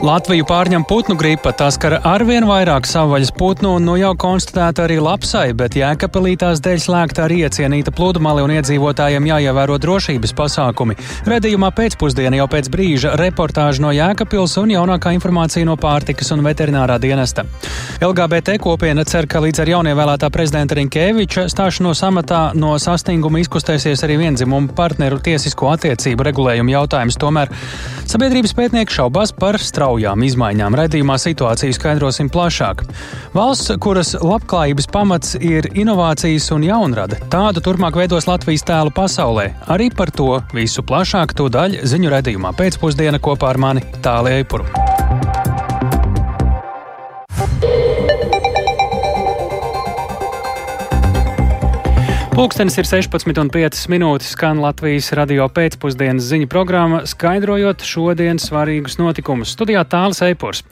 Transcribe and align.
Latviju 0.00 0.46
pārņem 0.48 0.86
putnu 0.88 1.12
gripa, 1.20 1.50
tas 1.52 1.76
skar 1.76 1.98
arvien 2.08 2.46
vairāk 2.48 2.86
savvaļas 2.88 3.34
putnu 3.36 3.74
un 3.76 3.84
nu 3.84 3.98
jau 4.00 4.14
konstatēta 4.16 4.86
arī 4.86 4.94
lapsai, 4.96 5.50
bet 5.52 5.74
jēkapelītās 5.76 6.62
dēļ 6.64 6.78
slēgta 6.80 7.26
arī 7.26 7.42
iecienīta 7.44 7.92
pludmale 7.92 8.40
un 8.40 8.54
iedzīvotājiem 8.54 9.28
jāievēro 9.28 9.76
drošības 9.76 10.32
pasākumi. 10.38 10.96
Redījumā 11.28 11.68
pēcpusdienā 11.76 12.40
jau 12.40 12.46
pēc 12.48 12.70
brīža 12.72 13.12
reportāža 13.20 13.84
no 13.84 13.90
Jēkapils 13.92 14.56
un 14.62 14.72
jaunākā 14.72 15.12
informācija 15.18 15.68
no 15.68 15.76
pārtikas 15.76 16.32
un 16.32 16.46
veterinārā 16.48 16.96
dienesta. 16.96 17.44
LGBT 18.00 18.56
kopiena 18.56 19.04
cer, 19.04 19.28
ka 19.28 19.44
līdz 19.44 19.60
ar 19.66 19.72
jaunievēlētā 19.74 20.32
prezidenta 20.32 20.80
Rinkēviča 20.80 21.44
stāšanos 21.52 22.00
amatā 22.08 22.40
no 22.56 22.72
sastinguma 22.80 23.44
izkustēsies 23.44 24.08
arī 24.08 24.16
vienzimumu 24.24 24.72
partneru 24.72 25.20
tiesisko 25.20 25.74
attiecību 25.76 26.30
regulējumu 26.30 26.72
jautājums. 26.78 27.20
Tomēr 27.20 27.52
sabiedrības 28.08 28.56
pētnieki 28.56 28.96
šaubās 28.96 29.36
par 29.36 29.60
strauju 29.60 29.89
straujām 29.90 30.22
izmaiņām. 30.22 30.76
Radījumā 30.78 31.16
situāciju 31.18 31.74
skaidrosim 31.74 32.30
plašāk. 32.30 32.84
Valsts, 33.34 33.72
kuras 33.82 34.14
labklājības 34.14 34.86
pamats 34.92 35.34
ir 35.34 35.66
inovācijas 35.74 36.50
un 36.54 36.62
jaunrada, 36.62 37.18
tādu 37.30 37.60
turpmāk 37.60 37.98
veidos 37.98 38.28
Latvijas 38.30 38.62
tēlu 38.62 38.94
pasaulē. 38.94 39.50
Arī 39.66 39.90
par 39.90 40.10
to 40.14 40.40
visu 40.54 40.82
plašāk 40.86 41.34
to 41.34 41.50
daļu 41.50 41.82
ziņu 41.82 42.14
radījumā 42.14 42.54
pēcpusdiena 42.54 43.18
kopā 43.18 43.50
ar 43.50 43.58
mani 43.58 43.86
Tāliju 44.02 44.44
Eipuru. 44.44 45.39
Pūkstens 52.30 52.76
ir 52.78 52.86
16,5 52.86 53.88
minūtes, 53.90 54.28
skan 54.36 54.60
Latvijas 54.62 55.08
radio 55.18 55.48
pēcpusdienas 55.50 56.28
ziņu 56.30 56.46
programma, 56.50 57.00
skaidrojot 57.08 57.82
šodienas 57.82 58.46
svarīgus 58.46 59.00
notikumus. 59.00 59.50
Studijā 59.56 59.82
tālāk 59.90 60.22
Eipors. 60.28 60.62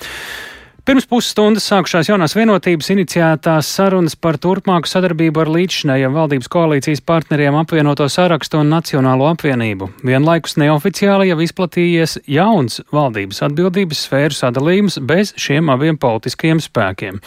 Pirms 0.89 1.05
pusstundas 1.05 1.67
sākušās 1.69 2.09
jaunās 2.09 2.33
vienotības 2.33 2.87
iniciētās 2.95 3.69
sarunas 3.77 4.15
par 4.17 4.39
turpmāku 4.41 4.89
sadarbību 4.89 5.43
ar 5.43 5.51
līdzšinējiem 5.53 6.15
valdības 6.17 6.49
koalīcijas 6.49 7.03
partneriem 7.05 7.59
apvienoto 7.61 8.07
sarakstu 8.09 8.63
un 8.63 8.73
Nacionālo 8.73 9.27
apvienību. 9.29 9.91
Vienlaikus 10.09 10.57
neoficiāli 10.57 11.29
jau 11.29 11.39
izplatījies 11.45 12.17
jauns 12.33 12.81
valdības 12.89 13.45
atbildības 13.51 14.07
sfēru 14.09 14.41
sadalījums 14.41 14.97
bez 15.05 15.37
šiem 15.37 15.69
abiem 15.77 16.01
politiskajiem 16.01 16.65
spēkiem. 16.65 17.21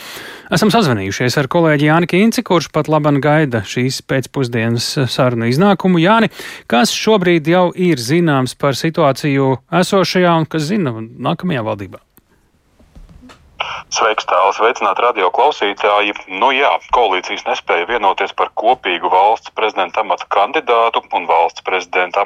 Esam 0.49 0.73
sazvanījušies 0.73 1.37
ar 1.37 1.53
kolēģi 1.53 1.91
Jāni 1.91 2.09
Kīnci, 2.09 2.41
kurš 2.41 2.73
pat 2.73 2.89
laban 2.89 3.21
gaida 3.21 3.61
šīs 3.61 4.01
pēcpusdienas 4.09 4.95
sarunu 5.05 5.53
iznākumu. 5.53 6.01
Jāni, 6.01 6.33
kas 6.65 6.97
šobrīd 6.97 7.53
jau 7.53 7.67
ir 7.77 8.01
zināms 8.01 8.57
par 8.57 8.73
situāciju 8.73 9.59
esošajā 9.69 10.39
un 10.41 10.49
kas 10.49 10.71
zina 10.73 10.97
nākamajā 10.97 11.69
valdībā? 11.69 12.07
Sveiks, 13.91 14.23
tālāk, 14.23 14.55
sveicināt 14.55 14.99
radio 15.03 15.27
klausītāji. 15.35 16.13
Nu 16.39 16.53
jā, 16.55 16.69
koalīcijas 16.95 17.43
nespēja 17.43 17.89
vienoties 17.89 18.31
par 18.39 18.47
kopīgu 18.55 19.09
valsts 19.11 19.51
prezidenta 19.51 19.99
amata 20.05 20.23
kandidātu 20.31 21.01
un 21.11 21.25
valsts 21.27 21.65
prezidenta 21.67 22.23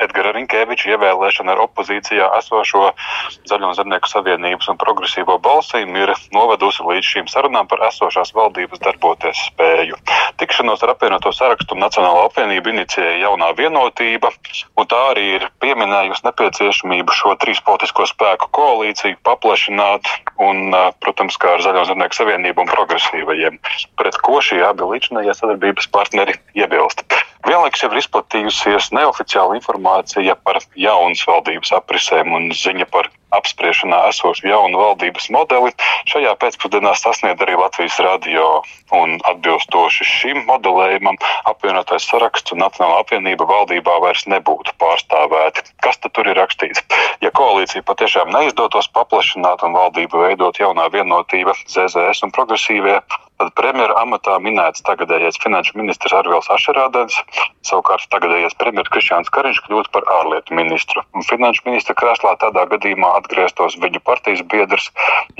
Edgara 0.00 0.32
Rinkēviča 0.32 0.94
ievēlēšanu 0.94 1.52
ar 1.52 1.60
opozīcijā 1.66 2.30
esošo 2.38 2.94
Zaļo 3.44 3.68
un 3.68 3.76
Zemnieku 3.76 4.08
savienības 4.08 4.70
un 4.72 4.80
progresīvo 4.80 5.36
balsīm 5.44 5.92
ir 6.00 6.14
novedusi 6.32 6.86
līdz 6.88 7.10
šīm 7.10 7.28
sarunām 7.28 7.68
par 7.68 7.84
esošās 7.90 8.32
valdības 8.32 8.80
darboties 8.86 9.44
spēju. 9.50 10.00
Tikšanos 10.40 10.86
ar 10.88 10.94
apvienoto 10.94 11.34
sarakstu 11.36 11.76
Nacionālo 11.76 12.24
apvienību 12.30 12.72
inicijēja 12.72 13.26
jaunā 13.26 13.52
vienotība, 13.60 14.32
un 14.80 14.88
tā 14.88 15.04
arī 15.12 15.28
ir 15.36 15.46
pieminējusi 15.60 16.24
nepieciešamību 16.30 17.20
šo 17.20 17.36
trīs 17.44 17.60
politisko 17.68 18.08
spēku 18.08 18.48
koalīciju 18.56 19.20
paplašināt 19.20 20.08
un 20.42 20.74
protams, 21.04 21.36
kā 21.40 21.54
ar 21.56 21.62
Zaļo 21.64 21.84
zemnieku 21.88 22.18
savienību 22.18 22.64
un 22.64 22.70
progresīvajiem, 22.70 23.60
pret 24.00 24.18
ko 24.26 24.40
šie 24.44 24.62
abi 24.66 24.88
līdzinājie 24.90 25.36
sadarbības 25.38 25.90
partneri 25.94 26.36
iebilst. 26.58 27.06
Vienlaikus 27.44 27.82
ir 27.84 27.98
izplatījusies 28.00 28.86
neoficiāla 28.96 29.58
informācija 29.58 30.32
par 30.48 30.62
jaunas 30.80 31.20
valdības 31.28 31.74
aprisēm 31.76 32.32
un 32.32 32.46
ziņa 32.56 32.86
par 32.88 33.10
apspriešanā 33.36 33.98
esošu 34.10 34.48
jaunu 34.48 34.80
valdības 34.80 35.26
modeli. 35.34 35.72
Šajā 36.10 36.32
pēcpusdienā 36.40 36.94
sasniedz 36.96 37.42
arī 37.44 37.56
Latvijas 37.58 37.98
radio 38.06 38.46
un 38.96 39.18
atbilstoši 39.30 40.06
šim 40.08 40.40
modelējumam 40.48 41.18
apvienotais 41.50 42.06
saraksts 42.08 42.54
un 42.54 42.62
Nacionāla 42.64 43.02
apvienība 43.04 43.48
valdībā 43.50 43.98
vairs 44.06 44.24
nebūtu 44.30 44.72
pārstāvēti. 44.80 45.66
Kas 45.84 46.00
tad 46.00 46.14
tur 46.16 46.30
ir 46.30 46.38
rakstīts? 46.40 46.80
Ja 47.24 47.32
koalīcija 47.34 47.84
patiešām 47.84 48.32
neizdotos 48.32 48.88
paplašināt 48.96 49.66
un 49.66 49.76
valdību 49.76 50.24
veidot 50.24 50.60
jaunā 50.64 50.88
vienotība, 50.94 51.56
ZZS 51.68 52.24
un 52.24 52.32
progresīvie, 52.32 53.00
Tad 53.42 53.50
premjera 53.58 53.96
amatā 53.98 54.36
minēts 54.38 54.84
tagadējais 54.86 55.40
finanšu 55.42 55.74
ministrs 55.80 56.14
Arvils 56.14 56.46
Ašerādens, 56.54 57.16
savukārt 57.66 58.06
tagadējais 58.14 58.54
premjeras 58.60 58.92
Krišjāns 58.94 59.32
Kariņš 59.34 59.58
kļūst 59.64 59.90
par 59.96 60.06
ārlietu 60.18 60.54
ministru. 60.54 61.02
Un 61.18 61.26
finanšu 61.26 61.66
ministra 61.66 61.96
krēslā 61.98 62.36
tādā 62.44 62.62
gadījumā 62.70 63.10
atgrieztos 63.18 63.74
viņu 63.82 64.04
partijas 64.06 64.44
biedrs 64.54 64.86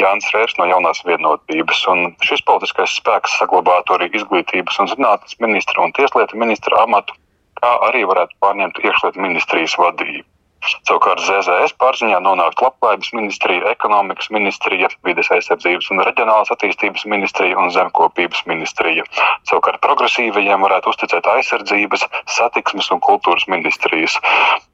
Jānis 0.02 0.26
Rērs 0.34 0.58
no 0.58 0.66
jaunās 0.72 1.04
vienotības. 1.06 1.86
Un 1.94 2.04
šis 2.26 2.42
politiskais 2.50 2.98
spēks 2.98 3.38
saglabātu 3.38 3.94
arī 3.94 4.10
izglītības 4.10 4.82
un 4.82 4.90
zinātnes 4.90 5.38
ministra 5.46 5.86
un 5.86 5.94
tieslietu 5.94 6.40
ministra 6.40 6.82
amatu, 6.82 7.14
kā 7.62 7.76
arī 7.92 8.02
varētu 8.10 8.40
pārņemt 8.42 8.82
iekšlietu 8.82 9.22
ministrijas 9.22 9.78
vadību. 9.78 10.26
Savukārt 10.64 11.20
ZZS 11.24 11.74
pārziņā 11.80 12.18
nonākt 12.24 12.62
Labklājības 12.64 13.12
ministrija, 13.16 13.72
ekonomikas 13.74 14.30
ministrija, 14.34 14.88
vides 15.06 15.30
aizsardzības 15.34 15.90
un 15.92 16.02
reģionālās 16.06 16.52
attīstības 16.54 17.04
ministrija 17.10 17.58
un 17.60 17.72
zemkopības 17.74 18.44
ministrija. 18.50 19.04
Savukārt 19.50 19.82
progresīvajiem 19.84 20.64
varētu 20.64 20.94
uzticēt 20.94 21.28
aizsardzības, 21.36 22.06
satiksmes 22.38 22.90
un 22.94 23.02
kultūras 23.04 23.46
ministrijas. 23.52 24.16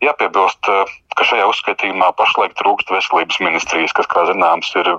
Jāpiebilst, 0.05 0.71
ka 1.17 1.31
šajā 1.33 1.51
uzskaitījumā 1.51 2.13
pašlaik 2.19 2.55
trūkst 2.61 2.95
veselības 2.95 3.43
ministrijas, 3.43 3.97
kas, 3.97 4.11
kā 4.11 4.27
zināms, 4.31 4.71
ir 4.79 4.95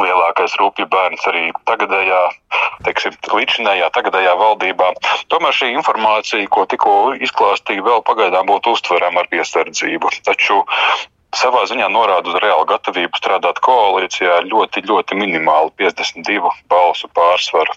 lielākais 0.00 0.56
rūpju 0.60 0.86
bērns 0.90 1.24
arī 1.30 1.44
tagadējā, 1.70 2.20
teiksim, 2.86 3.16
līdzinējā 3.30 3.90
tagadējā 3.94 4.34
valdībā. 4.40 4.92
Tomēr 5.32 5.56
šī 5.56 5.72
informācija, 5.74 6.48
ko 6.50 6.66
tikko 6.70 6.94
izklāstīju, 7.24 7.86
vēl 7.86 8.04
pagaidām 8.08 8.48
būtu 8.50 8.74
uztverama 8.76 9.24
ar 9.24 9.30
piesardzību. 9.32 10.12
Taču 10.26 10.62
savā 11.34 11.64
ziņā 11.70 11.90
norāda 11.92 12.30
uz 12.30 12.40
reālu 12.42 12.66
gatavību 12.70 13.20
strādāt 13.20 13.60
koalīcijā 13.64 14.42
ļoti, 14.48 14.84
ļoti 14.88 15.18
minimāli 15.18 15.72
52 15.82 16.52
balsu 16.70 17.10
pārsvaru. 17.16 17.74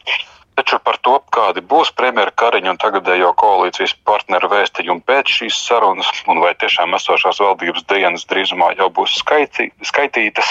Taču 0.58 0.80
par 0.82 0.98
to, 1.06 1.20
kādi 1.34 1.62
būs 1.62 1.92
premjera 1.94 2.34
Kariņa 2.34 2.72
un 2.74 2.80
tagadējo 2.82 3.30
koalīcijas 3.38 3.94
partneru 4.08 4.50
vēstījumi 4.50 5.04
pēc 5.06 5.34
šīs 5.40 5.60
sarunas, 5.68 6.10
un 6.26 6.42
vai 6.42 6.56
tiešām 6.58 6.98
esošās 6.98 7.42
valdības 7.44 7.86
dienas 7.92 8.26
drīzumā 8.26 8.72
jau 8.80 8.90
būs 8.98 9.20
skaitī, 9.22 9.70
skaitītas, 9.86 10.50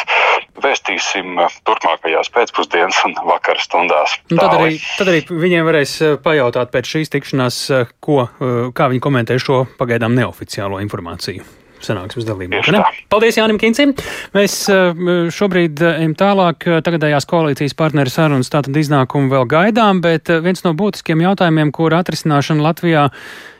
vēstīsim 0.62 1.42
turpmākajās 1.66 2.30
pēcpusdienas 2.38 3.02
un 3.08 3.18
vakara 3.26 3.66
stundās. 3.66 4.14
Un 4.30 4.38
tad, 4.38 4.54
arī, 4.60 4.78
tad 4.94 5.10
arī 5.10 5.24
viņiem 5.26 5.66
varēs 5.66 5.98
eh, 6.06 6.16
pajautāt 6.22 6.70
pēc 6.70 6.94
šīs 6.94 7.14
tikšanās, 7.16 7.60
eh, 7.74 7.94
ko, 7.98 8.22
eh, 8.30 8.56
kā 8.78 8.90
viņi 8.94 9.02
komentē 9.02 9.42
šo 9.42 9.64
pagaidām 9.80 10.14
neoficiālo 10.14 10.78
informāciju 10.86 11.65
sanāksmes 11.86 12.26
dalībnieku. 12.28 12.76
Paldies 13.12 13.38
Jānim 13.38 13.58
Kincim. 13.62 13.94
Mēs 14.36 14.58
eh, 14.72 15.02
šobrīd 15.32 15.82
eh, 15.82 15.98
ejam 16.02 16.14
tālāk. 16.18 16.68
Tagadējās 16.86 17.28
koalīcijas 17.30 17.76
partneru 17.78 18.12
sarunas 18.12 18.52
tātad 18.52 18.76
iznākumu 18.76 19.32
vēl 19.32 19.50
gaidām, 19.50 20.02
bet 20.04 20.32
eh, 20.32 20.42
viens 20.44 20.64
no 20.66 20.74
būtiskiem 20.78 21.24
jautājumiem, 21.26 21.74
kur 21.74 21.96
atrisināšana 21.96 22.66
Latvijā 22.66 23.10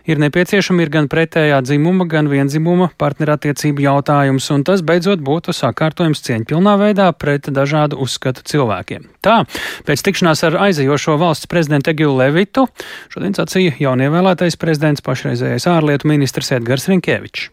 ir 0.06 0.20
nepieciešama, 0.22 0.84
ir 0.84 0.92
gan 0.94 1.08
pretējā 1.10 1.58
dzimuma, 1.66 2.06
gan 2.10 2.30
vienzimuma 2.30 2.88
partnerattiecību 2.98 3.84
jautājums, 3.86 4.46
un 4.54 4.64
tas 4.66 4.84
beidzot 4.86 5.22
būtu 5.26 5.54
sakārtojums 5.56 6.22
cieņpilnā 6.26 6.76
veidā 6.80 7.10
pret 7.18 7.50
dažādu 7.50 7.98
uzskatu 8.02 8.46
cilvēkiem. 8.46 9.10
Tā, 9.26 9.42
pēc 9.88 10.06
tikšanās 10.06 10.44
ar 10.46 10.60
aizejošo 10.68 11.18
valsts 11.20 11.50
prezidentu 11.50 11.92
Egilu 11.92 12.16
Levitu, 12.20 12.68
šodien 13.12 13.36
sacīja 13.36 13.76
jaunievēlētais 13.82 14.58
prezidents 14.62 15.04
pašreizējais 15.06 15.70
ārlietu 15.74 16.14
ministrs 16.14 16.54
Edgars 16.54 16.90
Rinkēvičs. 16.92 17.50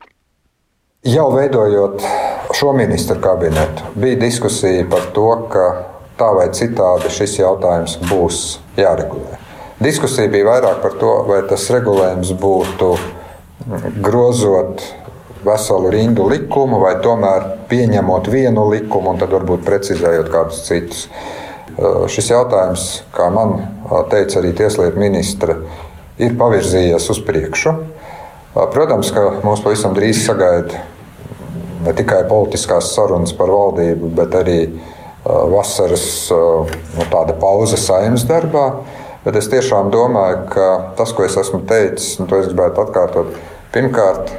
Jau 1.04 1.26
veidojot 1.36 2.00
šo 2.56 2.74
ministru 2.74 3.18
kabinetu, 3.22 3.84
bija 3.96 4.16
diskusija 4.16 4.86
par 4.88 5.02
to, 5.12 5.26
ka 5.52 5.64
tā 6.16 6.30
vai 6.32 6.46
citādi 6.56 7.10
šis 7.12 7.34
jautājums 7.42 7.98
būs 8.08 8.38
jāregulē. 8.80 9.36
Diskusija 9.84 10.32
bija 10.32 10.48
vairāk 10.48 10.80
par 10.80 10.96
to, 11.02 11.10
vai 11.28 11.42
tas 11.50 11.66
regulējums 11.76 12.32
būtu 12.40 12.94
grozot 14.06 14.86
veselu 15.44 15.92
rindu 15.92 16.30
likumu, 16.32 16.80
vai 16.86 16.94
tomēr 17.04 17.50
pieņemot 17.68 18.32
vienu 18.32 18.70
likumu 18.72 19.12
un 19.12 19.20
tad 19.20 19.36
varbūt 19.36 19.68
precizējot 19.68 20.32
kādus 20.32 20.64
citus. 20.70 21.04
Šis 22.16 22.32
jautājums, 22.32 22.88
kā 23.12 23.28
man 23.28 23.58
teica 24.08 24.40
arī 24.40 24.56
Tieslietu 24.56 25.04
ministra, 25.04 25.60
ir 26.16 26.40
pavirzījies 26.40 27.12
uz 27.12 27.22
priekšu. 27.28 27.76
Protams, 28.56 29.12
ka 29.12 29.42
mūs 29.44 29.66
pavisam 29.66 29.92
drīz 29.98 30.24
sagaida 30.24 30.93
ne 31.84 31.94
tikai 31.96 32.24
politiskās 32.30 32.94
sarunas 32.96 33.34
par 33.38 33.52
valdību, 33.54 34.12
bet 34.18 34.36
arī 34.40 34.60
vasaras 35.24 36.06
nu, 36.32 37.08
pauze 37.40 37.80
saimnes 37.80 38.28
darbā. 38.28 38.68
Bet 39.24 39.38
es 39.40 39.48
tiešām 39.48 39.88
domāju, 39.92 40.42
ka 40.52 40.70
tas, 40.98 41.14
ko 41.16 41.24
es 41.24 41.38
esmu 41.40 41.62
teicis, 41.68 42.18
un 42.20 42.28
to 42.28 42.42
es 42.42 42.50
gribētu 42.50 42.84
atkārtot, 42.84 43.38
pirmkārt, 43.72 44.34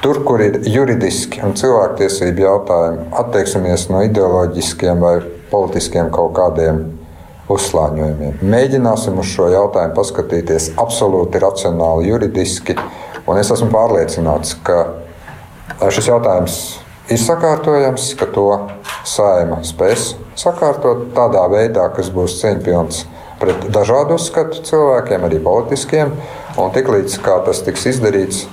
tur, 0.00 0.22
kur 0.24 0.40
ir 0.40 0.62
juridiski 0.64 1.42
un 1.44 1.52
cilvēktiesību 1.60 2.46
jautājumi, 2.46 3.08
atteiksimies 3.20 3.90
no 3.92 4.00
ideoloģiskiem 4.06 5.04
vai 5.04 5.18
politiskiem 5.50 6.08
kaut 6.14 6.32
kādiem 6.38 6.86
uzslāņojumiem. 7.52 8.40
Mēģināsim 8.42 9.20
uz 9.20 9.28
šo 9.30 9.50
jautājumu 9.52 9.94
paskatīties 9.98 10.72
absolūti 10.80 11.44
racionāli, 11.44 12.08
juridiski. 12.08 12.78
Un 13.28 13.38
es 13.42 13.52
esmu 13.52 13.68
pārliecināts, 13.74 14.56
ka 14.64 14.86
šis 15.80 16.08
jautājums 16.08 16.60
ir 17.12 17.20
sakārtojams, 17.20 18.12
ka 18.18 18.28
to 18.32 18.48
saima 19.06 19.60
spēs 19.66 20.14
sakārtot 20.36 21.10
tādā 21.16 21.44
veidā, 21.52 21.86
kas 21.96 22.10
būs 22.12 22.38
cieņpilns 22.42 23.04
pret 23.40 23.68
dažādu 23.72 24.16
uzskatu 24.16 24.62
cilvēkiem, 24.64 25.26
arī 25.28 25.40
politiskiem. 25.42 26.12
Un 26.60 26.72
tiklīdz 26.72 27.18
tas 27.20 27.62
tiks 27.66 27.86
izdarīts, 27.92 28.46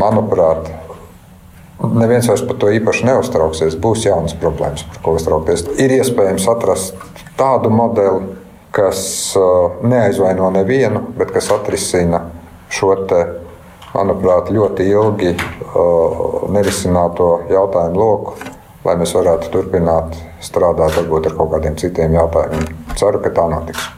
manuprāt, 0.00 0.70
neviens 1.80 2.28
vairs 2.30 2.44
par 2.48 2.56
to 2.60 2.72
īpaši 2.72 3.08
neuztrauksies. 3.10 3.76
Būs 3.80 4.06
jaunas 4.08 4.36
problēmas, 4.40 4.86
par 4.88 5.02
ko 5.04 5.16
uztraukties. 5.18 5.66
Ir 5.76 5.98
iespējams 5.98 6.48
atrast 6.52 6.96
tādu 7.36 7.72
modeli, 7.72 8.24
kas 8.76 9.00
uh, 9.36 9.76
neaizvaino 9.84 10.50
nevienu, 10.52 11.04
bet 11.16 11.32
kas 11.32 11.48
atrisina 11.52 12.26
šo 12.72 12.92
te, 13.08 13.22
manuprāt, 13.96 14.52
ļoti 14.54 14.86
ilgi 14.92 15.34
nerisināto 16.52 17.30
jautājumu 17.50 18.00
loku, 18.00 18.36
lai 18.86 18.96
mēs 19.00 19.14
varētu 19.16 19.52
turpināt 19.54 20.18
strādāt 20.44 20.98
varbūt 21.00 21.30
ar 21.30 21.38
kaut 21.38 21.54
kādiem 21.56 21.78
citiem 21.80 22.14
jautājumiem. 22.20 22.68
Ceru, 22.96 23.22
ka 23.24 23.32
tā 23.34 23.48
notiks. 23.50 23.88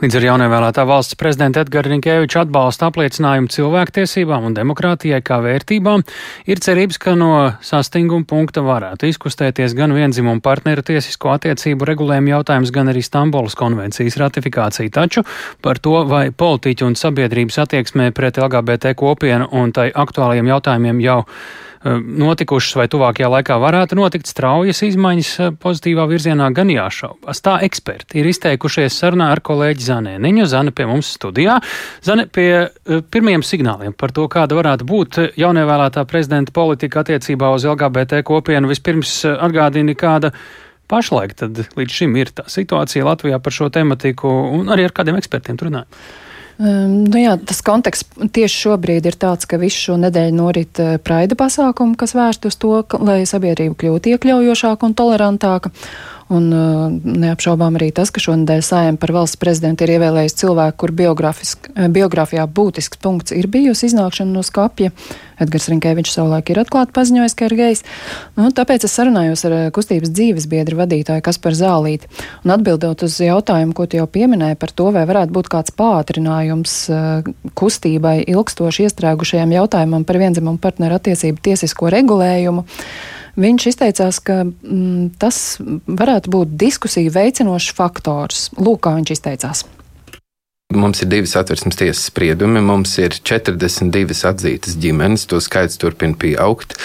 Līdz 0.00 0.16
ar 0.16 0.24
jaunievēlētā 0.24 0.84
valsts 0.88 1.16
prezidenta 1.20 1.60
Edgara 1.60 1.90
Rinkēviča 1.92 2.46
atbalsta 2.46 2.86
apliecinājumu 2.88 3.50
cilvēktiesībām 3.52 4.46
un 4.48 4.54
demokrātijai 4.56 5.18
kā 5.20 5.42
vērtībām, 5.44 6.06
ir 6.48 6.62
cerības, 6.64 6.96
ka 7.02 7.12
no 7.20 7.34
sastinguma 7.60 8.24
punkta 8.24 8.64
varētu 8.64 9.10
izkustēties 9.10 9.76
gan 9.76 9.92
vienzimumu 9.92 10.40
partneru 10.40 10.86
tiesisko 10.88 11.34
attiecību 11.34 11.90
regulējumu 11.92 12.32
jautājums, 12.32 12.72
gan 12.72 12.88
arī 12.88 13.04
Stambulas 13.04 13.58
konvencijas 13.60 14.16
ratifikācija. 14.24 14.88
Taču 14.88 15.26
par 15.60 15.84
to, 15.84 15.98
vai 16.08 16.30
politiķu 16.32 16.88
un 16.88 16.96
sabiedrības 16.96 17.60
attieksmē 17.66 18.08
pret 18.16 18.40
LGBT 18.40 18.96
kopienu 18.96 19.52
un 19.52 19.76
tai 19.76 19.90
aktuālajiem 19.92 20.48
jautājumiem 20.48 21.04
jau 21.04 21.26
notikušas 21.84 22.76
vai 22.76 22.86
tuvākajā 22.92 23.28
laikā 23.32 23.56
varētu 23.60 23.96
notikt 23.96 24.28
straujas 24.28 24.82
izmaiņas 24.84 25.30
eh, 25.40 25.52
pozitīvā 25.62 26.04
virzienā, 26.10 26.50
gan 26.52 26.68
jāšaubas. 26.72 27.40
Tā 27.40 27.56
eksperti 27.64 28.20
ir 28.20 28.28
izteikušies 28.28 28.98
sarunā 29.00 29.30
ar 29.32 29.40
kolēģi 29.44 29.86
Zanēniņu. 29.86 30.46
Zane 30.50 30.74
pie 30.76 30.88
mums 30.90 31.14
studijā. 31.16 31.56
Zane 32.04 32.26
pie 32.28 32.50
eh, 32.60 33.00
pirmiem 33.00 33.44
signāliem 33.46 33.96
par 33.96 34.12
to, 34.16 34.28
kāda 34.28 34.58
varētu 34.60 34.88
būt 34.88 35.20
jaunievēlētā 35.40 36.04
prezidenta 36.10 36.52
politika 36.52 37.00
attiecībā 37.00 37.54
uz 37.56 37.64
LGBT 37.64 38.20
kopienu. 38.28 38.68
Vispirms 38.70 39.22
atgādini, 39.32 39.96
kāda 39.96 40.34
pašlaik 40.90 41.36
tad 41.38 41.64
līdz 41.78 42.00
šim 42.02 42.16
ir 42.20 42.34
tā 42.34 42.44
situācija 42.50 43.06
Latvijā 43.08 43.40
par 43.40 43.56
šo 43.56 43.70
tematiku 43.72 44.28
un 44.58 44.68
arī 44.74 44.88
ar 44.88 44.96
kādiem 44.96 45.16
ekspertiem 45.20 45.56
tur 45.56 45.70
runājam. 45.70 45.88
Um, 46.60 47.06
nu 47.08 47.16
jā, 47.22 47.38
tas 47.40 47.62
konteksts 47.64 48.28
tieši 48.36 48.58
šobrīd 48.66 49.06
ir 49.08 49.16
tāds, 49.16 49.46
ka 49.48 49.56
visu 49.56 49.86
šo 49.86 49.94
nedēļu 50.02 50.34
norit 50.36 50.80
uh, 50.82 50.98
praida 51.00 51.38
pasākumu, 51.38 51.96
kas 51.96 52.12
vērst 52.12 52.44
uz 52.50 52.58
to, 52.60 52.74
ka, 52.84 53.00
lai 53.00 53.22
sabiedrība 53.24 53.78
kļūtu 53.80 54.12
iekļaujošāka 54.12 54.84
un 54.84 54.96
tolerantāka. 54.98 55.72
Un 56.30 56.44
uh, 56.54 56.86
neapšaubām 56.94 57.74
arī 57.74 57.88
tas, 57.94 58.12
ka 58.14 58.22
šonadēļ 58.22 58.60
sājiem 58.62 58.98
par 59.02 59.10
valsts 59.16 59.38
prezidentu 59.40 59.82
ir 59.82 59.96
ievēlējis 59.96 60.36
cilvēku, 60.38 60.76
kur 60.78 60.92
uh, 60.94 61.88
biogrāfijā 61.90 62.44
būtisks 62.46 63.02
punkts 63.02 63.34
ir 63.34 63.48
bijusi 63.50 63.88
iznākšana 63.88 64.30
no 64.30 64.44
skapja. 64.46 64.92
Edgars 65.42 65.66
Rinkēvičs 65.72 66.14
savulaik 66.14 66.52
ir 66.52 66.60
atklāti 66.62 66.94
paziņojis, 66.94 67.34
ka 67.34 67.48
ir 67.48 67.56
gejs. 67.58 67.82
Nu, 68.38 68.52
tāpēc 68.54 68.86
es 68.86 68.94
sarunājos 68.94 69.42
ar 69.48 69.56
uh, 69.56 69.66
kustības 69.74 70.14
dzīves 70.14 70.46
biedru 70.52 70.78
vadītāju 70.84 71.26
Kasparu 71.26 71.58
Zālīti. 71.58 72.06
Un 72.44 72.54
atbildot 72.54 73.02
uz 73.08 73.18
jautājumu, 73.26 73.74
ko 73.74 73.90
tu 73.90 73.98
jau 73.98 74.06
pieminēji 74.06 74.60
par 74.62 74.70
to, 74.70 74.92
vai 74.94 75.02
varētu 75.10 75.34
būt 75.34 75.50
kāds 75.50 75.74
pātrinājums 75.74 76.76
kustībai 77.58 78.20
ilgstoši 78.30 78.86
iestrēgušajam 78.86 79.58
jautājumam 79.58 80.06
par 80.06 80.22
vienzimumu 80.22 80.62
partneru 80.62 81.00
attiecību 81.00 81.42
tiesisko 81.50 81.90
regulējumu. 81.90 82.68
Viņš 83.38 83.66
izteicās, 83.70 84.22
ka 84.24 84.42
mm, 84.44 85.10
tas 85.20 85.58
varētu 85.86 86.32
būt 86.32 86.56
diskusiju 86.60 87.12
veicinošs 87.14 87.74
faktors. 87.76 88.48
Lūk, 88.58 88.82
kā 88.86 88.96
viņš 88.98 89.14
izteicās. 89.18 89.66
Mums 90.70 91.00
ir 91.02 91.08
divi 91.10 91.26
satversmes 91.26 91.74
tiesas 91.74 92.04
spriedumi, 92.12 92.60
mums 92.62 92.92
ir 93.02 93.16
42 93.26 94.14
atzītas 94.28 94.76
ģimenes, 94.78 95.24
to 95.26 95.40
skaits 95.42 95.80
turpina 95.82 96.14
pieaugt. 96.14 96.76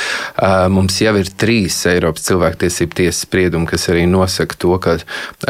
Mums 0.73 0.97
jau 1.03 1.13
ir 1.19 1.29
trīs 1.29 1.77
Eiropas 1.91 2.25
cilvēktiesību 2.25 2.97
tiesas 2.97 3.21
spriedumi, 3.27 3.69
kas 3.69 3.85
arī 3.93 4.07
nosaka 4.09 4.57
to, 4.57 4.73
ka 4.81 4.97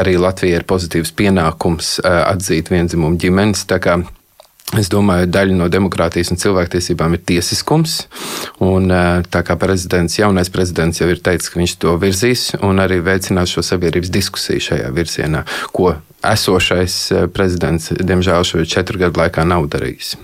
arī 0.04 0.18
Latvija 0.20 0.60
ir 0.60 0.68
pozitīvs 0.68 1.16
pienākums 1.16 1.96
atzīt 2.04 2.74
vienzimumu 2.76 3.16
ģimenes. 3.24 3.64
Es 4.80 4.90
domāju, 4.92 5.30
daļa 5.32 5.56
no 5.56 5.68
demokrātijas 5.72 6.34
un 6.34 6.40
cilvēktiesībām 6.42 7.16
ir 7.16 7.22
tiesiskums. 7.30 7.98
Un, 8.64 8.90
tā 9.32 9.44
kā 9.48 9.56
prezidents, 9.60 10.18
jaunais 10.20 10.52
prezidents 10.52 11.00
jau 11.02 11.08
ir 11.12 11.22
teicis, 11.24 11.52
ka 11.52 11.62
viņš 11.62 11.76
to 11.84 11.96
virzīs 12.02 12.48
un 12.60 12.82
arī 12.84 13.00
veicinās 13.06 13.54
šo 13.56 13.64
sabiedrības 13.66 14.12
diskusiju 14.14 14.66
šajā 14.70 14.92
virzienā, 14.96 15.46
ko 15.76 15.96
esošais 16.26 16.98
prezidents, 17.36 17.94
diemžēl, 17.96 18.48
šo 18.48 18.66
četru 18.68 19.06
gadu 19.06 19.24
laikā 19.24 19.46
nav 19.48 19.70
darījis. 19.72 20.16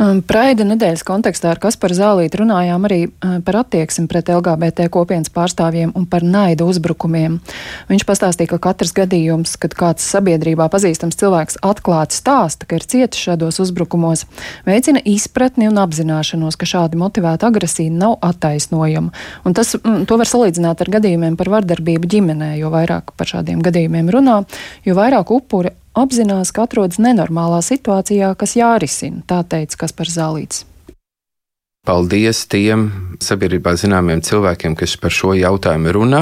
Um, 0.00 0.22
Praida 0.24 0.64
nedēļas 0.64 1.02
kontekstā 1.04 1.50
ar 1.52 1.58
Kasparu 1.60 1.92
Zālīti 1.92 2.38
runājām 2.40 2.86
arī 2.88 3.00
uh, 3.04 3.34
par 3.44 3.58
attieksmi 3.60 4.06
pret 4.08 4.30
LGBT 4.32 4.86
kopienas 4.88 5.28
pārstāvjiem 5.34 5.90
un 5.92 6.06
par 6.08 6.24
naida 6.24 6.64
uzbrukumiem. 6.64 7.34
Viņš 7.90 8.06
pastāstīja, 8.08 8.48
ka 8.54 8.58
katrs 8.70 8.94
gadījums, 8.96 9.58
kad 9.60 9.76
kāds 9.76 10.06
sabiedrībā 10.08 10.70
pazīstams 10.72 11.20
cilvēks 11.20 11.60
atklāti 11.68 12.16
stāsta, 12.16 12.64
ka 12.64 12.78
ir 12.78 12.86
cietis 12.88 13.20
šādos 13.26 13.60
uzbrukumos, 13.60 14.24
veicina 14.64 15.02
izpratni 15.04 15.68
un 15.68 15.76
apzināšanos, 15.82 16.56
ka 16.56 16.70
šādi 16.70 16.96
motivēta 16.96 17.50
agresija 17.52 17.92
nav 17.92 18.16
attaisnojama. 18.24 19.12
Un 19.44 19.58
tas, 19.58 19.74
mm, 19.76 20.06
to 20.08 20.16
var 20.16 20.32
salīdzināt 20.32 20.80
ar 20.80 20.94
gadījumiem 20.96 21.36
par 21.36 21.52
vardarbību 21.58 22.08
ģimenē, 22.08 22.54
jo 22.62 22.72
vairāk 22.72 23.12
par 23.20 23.28
šādiem 23.34 23.60
gadījumiem 23.68 24.08
runā, 24.16 24.40
jo 24.88 24.96
vairāk 24.96 25.36
upuri 25.36 25.76
apzinās, 26.02 26.54
ka 26.54 26.66
atrodas 26.68 27.00
nenormālā 27.02 27.62
situācijā, 27.66 28.34
kas 28.40 28.56
jārisina, 28.58 29.24
tā 29.28 29.42
teica 29.46 29.84
Kaspars 29.84 30.16
Zālīts. 30.18 30.64
Paldies 31.80 32.42
tiem 32.44 32.82
sabiedrībā 33.24 33.72
zināmiem 33.80 34.20
cilvēkiem, 34.20 34.74
kas 34.76 34.98
par 35.00 35.14
šo 35.16 35.30
jautājumu 35.32 35.94
runā, 35.96 36.20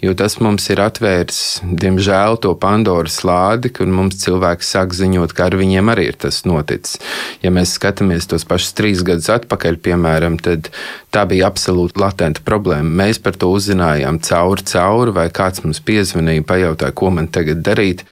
jo 0.00 0.14
tas 0.16 0.38
mums 0.40 0.70
ir 0.72 0.80
atvērs, 0.80 1.40
diemžēl, 1.68 2.38
to 2.40 2.54
Pandoras 2.56 3.18
lādi, 3.28 3.68
kur 3.76 3.92
mums 3.92 4.16
cilvēki 4.22 4.64
sāk 4.64 4.96
ziņot, 4.96 5.36
ka 5.36 5.50
ar 5.50 5.58
viņiem 5.60 5.92
arī 5.92 6.08
ir 6.14 6.16
tas 6.24 6.40
noticis. 6.48 6.96
Ja 7.44 7.52
mēs 7.52 7.76
skatāmies 7.76 8.30
tos 8.32 8.48
pašus 8.48 8.72
trīs 8.80 9.04
gadus 9.04 9.28
atpakaļ, 9.36 9.76
piemēram, 9.84 10.40
tad 10.40 10.72
tā 11.12 11.28
bija 11.28 11.52
absolūti 11.52 12.00
latenta 12.00 12.40
problēma. 12.48 12.88
Mēs 13.04 13.20
par 13.20 13.36
to 13.36 13.52
uzzinājām 13.52 14.24
cauri, 14.24 14.64
cauri, 14.72 15.16
vai 15.20 15.28
kāds 15.28 15.60
mums 15.60 15.84
piezvanīja, 15.84 16.48
pajautāja, 16.48 16.96
ko 16.96 17.12
man 17.12 17.28
tagad 17.28 17.60
darīt. 17.68 18.08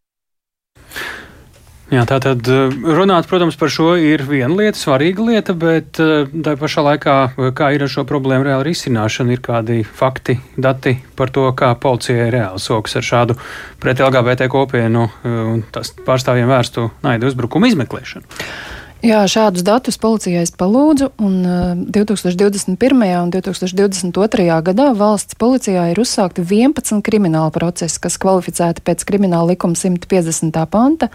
Jā, 1.93 2.07
tā 2.09 2.17
tad 2.23 2.49
eh, 2.49 2.73
runāt, 2.97 3.27
protams, 3.29 3.59
par 3.61 3.69
šo 3.69 3.91
ir 4.01 4.23
viena 4.25 4.55
lieta, 4.57 4.79
svarīga 4.81 5.25
lieta, 5.27 5.53
bet 5.53 6.01
eh, 6.01 6.31
tā 6.33 6.55
pašā 6.57 6.85
laikā, 6.87 7.17
eh, 7.29 7.51
kā 7.57 7.69
ir 7.77 7.85
ar 7.85 7.91
šo 7.93 8.07
problēmu 8.09 8.47
reāli 8.47 8.71
risināšana, 8.71 9.35
ir 9.35 9.43
kādi 9.45 9.83
fakti, 9.85 10.39
dati 10.57 10.97
par 11.19 11.33
to, 11.35 11.45
kā 11.53 11.75
policija 11.77 12.31
reāli 12.33 12.63
soks 12.63 12.97
ar 12.97 13.05
šādu 13.05 13.37
pret 13.83 14.01
LGBT 14.01 14.49
kopienu 14.49 15.11
un 15.25 15.61
tās 15.75 15.93
pārstāvjiem 16.07 16.49
vērstu 16.49 16.87
naidu 17.05 17.29
uzbrukumu 17.29 17.69
izmeklēšanu. 17.69 18.41
Jā, 19.05 19.19
šādus 19.29 19.61
datus 19.67 19.99
policijai 20.01 20.47
palūdzu, 20.57 21.11
un 21.21 21.35
2021. 21.93 23.03
un 23.21 23.35
2022. 23.35 24.47
gadā 24.65 24.87
valsts 24.97 25.37
policijā 25.37 25.91
ir 25.93 26.01
uzsākti 26.01 26.41
11 26.41 27.05
krimināla 27.05 27.53
procesi, 27.53 28.01
kas 28.01 28.17
kvalificēti 28.23 28.81
pēc 28.87 29.05
krimināla 29.05 29.53
likuma 29.53 29.77
150. 29.77 30.65
panta 30.73 31.11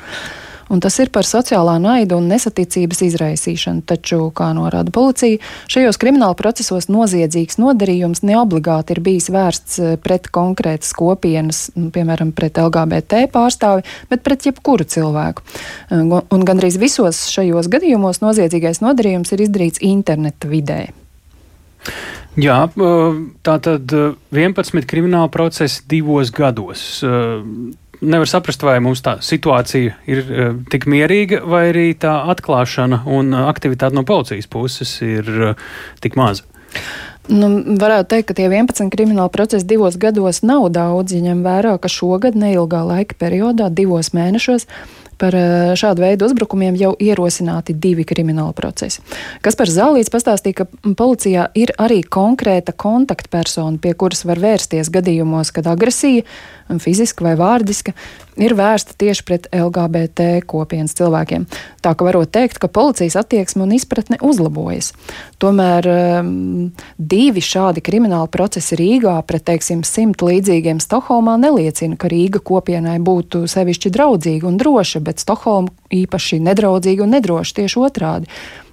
un 0.69 0.81
tas 0.83 0.95
ir 1.01 1.11
par 1.13 1.27
sociālā 1.27 1.75
naida 1.81 2.17
un 2.17 2.29
nesaticības 2.31 3.01
izraisīšanu. 3.07 3.83
Taču, 3.89 4.21
kā 4.35 4.51
norāda 4.57 4.93
policija, 4.93 5.39
šajos 5.71 5.99
krimināla 6.01 6.37
procesos 6.39 6.89
noziedzīgs 6.91 7.59
nodarījums 7.61 8.23
neobligāti 8.27 8.95
ir 8.95 9.03
bijis 9.05 9.29
vērsts 9.33 9.79
eh, 9.81 9.97
pret 10.01 10.29
konkrētas 10.33 10.93
kopienas, 10.97 11.65
piemēram, 11.75 12.33
pret 12.37 12.61
LGBT 12.61 13.25
pārstāvi, 13.33 13.85
bet 14.11 14.23
pret 14.25 14.49
jebkuru 14.49 14.87
cilvēku. 14.87 15.45
Eh, 15.89 16.05
un 16.05 16.47
gandrīz 16.47 16.79
visos 16.81 17.25
šajos 17.33 17.71
gadījumos 17.71 18.23
noziedzīgais 18.23 18.83
nodarījums 18.85 19.35
ir 19.35 19.45
izdarīts 19.47 19.83
interneta 19.85 20.49
vidē. 20.51 20.81
Jā, 22.39 22.59
tā 23.43 23.55
tad 23.63 23.91
11 24.35 24.85
krimināla 24.87 25.31
procesi 25.33 25.81
divos 25.89 26.31
gados. 26.35 27.01
Nevar 27.99 28.29
saprast, 28.31 28.63
vai 28.63 28.77
mums 28.83 29.01
tā 29.03 29.17
situācija 29.23 29.97
ir 30.07 30.29
tik 30.71 30.87
mierīga, 30.87 31.41
vai 31.43 31.65
arī 31.73 31.89
tā 31.99 32.13
atklāšana 32.31 33.01
un 33.11 33.35
aktivitāte 33.35 33.97
no 33.97 34.05
policijas 34.07 34.47
puses 34.47 34.93
ir 35.03 35.55
tik 35.99 36.15
maza. 36.19 36.47
Nu, 37.29 37.49
varētu 37.77 38.07
teikt, 38.09 38.29
ka 38.31 38.37
tie 38.39 38.47
11 38.47 38.89
krimināla 38.93 39.29
procesi 39.29 39.67
divos 39.67 39.99
gados 40.01 40.39
nav 40.41 40.69
daudz, 40.73 41.13
ja 41.13 41.21
ņem 41.27 41.43
vērā, 41.45 41.75
ka 41.77 41.91
šogad 41.91 42.39
neilgā 42.39 42.81
laika 42.87 43.19
periodā, 43.19 43.67
divos 43.69 44.13
mēnešos, 44.17 44.65
Par 45.19 45.35
šādu 45.75 45.99
veidu 45.99 46.29
uzbrukumiem 46.29 46.77
jau 46.79 46.93
ierosināti 46.95 47.73
divi 47.75 48.05
krimināli 48.07 48.55
procesi. 48.55 49.01
Kas 49.43 49.57
par 49.59 49.67
Zālīts 49.67 50.11
pastāstīja, 50.13 50.61
ka 50.61 50.93
policijā 50.95 51.49
ir 51.59 51.73
arī 51.75 51.99
konkrēta 52.07 52.71
kontaktpersona, 52.71 53.81
pie 53.83 53.91
kuras 53.99 54.23
var 54.23 54.39
vērsties 54.39 54.87
gadījumos, 54.95 55.51
kad 55.51 55.67
agresija, 55.67 56.23
fiziska 56.77 57.25
vai 57.25 57.33
vārdiska, 57.39 57.95
ir 58.37 58.53
vērsta 58.53 58.93
tieši 59.01 59.25
pret 59.25 59.47
LGBT 59.55 60.43
kopienas 60.47 60.93
cilvēkiem. 60.99 61.47
Tā 61.81 61.95
ka 61.97 62.05
varot 62.05 62.29
teikt, 62.35 62.59
ka 62.61 62.69
policijas 62.71 63.17
attieksme 63.19 63.65
un 63.65 63.73
izpratne 63.75 64.19
uzlabojas. 64.21 64.91
Tomēr 65.41 65.89
um, 65.89 66.69
divi 66.97 67.43
šādi 67.43 67.81
krimināli 67.81 68.29
procesi 68.31 68.77
Rīgā 68.79 69.17
pret, 69.27 69.47
teiksim, 69.49 69.81
simt 69.87 70.21
līdzīgiem 70.21 70.83
Stokholmā 70.83 71.39
neliecina, 71.41 71.97
ka 71.99 72.11
Rīga 72.11 72.43
kopienai 72.45 72.99
būtu 73.01 73.47
sevišķi 73.49 73.93
draudzīga 73.97 74.49
un 74.49 74.61
droša, 74.61 75.01
bet 75.03 75.25
Stokholma 75.25 75.73
īpaši 75.89 76.43
nedraudzīga 76.45 77.07
un 77.07 77.15
nedroša 77.17 77.61
tieši 77.63 77.87
otrādi. 77.89 78.29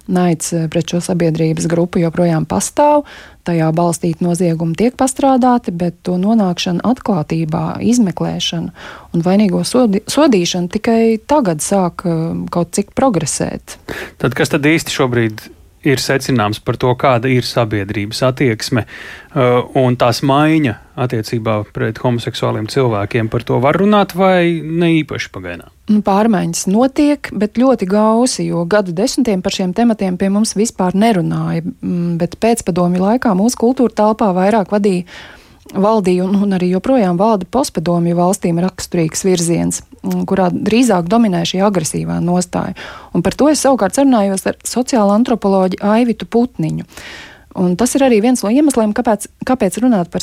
Naids 0.07 0.53
eh, 0.55 0.67
pret 0.71 0.93
šo 0.93 1.01
sabiedrības 1.03 1.67
grupu 1.71 2.01
joprojām 2.01 2.47
pastāv, 2.49 3.05
tajā 3.47 3.67
balstīti 3.75 4.25
noziegumi 4.25 4.75
tiek 4.79 4.95
pastrādāti, 4.99 5.71
bet 5.75 5.99
to 6.07 6.17
nonākšana 6.21 6.83
atklātībā, 6.87 7.79
izmeklēšana 7.83 8.87
un 9.15 9.25
vainīgo 9.25 9.63
sodi, 9.67 10.03
sodīšana 10.07 10.71
tikai 10.73 11.01
tagad 11.27 11.63
sāk 11.63 12.03
uh, 12.07 12.33
kaut 12.51 12.73
cik 12.75 12.91
progresēt. 12.97 13.77
Tad 14.19 14.35
kas 14.37 14.51
tad 14.51 14.67
īsti 14.67 14.95
šobrīd 14.99 15.47
ir 15.85 16.01
secināms 16.01 16.59
par 16.63 16.77
to, 16.81 16.91
kāda 16.99 17.29
ir 17.31 17.45
sabiedrības 17.45 18.23
attieksme 18.27 18.83
uh, 18.87 19.63
un 19.77 19.97
tās 19.99 20.23
maiņa 20.25 20.73
attiecībā 20.97 21.59
pret 21.75 22.01
homoseksuāliem 22.01 22.67
cilvēkiem. 22.71 23.29
Par 23.29 23.45
to 23.47 23.59
var 23.63 23.77
runāt 23.77 24.15
vai 24.17 24.57
ne 24.61 24.95
īpaši 25.01 25.31
pagaidām? 25.33 25.71
Nu, 25.87 26.01
pārmaiņas 26.03 26.65
notiek, 26.71 27.29
bet 27.37 27.59
ļoti 27.61 27.87
gausi, 27.87 28.49
jo 28.49 28.65
gadu 28.69 28.95
desmitiem 28.95 29.43
par 29.45 29.55
šiem 29.55 29.75
tematiem 29.77 30.17
pie 30.19 30.31
mums 30.33 30.55
vispār 30.57 30.97
nerunāja. 30.97 31.63
Mm, 31.63 32.17
bet 32.19 32.39
pēcpadomju 32.43 33.03
laikā 33.03 33.35
mūsu 33.37 33.61
kultūra 33.61 33.95
telpā 34.01 34.33
vairāk 34.35 34.73
vadīja 34.73 35.07
valdīja 35.73 36.25
un, 36.25 36.35
un 36.45 36.55
arī 36.57 36.69
joprojām 36.71 37.17
valda 37.19 37.47
postpadomju 37.51 38.17
valstīm 38.17 38.59
raksturīgs 38.63 39.23
virziens, 39.27 39.81
mm, 40.01 40.25
kurā 40.29 40.49
drīzāk 40.53 41.09
dominē 41.11 41.43
šī 41.47 41.63
agresīvā 41.65 42.19
nostāja. 42.23 42.77
Un 43.13 43.23
par 43.25 43.35
to 43.37 43.49
es 43.51 43.63
savukārt 43.63 43.97
sarunājos 43.97 44.45
ar 44.47 44.59
sociālo 44.67 45.15
antropoloģu 45.15 45.81
Aivitu 45.83 46.29
Putniņu. 46.29 46.87
Un 47.57 47.73
tas 47.73 47.95
ir 47.97 48.05
arī 48.05 48.19
viens 48.21 48.43
no 48.45 48.51
iemesliem, 48.53 48.91
kāpēc, 48.93 49.25
kāpēc 49.47 49.79
runāt 49.81 50.11
par 50.13 50.21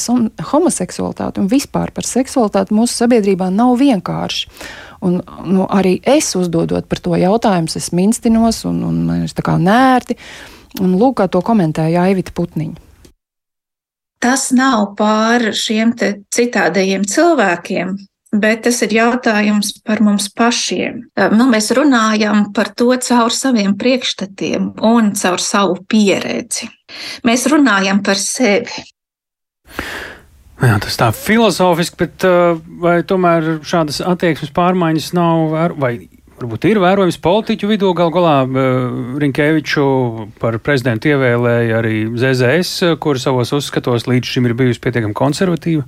homoseksualitāti 0.53 1.43
un 1.43 1.49
vispār 1.51 1.91
par 1.91 2.07
seksualitāti 2.07 2.77
mūsu 2.77 2.95
sabiedrībā 2.95 3.51
nav 3.51 3.75
vienkārši. 3.81 4.47
Un, 5.05 5.19
nu, 5.45 5.67
arī 5.67 5.99
es 6.07 6.31
uzdodot 6.39 6.87
par 6.89 7.03
to 7.03 7.19
jautājumu, 7.19 7.69
es 7.75 7.91
minstinos 7.93 8.63
un, 8.71 8.85
un 8.87 9.03
man 9.09 9.27
ir 9.27 9.35
tā 9.35 9.43
kā 9.45 9.59
nērti. 9.59 10.17
Un 10.81 10.95
lūk, 10.99 11.19
kā 11.19 11.27
to 11.31 11.43
komentēja 11.43 12.07
Aivita 12.07 12.33
Putniņa 12.35 12.94
tas 14.25 14.49
nav 14.57 14.95
pār 14.99 15.51
šiem 15.53 15.93
citādajiem 16.33 17.05
cilvēkiem, 17.09 17.93
bet 18.41 18.65
tas 18.65 18.81
ir 18.87 18.95
jautājums 18.97 19.75
par 19.85 20.01
mums 20.05 20.31
pašiem. 20.33 21.03
Nu, 21.37 21.49
mēs 21.53 21.69
runājam 21.77 22.49
par 22.57 22.73
to 22.79 22.89
caur 23.05 23.35
saviem 23.35 23.77
priekšstatiem 23.79 24.73
un 24.89 25.13
caur 25.19 25.45
savu 25.45 25.77
pieredzi. 25.89 26.71
Mēs 27.29 27.47
runājam 27.53 28.01
par 28.07 28.21
sevi. 28.21 28.89
Jā, 30.65 30.79
tas 30.81 30.97
tā 30.97 31.11
filozofiski, 31.13 31.99
bet 32.07 32.25
vai 32.81 33.01
tomēr 33.05 33.59
šādas 33.67 34.01
attieksmes 34.07 34.55
pārmaiņas 34.57 35.11
nav, 35.19 35.57
vai 35.83 35.97
varbūt 36.39 36.67
ir 36.69 36.81
vērojams 36.83 37.19
politiķu 37.25 37.71
vidū. 37.71 37.93
Gal 37.97 38.13
galā 38.15 38.37
uh, 38.45 38.97
Rinkēviču 39.23 39.85
par 40.43 40.59
prezidentu 40.65 41.13
ievēlēja 41.13 41.79
arī 41.81 41.97
ZZS, 42.13 42.97
kur 43.03 43.21
savos 43.23 43.55
uzskatos 43.57 44.09
līdz 44.11 44.35
šim 44.37 44.51
ir 44.51 44.57
bijusi 44.59 44.83
pietiekami 44.85 45.17
konservatīva. 45.17 45.87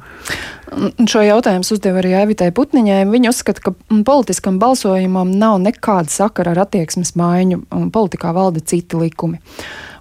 Šo 1.07 1.23
jautājumu 1.23 1.67
uzdeva 1.77 2.01
arī 2.03 2.13
Evitai 2.19 2.49
Putniņai. 2.55 3.05
Viņa 3.11 3.31
uzskata, 3.31 3.63
ka 3.63 3.73
politiskam 4.07 4.59
balsojumam 4.59 5.31
nav 5.39 5.61
nekāda 5.63 6.11
sakara 6.11 6.57
ar 6.57 6.65
attieksmes 6.65 7.15
maiņu, 7.19 7.61
un 7.77 7.91
politikā 7.95 8.33
valda 8.35 8.63
citi 8.67 8.99
likumi. 8.99 9.39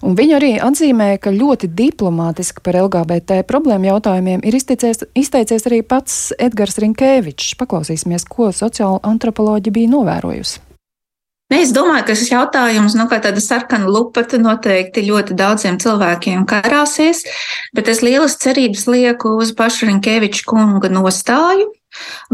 Un 0.06 0.18
viņa 0.18 0.38
arī 0.40 0.52
atzīmē, 0.62 1.12
ka 1.22 1.34
ļoti 1.34 1.70
diplomātiski 1.78 2.66
par 2.66 2.80
LGBT 2.82 3.44
problēmu 3.50 3.92
jautājumiem 3.92 4.44
ir 4.46 4.58
izteicies, 4.58 5.06
izteicies 5.18 5.70
arī 5.70 5.84
pats 5.86 6.34
Edgars 6.42 6.82
Rinkēvičs. 6.82 7.56
Paklausīsimies, 7.62 8.26
ko 8.30 8.50
sociāla 8.54 9.04
antropoloģija 9.06 9.78
bija 9.80 9.94
novērojusi. 9.94 10.65
Es 11.54 11.70
domāju, 11.76 12.08
ka 12.08 12.16
šis 12.18 12.32
jautājums, 12.32 12.96
nu, 12.98 13.06
kā 13.06 13.20
tāda 13.22 13.42
sarkana 13.44 13.86
lupata, 13.86 14.40
noteikti 14.42 15.04
ļoti 15.06 15.38
daudziem 15.38 15.78
cilvēkiem 15.78 16.42
karāsies, 16.50 17.22
bet 17.78 17.92
es 17.92 18.02
lielas 18.02 18.40
cerības 18.42 18.88
lieku 18.90 19.36
uz 19.38 19.54
pašu 19.54 19.92
Rinkēviča 19.92 20.48
kunga 20.50 20.90
nostāju, 20.90 21.70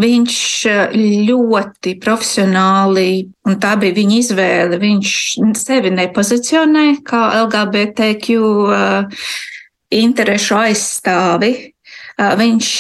Viņš 0.02 0.38
eh, 0.70 0.94
ļoti 1.28 1.96
profesionāli, 2.02 3.28
un 3.48 3.58
tā 3.62 3.76
bija 3.82 3.96
viņa 3.98 4.18
izvēle, 4.18 4.80
viņš 4.82 5.12
sevi 5.60 5.92
nepozicionē 5.94 6.86
kā 7.06 7.22
LGBTQ 7.44 8.40
eh, 8.78 9.28
interešu 10.02 10.58
aizstāvi. 10.64 11.52
Viņš 12.18 12.72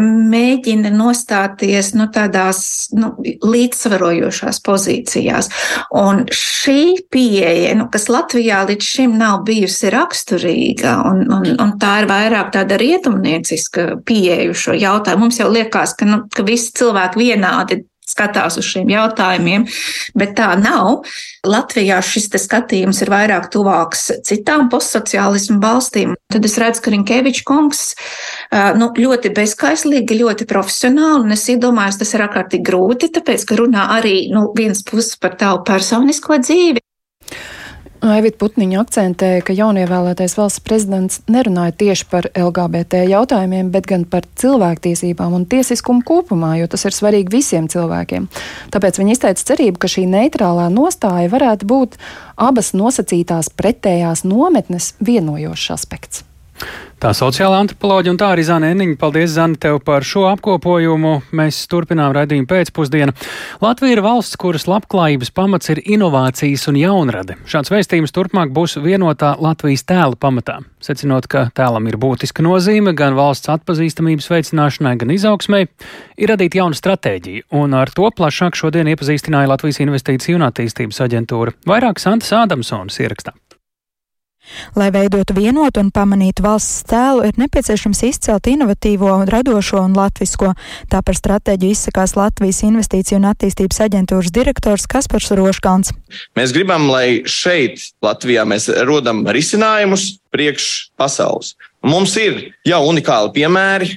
mēģina 0.00 0.90
nostāties 0.94 1.92
nu, 1.98 2.08
tādās 2.14 2.60
nu, 2.96 3.12
līdzsvarojošās 3.22 4.60
pozīcijās. 4.64 5.50
Un 5.98 6.24
šī 6.32 7.08
pieeja, 7.12 7.74
nu, 7.78 7.88
kas 7.92 8.08
Latvijā 8.12 8.64
līdz 8.68 8.90
šim 8.94 9.18
nav 9.20 9.42
bijusi 9.48 9.92
raksturīga, 9.94 10.96
un, 11.10 11.24
un, 11.32 11.52
un 11.60 11.74
tā 11.80 11.98
ir 12.02 12.10
vairāk 12.10 12.52
tāda 12.56 12.78
rietumnieciska 12.80 14.00
pieeja 14.08 14.54
šo 14.56 14.76
jautājumu. 14.78 15.28
Mums 15.28 15.40
jau 15.42 15.50
liekas, 15.52 15.96
ka, 15.98 16.08
nu, 16.08 16.22
ka 16.32 16.46
visi 16.46 16.72
cilvēki 16.78 17.24
vienādi 17.26 17.82
skatās 18.08 18.58
uz 18.60 18.66
šiem 18.68 18.90
jautājumiem, 18.92 19.66
bet 20.18 20.34
tā 20.38 20.52
nav. 20.60 21.04
Latvijā 21.48 22.00
šis 22.04 22.28
skatījums 22.42 23.02
ir 23.04 23.12
vairāk 23.12 23.48
tuvāks 23.52 24.08
citām 24.26 24.68
postsociālismu 24.72 25.58
valstīm. 25.62 26.16
Tad 26.32 26.44
es 26.44 26.58
redzu, 26.60 26.84
ka 26.84 26.92
Rinkevičs 26.94 27.44
kungs 27.48 27.84
nu, 28.78 28.90
ļoti 28.96 29.32
bezskaislīgi, 29.36 30.20
ļoti 30.22 30.48
profesionāli, 30.50 31.26
un 31.26 31.36
es 31.36 31.46
iedomājos, 31.52 32.00
tas 32.02 32.14
ir 32.14 32.26
ārkārtīgi 32.26 32.66
grūti, 32.68 33.12
tāpēc, 33.14 33.46
ka 33.48 33.60
runā 33.60 33.88
arī 33.98 34.28
nu, 34.34 34.48
viens 34.56 34.84
puses 34.86 35.16
par 35.20 35.38
tavu 35.40 35.64
personisko 35.68 36.40
dzīvi. 36.44 36.84
Aivita 37.98 38.38
Putniņa 38.38 38.78
akcentēja, 38.84 39.42
ka 39.42 39.54
jaunievēlētais 39.58 40.36
valsts 40.38 40.62
prezidents 40.62 41.18
nerunāja 41.26 41.74
tieši 41.80 42.06
par 42.10 42.28
LGBT 42.30 43.00
jautājumiem, 43.10 43.72
bet 43.74 43.88
gan 43.90 44.04
par 44.06 44.28
cilvēktiesībām 44.38 45.34
un 45.34 45.48
tiesiskumu 45.50 46.06
kopumā, 46.06 46.52
jo 46.60 46.68
tas 46.70 46.86
ir 46.86 46.94
svarīgi 46.94 47.34
visiem 47.34 47.66
cilvēkiem. 47.70 48.30
Tāpēc 48.74 49.02
viņa 49.02 49.16
izteica 49.16 49.48
cerību, 49.50 49.82
ka 49.82 49.90
šī 49.90 50.06
neitrālā 50.14 50.68
nostāja 50.70 51.26
varētu 51.34 51.66
būt 51.66 51.98
abas 52.38 52.70
nosacītās 52.78 53.50
pretējās 53.58 54.22
nometnes 54.28 54.92
vienojošs 55.02 55.70
aspekts. 55.74 56.27
Tā 56.98 57.12
sociālā 57.14 57.60
antropoloģija 57.62 58.10
un 58.10 58.16
tā 58.18 58.32
arī 58.34 58.42
Zana 58.42 58.72
Eniņa. 58.72 58.96
Paldies, 58.98 59.30
Zana, 59.36 59.54
tev 59.62 59.76
par 59.86 60.02
šo 60.02 60.24
apkopojumu. 60.32 61.12
Mēs 61.38 61.60
turpinām 61.70 62.10
raidījumu 62.16 62.48
pēcpusdienu. 62.50 63.14
Latvija 63.62 63.94
ir 63.94 64.02
valsts, 64.02 64.34
kuras 64.42 64.66
labklājības 64.66 65.30
pamats 65.36 65.70
ir 65.70 65.78
inovācijas 65.86 66.66
un 66.72 66.80
jaunrade. 66.80 67.38
Šāds 67.46 67.70
vēstījums 67.70 68.14
turpmāk 68.16 68.50
būs 68.50 68.80
vienotā 68.82 69.36
Latvijas 69.38 69.86
tēla 69.86 70.18
pamatā. 70.18 70.58
Secinot, 70.82 71.30
ka 71.30 71.46
tēlam 71.54 71.86
ir 71.86 72.00
būtiska 72.02 72.42
nozīme 72.42 72.96
gan 72.98 73.14
valsts 73.18 73.54
atpazīstamības 73.54 74.26
veicināšanai, 74.34 74.98
gan 74.98 75.14
izaugsmai, 75.14 75.68
ir 76.18 76.34
radīta 76.34 76.64
jauna 76.64 76.78
stratēģija, 76.78 77.46
un 77.62 77.78
ar 77.78 77.94
to 77.94 78.10
plašāk 78.10 78.58
šodien 78.58 78.90
iepazīstināja 78.90 79.54
Latvijas 79.54 79.78
Investīciju 79.86 80.42
un 80.42 80.50
attīstības 80.50 81.04
aģentūra. 81.06 81.54
Vairāk 81.70 82.02
Santas 82.02 82.34
Ādamsons 82.34 82.98
ierakstā. 82.98 83.38
Lai 84.78 84.88
veidotu 84.94 85.34
vienotu 85.36 85.82
un 85.82 85.90
pamanītu 85.94 86.44
valsts 86.44 86.84
tēlu, 86.88 87.24
ir 87.28 87.38
nepieciešams 87.40 88.02
izcelt 88.08 88.48
inovatīvo, 88.48 89.10
radošo 89.28 89.82
un 89.84 89.96
latvisko. 89.98 90.54
Tā 90.92 91.02
par 91.04 91.18
stratēģiju 91.18 91.76
izsakās 91.76 92.16
Latvijas 92.18 92.62
Investīciju 92.66 93.20
un 93.20 93.28
attīstības 93.32 93.82
aģentūras 93.88 94.32
direktors 94.34 94.88
Kaspars 94.90 95.32
Roškans. 95.36 95.92
Mēs 96.38 96.54
gribam, 96.56 96.88
lai 96.92 97.22
šeit, 97.28 97.82
Latvijā, 98.04 98.46
mēs 98.48 98.70
rodam 98.88 99.26
risinājumus, 99.28 100.14
priekš 100.34 100.90
pasaules. 100.98 101.54
Mums 101.84 102.16
ir 102.18 102.40
jau 102.66 102.80
unikāli 102.90 103.30
piemēri, 103.36 103.92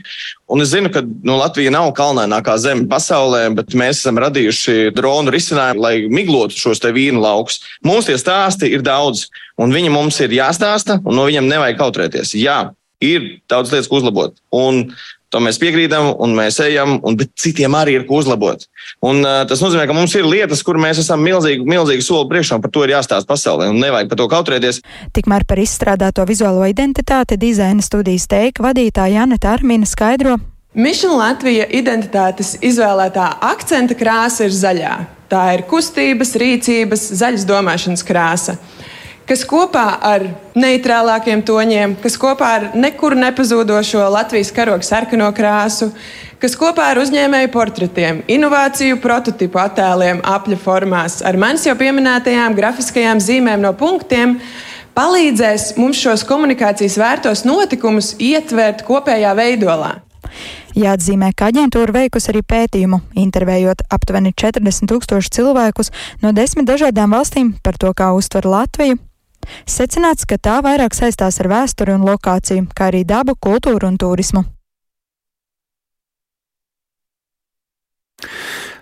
un 0.53 0.61
es 0.61 0.69
zinu, 0.69 0.91
ka 0.93 1.01
nu, 1.01 1.33
Latvija 1.39 1.71
nav 1.73 1.89
kalnainākā 1.97 2.53
zeme 2.61 2.85
pasaulē, 2.91 3.47
bet 3.57 3.73
mēs 3.77 4.03
esam 4.03 4.19
radījuši 4.21 4.91
dronu 4.93 5.33
risinājumu, 5.33 5.81
lai 5.81 5.95
miglotu 6.11 6.59
šos 6.61 6.83
te 6.83 6.91
vīnu 6.93 7.23
laukus. 7.23 7.63
Mums 7.85 8.09
tie 8.09 8.19
stāsti 8.21 8.69
ir 8.69 8.85
daudz, 8.85 9.27
un 9.57 9.73
viņi 9.73 9.89
mums 9.93 10.21
ir 10.21 10.37
jāstāsta, 10.37 10.99
un 11.01 11.17
no 11.17 11.25
viņiem 11.25 11.49
nevajag 11.49 11.81
kautrēties. 11.81 12.35
Jā, 12.37 12.59
ir 13.01 13.25
daudz 13.49 13.73
lietas, 13.73 13.89
ko 13.89 13.97
uzlabot. 13.99 14.37
Un 14.53 14.91
To 15.31 15.39
mēs 15.39 15.59
piekrītam, 15.61 16.09
un 16.19 16.33
mēs 16.35 16.59
ejam, 16.63 16.97
un 17.07 17.15
citiem 17.39 17.75
arī 17.79 17.95
ir 17.95 18.05
ko 18.07 18.19
uzlabot. 18.19 18.65
Un, 18.99 19.21
uh, 19.23 19.41
tas 19.47 19.61
nozīmē, 19.63 19.85
ka 19.87 19.95
mums 19.95 20.15
ir 20.19 20.27
lietas, 20.27 20.63
kur 20.67 20.79
mēs 20.81 20.99
esam 20.99 21.23
milzīgi, 21.23 21.63
milzīgi 21.67 22.03
soli 22.03 22.27
priekšā, 22.33 22.57
un 22.59 22.65
par 22.65 22.73
to 22.75 22.83
ir 22.83 22.91
jāstāsta 22.97 23.29
pasaulē, 23.29 23.69
un 23.71 23.79
nevajag 23.79 24.11
par 24.11 24.19
to 24.19 24.27
kautrēties. 24.31 24.81
Tikmēr 25.15 25.47
par 25.47 25.61
izstrādāto 25.63 26.27
vizuālo 26.27 26.67
identitāti 26.67 27.39
dizaina 27.39 27.83
studijas 27.85 28.27
teika 28.31 28.67
vadītāja 28.67 29.21
Janeta 29.21 29.55
Armina 29.55 29.87
skaidro. 29.87 30.35
Mission 30.75 31.17
Latvija 31.19 31.65
identitātes 31.67 32.53
izvēlētā 32.63 33.25
akcenta 33.43 33.95
krāsa 33.99 34.45
ir 34.47 34.53
zaļā. 34.55 34.93
Tā 35.31 35.41
ir 35.55 35.65
kustības, 35.67 36.35
rīcības, 36.39 37.09
zaļas 37.19 37.47
domāšanas 37.47 38.03
krāsa 38.07 38.59
kas 39.31 39.45
kopā 39.47 39.85
ar 40.03 40.25
neitrālākiem 40.59 41.39
toņiem, 41.47 41.93
kas 42.03 42.17
kopā 42.19 42.47
ar 42.57 42.63
nekur 42.75 43.13
nepazūdošo 43.15 44.03
Latvijas 44.11 44.49
karogu 44.51 44.83
sarkano 44.83 45.29
krāsu, 45.31 45.87
kas 46.41 46.57
kopā 46.59 46.89
ar 46.91 46.99
uzņēmēju 46.99 47.51
portretiem, 47.53 48.19
inovāciju 48.27 48.97
prototipu 48.99 49.61
attēliem 49.61 50.19
apļa 50.27 50.57
formās, 50.59 51.21
ar 51.23 51.39
manis 51.39 51.63
jau 51.63 51.77
pieminētajām 51.79 52.57
grafiskajām 52.57 53.21
zīmēm 53.23 53.63
no 53.63 53.71
punktiem, 53.79 54.33
palīdzēs 54.99 55.77
mums 55.79 56.01
šos 56.03 56.25
komunikācijas 56.27 56.97
vērtos 56.99 57.45
notikumus 57.47 58.17
ietvert 58.19 58.83
kopējā 58.83 59.31
veidolā. 59.37 59.93
Jāatzīmē, 60.75 61.29
ka 61.35 61.49
aģentūra 61.51 61.95
veikusi 61.95 62.33
arī 62.33 62.41
pētījumu, 62.47 62.99
intervējot 63.19 63.85
aptuveni 63.91 64.33
40 64.35 64.91
tūkstošu 64.91 65.31
cilvēkus 65.39 65.91
no 66.23 66.31
desmit 66.35 66.67
dažādām 66.67 67.15
valstīm 67.15 67.53
par 67.63 67.79
to, 67.79 67.91
kā 67.95 68.11
uztver 68.15 68.47
Latviju, 68.47 68.99
Secināts, 69.65 70.25
ka 70.25 70.37
tā 70.37 70.59
vairāk 70.65 70.95
saistās 70.97 71.39
ar 71.41 71.49
vēsturi 71.51 71.95
un 71.97 72.07
lokāciju, 72.07 72.67
kā 72.75 72.89
arī 72.91 73.03
dabu, 73.07 73.35
kultūru 73.35 73.87
un 73.91 73.97
turismu. 74.01 74.45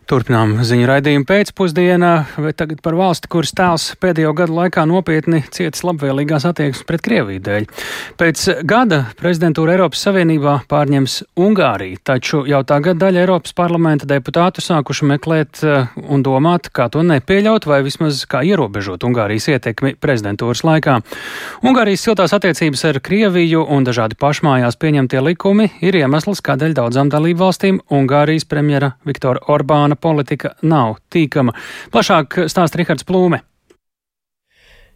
Turpinām 0.10 0.56
ziņu 0.66 0.88
raidījumu 0.90 1.28
pēcpusdienā, 1.30 2.12
bet 2.42 2.56
tagad 2.58 2.80
par 2.82 2.96
valsti, 2.98 3.30
kuras 3.30 3.52
tēls 3.54 3.84
pēdējo 4.02 4.32
gadu 4.40 4.56
laikā 4.58 4.82
nopietni 4.90 5.44
cietis 5.54 5.84
labvēlīgās 5.86 6.48
attieksmes 6.50 6.88
pret 6.90 7.04
Krieviju 7.06 7.44
dēļ. 7.46 7.68
Pēc 8.18 8.46
gada 8.66 9.04
prezidentūra 9.20 9.76
Eiropas 9.76 10.02
Savienībā 10.08 10.56
pārņems 10.72 11.20
Ungāriju, 11.38 12.00
taču 12.10 12.42
jau 12.50 12.64
tagad 12.66 12.98
daļa 13.04 13.22
Eiropas 13.22 13.54
parlamenta 13.54 14.08
deputātu 14.10 14.64
sākuši 14.66 15.12
meklēt 15.12 15.62
eh, 15.62 15.94
un 16.02 16.26
domāt, 16.26 16.72
kā 16.74 16.90
to 16.90 17.06
nepieļaut 17.06 17.70
vai 17.70 17.84
vismaz 17.86 18.24
kā 18.26 18.42
ierobežot 18.50 19.06
Ungārijas 19.06 19.52
ietekmi 19.54 19.94
prezidentūras 20.02 20.66
laikā. 20.66 20.98
Ungārijas 21.62 22.08
siltās 22.08 22.34
attiecības 22.34 22.88
ar 22.90 23.02
Krieviju 23.06 23.62
un 23.78 23.86
dažādi 23.86 24.18
pašmājās 24.18 24.82
pieņemtie 24.82 25.22
likumi 25.30 25.70
ir 25.86 26.02
iemesls, 26.02 26.42
kādēļ 26.50 26.76
daudzām 26.82 27.14
dalību 27.14 27.46
valstīm 27.46 27.82
Ungārijas 27.94 28.50
premjera 28.50 28.96
Viktora 29.06 29.46
Orbāna 29.54 29.99
politika 30.02 30.56
nav 30.62 30.98
tīkama. 31.14 31.56
Plašāk 31.94 32.46
stāsta 32.52 32.82
Rihards 32.82 33.08
Plūme. 33.08 33.44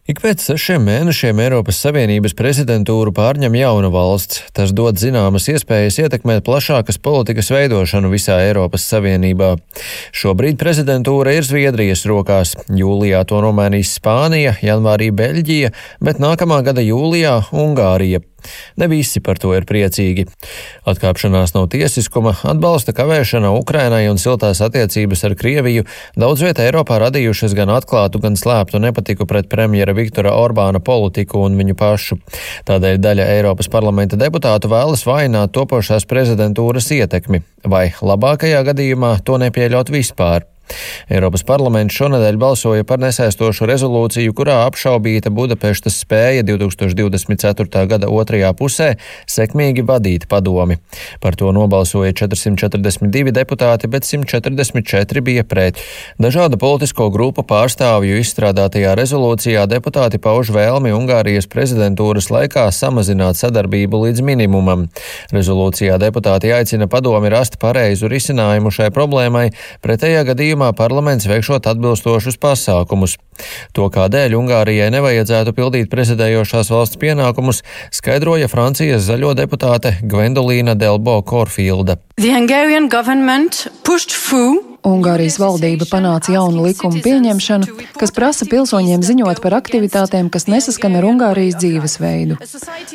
Ik 0.04 0.18
pēc 0.20 0.42
sešiem 0.44 0.82
mēnešiem 0.84 1.38
Eiropas 1.40 1.78
Savienības 1.80 2.34
prezidentūru 2.36 3.14
pārņem 3.16 3.54
jauna 3.56 3.88
valsts. 3.88 4.42
Tas 4.52 4.74
dod 4.76 4.98
zināmas 5.00 5.46
iespējas 5.48 5.96
ietekmēt 6.02 6.44
plašākas 6.44 7.00
politikas 7.00 7.48
veidošanu 7.48 8.10
visā 8.12 8.36
Eiropas 8.44 8.84
Savienībā. 8.92 9.54
Šobrīd 10.12 10.60
prezidentūra 10.60 11.32
ir 11.38 11.48
Zviedrijas 11.48 12.04
rokās. 12.04 12.52
Jūlijā 12.68 13.24
to 13.32 13.40
nomainīs 13.46 13.94
Spānija, 13.96 14.58
janvārī 14.60 15.08
Beļģija, 15.08 15.72
bet 16.04 16.20
nākamā 16.20 16.60
gada 16.68 16.84
jūlijā 16.84 17.38
Ungārija. 17.56 18.20
Ne 18.80 18.88
visi 18.90 19.22
par 19.24 19.38
to 19.40 19.52
ir 19.56 19.66
priecīgi. 19.68 20.26
Atkāpšanās 20.88 21.54
no 21.56 21.64
tiesiskuma, 21.70 22.34
atbalsta 22.48 22.94
kavēšana 22.96 23.52
Ukrainai 23.58 24.06
un 24.10 24.20
siltās 24.20 24.62
attiecības 24.64 25.24
ar 25.28 25.36
Krieviju 25.38 25.86
daudz 26.20 26.44
vietā 26.44 26.66
Eiropā 26.68 27.00
radījušas 27.02 27.56
gan 27.56 27.72
atklātu, 27.74 28.22
gan 28.22 28.38
slēptu 28.38 28.80
nepatiku 28.82 29.28
pret 29.30 29.50
premjera 29.52 29.96
Viktora 29.96 30.34
Orbāna 30.38 30.82
politiku 30.84 31.44
un 31.44 31.58
viņu 31.60 31.76
pašu. 31.78 32.20
Tādēļ 32.68 33.02
daļa 33.02 33.28
Eiropas 33.36 33.70
parlamenta 33.72 34.18
deputātu 34.20 34.70
vēlas 34.72 35.06
vainot 35.08 35.54
topošās 35.54 36.08
prezidentūras 36.10 36.90
ietekmi, 36.94 37.44
vai 37.64 37.86
labākajā 38.00 38.64
gadījumā 38.70 39.18
to 39.24 39.38
nepieļaut 39.42 39.92
vispār. 39.94 40.53
Eiropas 41.12 41.44
parlaments 41.46 41.94
šonadēļ 41.94 42.38
balsoja 42.40 42.84
par 42.88 43.00
nesaistošu 43.02 43.68
rezolūciju, 43.68 44.32
kurā 44.36 44.62
apšaubīta 44.68 45.30
Budapeštas 45.34 45.98
spēja 46.02 46.44
2024. 46.46 47.84
gada 47.90 48.08
otrajā 48.08 48.50
pusē 48.56 48.94
sekmīgi 49.30 49.84
vadīt 49.86 50.26
padomi. 50.30 50.78
Par 51.20 51.36
to 51.38 51.52
nobalsoja 51.54 52.14
442 52.16 53.34
deputāti, 53.36 53.90
bet 53.90 54.08
144 54.08 55.24
bija 55.24 55.44
pret. 55.44 55.80
Dažādu 56.22 56.58
politisko 56.60 57.10
grupu 57.14 57.44
pārstāvju 57.46 58.18
izstrādātajā 58.22 58.94
rezolūcijā 58.98 59.66
deputāti 59.70 60.20
pauž 60.22 60.52
vēlmi 60.54 60.94
Ungārijas 60.96 61.48
prezidentūras 61.50 62.30
laikā 62.32 62.66
samazināt 62.72 63.38
sadarbību 63.40 64.04
līdz 64.06 64.24
minimumam. 64.24 64.88
Rezolūcijā 65.34 65.98
deputāti 66.00 66.52
aicina 66.54 66.88
padomi 66.90 67.32
rast 67.32 67.58
pareizu 67.62 68.08
risinājumu 68.10 68.72
šai 68.74 68.90
problēmai, 68.94 69.50
pretējā 69.84 70.24
gadījumā 70.30 70.53
gadījumā 70.54 70.74
parlaments 70.78 71.26
veikšot 71.26 71.66
atbilstošus 71.66 72.38
pasākumus. 72.38 73.16
To, 73.74 73.88
kādēļ 73.90 74.36
Ungārijai 74.38 74.90
nevajadzētu 74.94 75.54
pildīt 75.56 75.90
prezidējošās 75.90 76.70
valsts 76.70 77.00
pienākumus, 77.00 77.64
skaidroja 77.90 78.46
Francijas 78.48 79.08
zaļo 79.08 79.34
deputāte 79.34 79.96
Gwendolīna 80.02 80.76
Delbo 80.78 81.18
Korfilda. 81.26 81.98
Ungārijas 84.84 85.38
valdība 85.40 85.86
panāca 85.88 86.34
jaunu 86.34 86.66
likumu 86.66 87.00
pieņemšanu, 87.00 87.84
kas 87.96 88.10
prasa 88.12 88.44
pilsoņiem 88.44 89.00
ziņot 89.06 89.38
par 89.40 89.54
aktivitātēm, 89.56 90.26
kas 90.28 90.44
nesaskan 90.44 90.98
ar 90.98 91.06
Ungārijas 91.08 91.56
dzīvesveidu. 91.62 92.36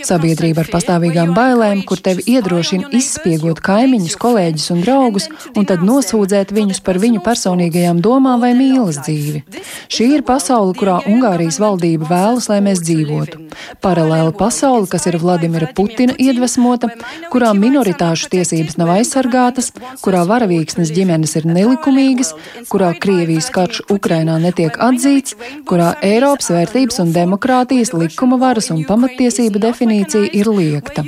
Sabiedrība 0.05 0.61
ar 0.61 0.69
pastāvīgām 0.69 1.33
bailēm, 1.33 1.81
kur 1.89 1.97
tevi 2.05 2.21
iedrošina 2.35 2.91
izspiegot 2.93 3.63
kaimiņus, 3.65 4.17
kolēģus 4.21 4.67
un 4.75 4.83
draugus, 4.85 5.25
un 5.57 5.65
tad 5.71 5.81
nosūdzēt 5.87 6.53
viņus 6.53 6.83
par 6.85 6.99
viņu 7.01 7.23
personīgajām 7.25 8.03
domām 8.05 8.45
vai 8.45 8.53
mīlas 8.53 9.01
dzīvi. 9.07 9.41
Šī 9.89 10.11
ir 10.19 10.25
pasaule, 10.29 10.77
kurā 10.77 10.99
Ungārijas 11.09 11.57
valdība 11.57 12.05
vēlas, 12.11 12.51
lai 12.53 12.59
mēs 12.69 12.83
dzīvotu. 12.85 13.41
Paralēla 13.81 14.35
pasaule, 14.37 14.85
kas 14.93 15.09
ir 15.09 15.17
Vladimira 15.17 15.71
Putina 15.73 16.13
iedvesmota, 16.21 16.93
kurā 17.33 17.49
minoritāšu 17.57 18.29
tiesības 18.37 18.77
nav 18.77 18.93
aizsargātas, 18.99 19.73
kurā 20.05 20.21
varavīksnes 20.29 20.93
ģimenes 20.93 21.33
ir 21.39 21.49
nelikumīgas 21.49 21.78
nelikumīgas, 21.79 22.33
kurā 22.69 22.93
Krievijas 22.99 23.49
karš 23.53 23.81
Ukrainā 23.89 24.39
netiek 24.39 24.75
atzīts, 24.77 25.35
kurā 25.65 25.95
Eiropas 26.01 26.49
vērtības 26.51 26.99
un 26.99 27.13
demokrātijas 27.13 27.93
likuma 27.93 28.37
varas 28.37 28.69
un 28.71 28.83
pamatiesība 28.85 29.59
definīcija 29.59 30.29
ir 30.33 30.47
liekta. 30.47 31.03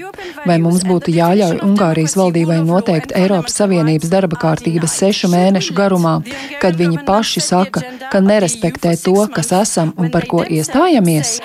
Vai 0.45 0.57
mums 0.59 0.83
būtu 0.83 1.11
jāļauj 1.11 1.61
Ungārijas 1.65 2.15
valdībai 2.17 2.61
noteikt 2.65 3.11
Eiropas 3.15 3.55
Savienības 3.59 4.09
darba 4.09 4.37
kārtības 4.39 4.97
sešu 5.01 5.31
mēnešu 5.31 5.75
garumā, 5.75 6.21
kad 6.61 6.75
viņi 6.75 7.03
paši 7.05 7.41
saka, 7.41 7.83
ka 8.11 8.21
nerespektē 8.21 8.95
to, 9.03 9.27
kas 9.33 9.51
esam 9.51 9.93
un 9.97 10.11
par 10.11 10.27
ko 10.27 10.43
iestājamies? 10.43 11.39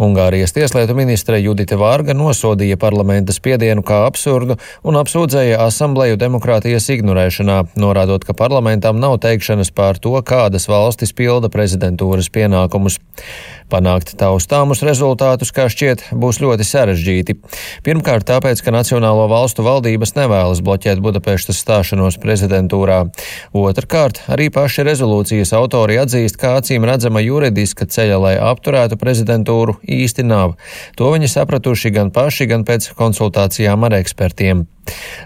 Ungārijas 0.00 0.54
tieslietu 0.56 0.94
ministre 0.98 1.38
Judita 1.40 1.78
Vārga 1.80 2.14
nosodīja 2.16 2.78
parlamenta 2.80 3.34
spiedienu 3.36 3.84
kā 3.86 4.02
absurdu 4.08 4.56
un 4.86 4.98
apsūdzēja 5.00 5.60
asambleju 5.66 6.18
demokrātijas 6.20 6.90
ignorēšanā, 6.96 7.60
norādot, 7.80 8.26
ka 8.26 8.36
parlamentam 8.36 9.00
nav 9.02 9.18
teikšanas 9.24 9.72
pār 9.74 10.00
to, 10.02 10.16
kādas 10.26 10.68
valstis 10.70 11.14
pilda 11.16 11.52
prezidentūras 11.52 12.30
pienākumus. 12.34 13.00
Panākt 13.70 14.16
taustāmus 14.18 14.82
rezultātus, 14.82 15.52
kā 15.54 15.68
šķiet, 15.70 16.08
būs 16.18 16.40
ļoti 16.42 16.66
sarežģīti. 16.66 17.36
Pirmkārt, 17.86 18.26
tāpēc, 18.26 18.62
ka 18.66 18.74
Nacionālo 18.74 19.28
valstu 19.30 19.62
valdības 19.66 20.16
nevēlas 20.18 20.62
bloķēt 20.66 21.02
Budapeštas 21.04 21.60
stāšanos 21.62 22.18
prezidentūrā. 22.22 23.04
Otrkārt, 23.54 24.24
arī 24.32 24.50
paši 24.50 24.86
rezolūcijas 24.90 25.54
autori 25.56 26.00
atzīst, 26.02 26.40
ka 26.40 26.56
acīm 26.58 26.86
redzama 26.88 27.22
juridiska 27.22 27.86
ceļa, 27.86 28.20
lai 28.26 28.36
apturētu 28.50 28.98
prezidentūru 29.00 29.78
īsti 29.86 30.26
nav. 30.26 30.56
To 30.98 31.14
viņi 31.14 31.30
sapratuši 31.30 31.94
gan 31.94 32.14
paši, 32.14 32.50
gan 32.50 32.66
pēc 32.66 32.92
konsultācijām 32.98 33.86
ar 33.86 34.00
ekspertiem. 34.02 34.66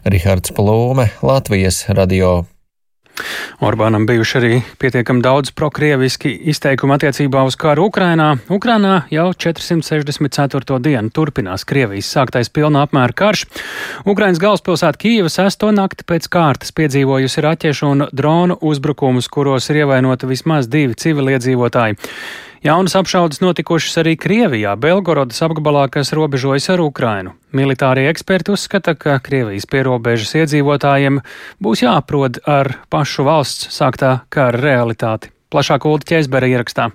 Rihards 0.04 0.52
Plūme, 0.52 1.08
Latvijas 1.24 1.86
radio. 1.88 2.42
Orbānam 3.64 4.06
bijuši 4.06 4.38
arī 4.40 4.52
pietiekami 4.82 5.22
daudz 5.22 5.52
prokrieviski 5.54 6.32
izteikumi 6.50 6.96
attiecībā 6.96 7.44
uz 7.46 7.56
karu 7.60 7.86
Ukrainā. 7.88 8.34
Ukrainā 8.52 9.04
jau 9.14 9.28
464. 9.32 10.78
dienu 10.82 11.12
turpinās 11.14 11.66
Krievijas 11.68 12.10
sāktais 12.16 12.50
pilna 12.50 12.82
apmēra 12.86 13.14
karš. 13.14 13.46
Ukrainas 14.04 14.42
galvaspilsēta 14.42 15.00
Kīva 15.00 15.30
sesto 15.32 15.70
nakti 15.74 16.06
pēc 16.08 16.26
kārtas 16.32 16.74
piedzīvojusi 16.74 17.44
raķešu 17.46 17.92
un 17.92 18.08
dronu 18.12 18.58
uzbrukumus, 18.60 19.30
kuros 19.30 19.70
ir 19.70 19.84
ievainoti 19.84 20.30
vismaz 20.30 20.68
divi 20.70 20.98
civiliedzīvotāji. 20.98 22.00
Jaunas 22.64 22.94
apšaudas 22.96 23.42
notikušas 23.44 23.98
arī 24.00 24.14
Krievijā, 24.16 24.70
Belgorodas 24.80 25.42
apgabalā, 25.44 25.82
kas 25.92 26.14
robežojas 26.16 26.70
ar 26.72 26.80
Ukrainu. 26.80 27.34
Militārie 27.52 28.06
eksperti 28.08 28.54
uzskata, 28.54 28.94
ka 28.96 29.18
Krievijas 29.20 29.68
pierobežas 29.68 30.32
iedzīvotājiem 30.40 31.18
būs 31.60 31.82
jāaprod 31.84 32.40
ar 32.48 32.78
pašu 32.88 33.26
valsts 33.28 33.68
sāktā 33.68 34.14
kara 34.32 34.62
realitāti. 34.64 35.28
Plašāk 35.52 35.84
Ulda 35.84 36.08
Ķēzbera 36.14 36.48
ierakstā. 36.54 36.88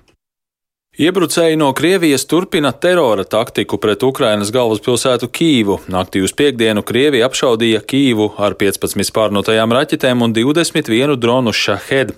Iebrucēji 0.98 1.54
no 1.54 1.70
Krievijas 1.70 2.26
turpina 2.26 2.72
terora 2.74 3.22
taktiku 3.22 3.78
pret 3.78 4.02
Ukrainas 4.02 4.50
galvaspilsētu 4.50 5.30
Kīvu. 5.30 5.76
Naktī 5.86 6.24
uz 6.26 6.34
piekdienu 6.34 6.82
Krievija 6.82 7.30
apšaudīja 7.30 7.84
Kīvu 7.86 8.32
ar 8.42 8.58
15 8.58 9.06
spārnotajām 9.06 9.70
raķetēm 9.78 10.26
un 10.26 10.34
21 10.34 11.14
dronu 11.14 11.54
šahed. 11.54 12.10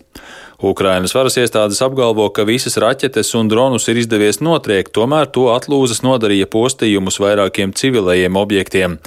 Ukrainas 0.62 1.14
varas 1.16 1.34
iestādes 1.40 1.80
apgalvo, 1.82 2.28
ka 2.30 2.44
visas 2.46 2.78
raķetes 2.78 3.32
un 3.34 3.48
dronus 3.50 3.88
ir 3.90 3.98
izdevies 3.98 4.38
notriekt, 4.38 4.92
tomēr 4.94 5.26
to 5.34 5.48
atlūzas 5.50 6.04
nodarīja 6.06 6.46
postījumus 6.52 7.18
vairākiem 7.22 7.74
civilējiem 7.74 8.38
objektiem. 8.38 8.98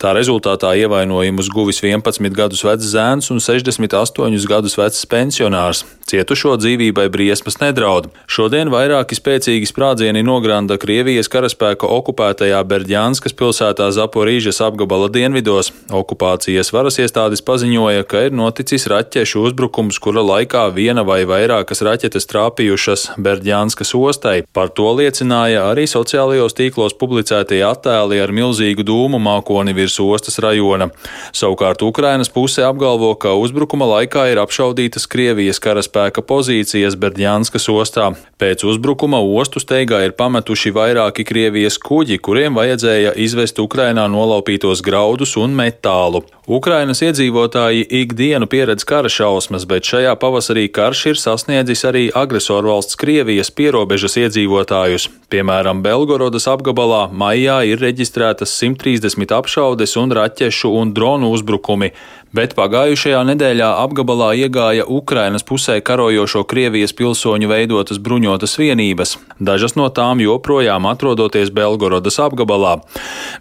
Tā 0.00 0.14
rezultātā 0.16 0.72
ievainojumus 0.80 1.52
guvis 1.52 1.82
11 1.84 2.32
gadus 2.32 2.64
vecs 2.64 2.88
zēns 2.94 3.28
un 3.34 3.42
68 3.44 4.48
gadus 4.48 4.78
vecs 4.80 5.04
pensionārs. 5.12 5.84
Cietušo 6.08 6.56
dzīvībai 6.60 7.06
briesmas 7.12 7.56
nedraud. 7.60 8.08
Šodien 8.28 8.68
vairāki 8.72 9.16
spēcīgi 9.16 9.68
sprādzieni 9.68 10.24
nogranda 10.26 10.76
Krievijas 10.80 11.30
karaspēka 11.32 11.88
okupētajā 11.88 12.58
Berģānskas 12.68 13.36
pilsētā 13.38 13.86
Zaporīžas 13.94 14.60
apgabala 14.66 15.08
dienvidos. 15.12 15.70
Okupācijas 15.92 16.72
varas 16.74 16.98
iestādes 17.00 17.44
paziņoja, 17.46 18.04
ka 18.08 18.26
ir 18.26 18.36
noticis 18.36 18.88
raķešu 18.92 19.46
uzbrukums, 19.46 20.00
kura 20.02 20.24
laikā 20.26 20.66
viena 20.74 21.01
viena 21.02 21.06
vai 21.06 21.24
vairākas 21.26 21.82
raķetes 21.82 22.26
trāpījušas 22.30 23.18
Berģānskas 23.18 23.94
ostai. 23.94 24.44
Par 24.52 24.68
to 24.70 24.92
liecināja 24.94 25.70
arī 25.70 25.86
sociālajos 25.86 26.54
tīklos 26.54 26.94
publicētie 26.94 27.62
attēli 27.64 28.20
ar 28.20 28.32
milzīgu 28.32 28.82
dūmu 28.84 29.18
mākoni 29.18 29.74
virs 29.74 29.98
ostas 30.00 30.38
rajona. 30.38 30.90
Savukārt 31.32 31.82
Ukrainas 31.82 32.30
puse 32.30 32.62
apgalvo, 32.62 33.14
ka 33.14 33.34
uzbrukuma 33.34 33.86
laikā 33.86 34.30
ir 34.32 34.40
apšaudītas 34.42 35.08
Krievijas 35.08 35.60
karaspēka 35.60 36.22
pozīcijas 36.22 36.96
Berģānskas 36.96 37.68
ostā. 37.68 38.14
Pēc 38.38 38.64
uzbrukuma 38.64 39.20
ostu 39.20 39.60
steigā 39.60 40.04
ir 40.04 40.12
pametuši 40.12 40.72
vairāki 40.72 41.24
Krievijas 41.24 41.78
kuģi, 41.78 42.18
kuriem 42.18 42.54
vajadzēja 42.58 43.14
izvest 43.16 43.58
Ukrainā 43.58 44.08
nolaupītos 44.10 44.82
graudus 44.82 45.36
un 45.36 45.54
metālu. 45.54 46.22
Ukrainas 46.46 46.98
iedzīvotāji 47.06 47.86
ikdienu 48.02 48.48
pieredz 48.50 48.82
kara 48.84 49.10
šausmas, 49.12 49.62
bet 49.70 49.86
šajā 49.86 50.16
pavasarī 50.18 50.66
karš 50.92 51.06
ir 51.08 51.16
sasniedzis 51.16 51.86
arī 51.88 52.00
agresorvalsts 52.12 52.98
Krievijas 53.00 53.48
pierobežas 53.56 54.18
iedzīvotājus. 54.20 55.06
Piemēram, 55.32 55.80
Belgorodas 55.80 56.44
apgabalā 56.52 57.06
maijā 57.08 57.62
ir 57.64 57.80
reģistrētas 57.80 58.52
130 58.60 59.32
apšaudes 59.32 59.96
un 59.96 60.12
raķešu 60.12 60.68
un 60.76 60.92
dronu 60.92 61.30
uzbrukumi, 61.32 61.94
bet 62.36 62.54
pagājušajā 62.56 63.20
nedēļā 63.28 63.68
apgabalā 63.82 64.32
iegāja 64.40 64.86
Ukrainas 64.88 65.44
pusē 65.44 65.78
karojošo 65.84 66.42
Krievijas 66.48 66.94
pilsoņu 66.96 67.50
veidotas 67.50 68.00
bruņotas 68.00 68.56
vienības. 68.60 69.16
Dažas 69.42 69.76
no 69.76 69.88
tām 69.92 70.20
joprojām 70.24 70.88
atrodoties 70.88 71.52
Belgorodas 71.52 72.16
apgabalā. 72.22 72.78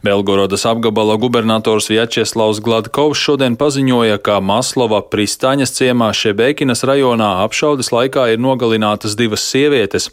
Belgorodas 0.03 0.65
apgabala 0.67 1.15
gubernators 1.21 1.87
Vjačeslavs 1.91 2.59
Gladkovs 2.63 3.21
šodien 3.21 3.55
paziņoja, 3.59 4.19
ka 4.23 4.39
Maslova 4.43 5.01
Pristaņas 5.07 5.75
ciemā 5.77 6.11
Šebekinas 6.17 6.83
rajonā 6.87 7.31
apšaudes 7.45 7.91
laikā 7.95 8.27
ir 8.33 8.43
nogalinātas 8.43 9.15
divas 9.19 9.45
sievietes. 9.47 10.09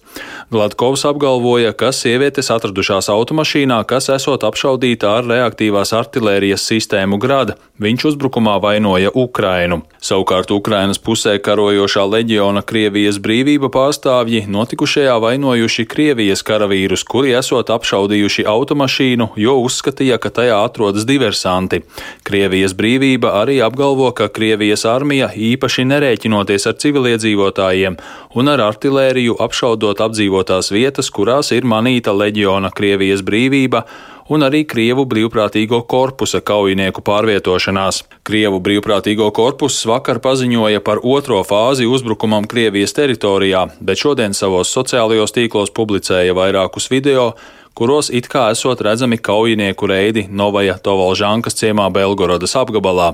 Gladkovs 0.54 1.06
apgalvoja, 1.08 1.74
ka 1.74 1.90
sievietes 1.92 2.52
atradušās 2.54 3.10
automašīnā, 3.12 3.82
kas 3.88 4.10
esot 4.14 4.46
apšaudīta 4.46 5.16
ar 5.18 5.26
reaktīvās 5.28 5.94
artilērijas 5.96 6.66
sistēmu 6.70 7.18
grada. 7.18 7.58
Viņš 7.82 8.08
uzbrukumā 8.12 8.58
vainoja 8.68 9.10
Ukrainu. 9.14 9.82
Savukārt 9.98 10.50
Ukrainas 10.54 11.00
pusē 11.02 11.34
karojošā 11.42 12.04
leģiona 12.06 12.62
Krievijas 12.62 13.18
brīvība 13.22 13.66
pārstāvji 13.74 14.44
notikušajā 14.46 15.16
vainojuši 15.24 15.86
Krievijas 15.90 16.44
karavīrus, 16.46 17.02
kuri 17.02 17.34
esot 17.38 17.72
apšaudījuši 17.74 18.46
automašīnu, 18.46 19.30
jo 19.44 19.56
uzskatīja, 19.64 20.20
ka 20.22 20.30
tajā 20.36 20.60
atrodas 20.68 21.06
diversanti. 21.08 21.82
Krievijas 22.28 22.76
brīvība 22.78 23.34
arī 23.40 23.58
apgalvo, 23.64 24.12
ka 24.14 24.28
Krievijas 24.30 24.86
armija 24.86 25.32
īpaši 25.34 25.86
nerēķinoties 25.90 26.68
ar 26.70 26.78
civiliedzīvotājiem 26.84 27.98
un 28.38 28.52
ar 28.54 28.62
artilēriju 28.68 29.38
apšaudot 29.42 30.04
apdzīvotās 30.06 30.70
vietas, 30.74 31.10
kurās 31.10 31.50
ir 31.56 31.66
manīta 31.66 32.14
leģiona 32.14 32.70
Krievijas 32.70 33.26
brīvība 33.26 33.82
un 34.28 34.44
arī 34.44 34.62
Krievu 34.68 35.06
brīvprātīgo 35.08 35.80
korpusa 35.88 36.40
kaujinieku 36.44 37.02
pārvietošanās. 37.04 38.02
Krievu 38.28 38.60
brīvprātīgo 38.64 39.30
korpus 39.34 39.80
vakar 39.88 40.20
paziņoja 40.24 40.84
par 40.84 41.00
otro 41.02 41.40
fāzi 41.48 41.88
uzbrukumam 41.88 42.48
Krievijas 42.48 42.96
teritorijā, 42.96 43.68
bet 43.80 44.00
šodien 44.00 44.36
savos 44.36 44.72
sociālajos 44.74 45.34
tīklos 45.36 45.72
publicēja 45.74 46.36
vairākus 46.36 46.90
video, 46.92 47.32
kuros 47.78 48.10
it 48.10 48.26
kā 48.28 48.48
esot 48.52 48.80
redzami 48.82 49.20
kaujinieku 49.22 49.86
reidi 49.86 50.26
Novaja 50.28 50.74
Tovalžankas 50.82 51.56
ciemā 51.60 51.86
Belgorodas 51.94 52.56
apgabalā. 52.58 53.12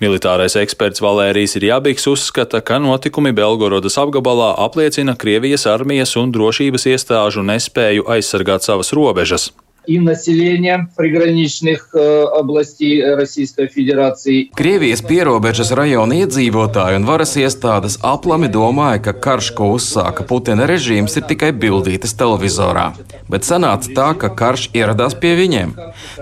Militārais 0.00 0.54
eksperts 0.60 1.02
Valērijas 1.02 1.58
Irjābīgs 1.58 2.06
uzskata, 2.08 2.62
ka 2.62 2.78
notikumi 2.78 3.34
Belgorodas 3.36 3.98
apgabalā 4.00 4.54
apliecina 4.64 5.18
Krievijas 5.18 5.66
armijas 5.66 6.16
un 6.16 6.32
drošības 6.32 6.88
iestāžu 6.94 7.44
nespēju 7.44 8.06
aizsargāt 8.16 8.64
savas 8.64 8.94
robežas 8.96 9.50
и 9.87 9.99
население 9.99 10.87
приграничных 10.95 11.89
э, 11.93 12.23
областей 12.23 13.03
Российской 13.15 13.67
Federācija. 13.67 14.47
Krievijas 14.55 15.01
pierobežas 15.03 15.73
rajona 15.75 16.23
iedzīvotāji 16.23 16.99
un 16.99 17.07
varas 17.07 17.35
iestādes 17.35 17.97
aplami 18.01 18.47
domāja, 18.47 19.01
ka 19.03 19.13
karš, 19.13 19.51
ko 19.57 19.73
uzsāka 19.75 20.23
Putina 20.23 20.67
režīms, 20.69 21.17
ir 21.19 21.27
tikai 21.27 21.51
bildītas 21.51 22.15
televizorā. 22.15 22.93
Bet 23.27 23.43
sanāca 23.43 23.91
tā, 23.95 24.07
ka 24.15 24.29
karš 24.31 24.69
ieradās 24.73 25.17
pie 25.19 25.35
viņiem. 25.35 25.75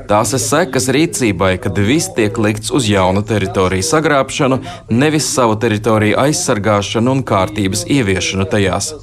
Tās 0.10 0.34
ir 0.34 0.42
sekas 0.42 0.90
rīcībai, 0.90 1.54
kad 1.62 1.78
viss 1.78 2.10
tiek 2.18 2.38
likts 2.42 2.74
uz 2.74 2.90
jaunu 2.90 3.22
teritoriju 3.22 3.86
sagrābšanu, 3.86 4.62
nevis 4.90 5.30
savu 5.30 5.60
teritoriju 5.62 6.18
aizsargāšanu 6.18 7.14
un 7.14 7.24
kārtības 7.24 7.86
ieviešanu 7.86 8.50
tajās. 8.50 8.94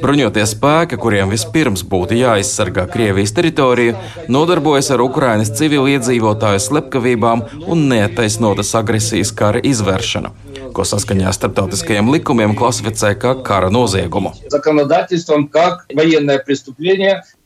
Bruņoties 0.00 0.56
spēki, 0.56 0.96
kuriem 0.96 1.28
vispirms 1.32 1.84
būtu 1.84 2.16
jāaizsargā 2.16 2.88
Krievijas 2.92 3.36
teritorija, 3.36 4.06
nodarbojas 4.31 4.91
ar 4.95 5.01
Ukrainas 5.01 5.51
civiliedzīvotāju 5.59 6.61
slepkavībām 6.67 7.43
un 7.67 7.85
neattaisnotas 7.91 8.73
agresijas 8.79 9.33
kara 9.35 9.61
izvēršanu, 9.63 10.31
ko 10.75 10.87
saskaņā 10.87 11.27
ar 11.31 11.37
starptautiskajiem 11.37 12.13
likumiem 12.15 12.55
klasificē 12.57 13.13
kā 13.19 13.35
kara 13.43 13.69
noziegumu. 13.73 14.33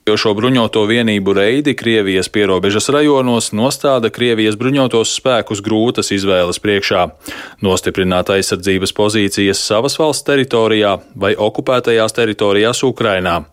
Jo 0.05 0.13
šo 0.21 0.35
bruņoto 0.37 0.83
vienību 0.85 1.33
reidi 1.33 1.73
Krievijas 1.73 2.27
pierobežas 2.29 2.91
rajonos 2.93 3.47
nostāda 3.57 4.11
Krievijas 4.13 4.53
bruņotos 4.61 5.15
spēkus 5.17 5.63
grūtas 5.65 6.13
izvēles 6.13 6.61
priekšā- 6.61 7.07
nostiprināt 7.65 8.29
aizsardzības 8.29 8.93
pozīcijas 8.93 9.63
savas 9.65 9.97
valsts 9.97 10.27
teritorijā 10.27 10.99
vai 11.15 11.33
okupētajās 11.33 12.13
teritorijās 12.13 12.83
Ukrainā. 12.83 13.45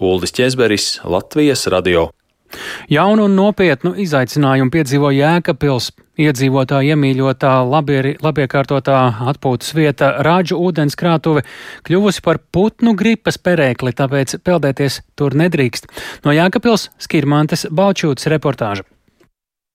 Uldis 0.00 0.32
Česberis, 0.32 1.00
Latvijas 1.04 1.66
radio. 1.66 2.10
Jaunu 2.92 3.28
un 3.28 3.36
nopietnu 3.38 3.94
izaicinājumu 4.04 4.72
piedzīvo 4.74 5.12
Jēkabpils. 5.14 5.92
Iedzīvotāji 6.14 6.92
iemīļotā, 6.94 7.52
labi, 7.66 8.14
labiekārtotā 8.22 8.98
atpūtas 9.32 9.72
vieta 9.74 10.12
Rāģu 10.22 10.60
ūdenskrātuve 10.68 11.42
kļuvusi 11.88 12.22
par 12.22 12.38
putnu 12.54 12.94
gripas 12.94 13.40
perēkli, 13.42 13.96
tāpēc 13.98 14.38
peldēties 14.46 15.02
tur 15.18 15.34
nedrīkst. 15.34 15.90
No 16.22 16.36
Jēkabpils 16.36 16.92
Skirmantes 17.02 17.66
Balčūtas 17.74 18.30
reportāža. 18.30 18.86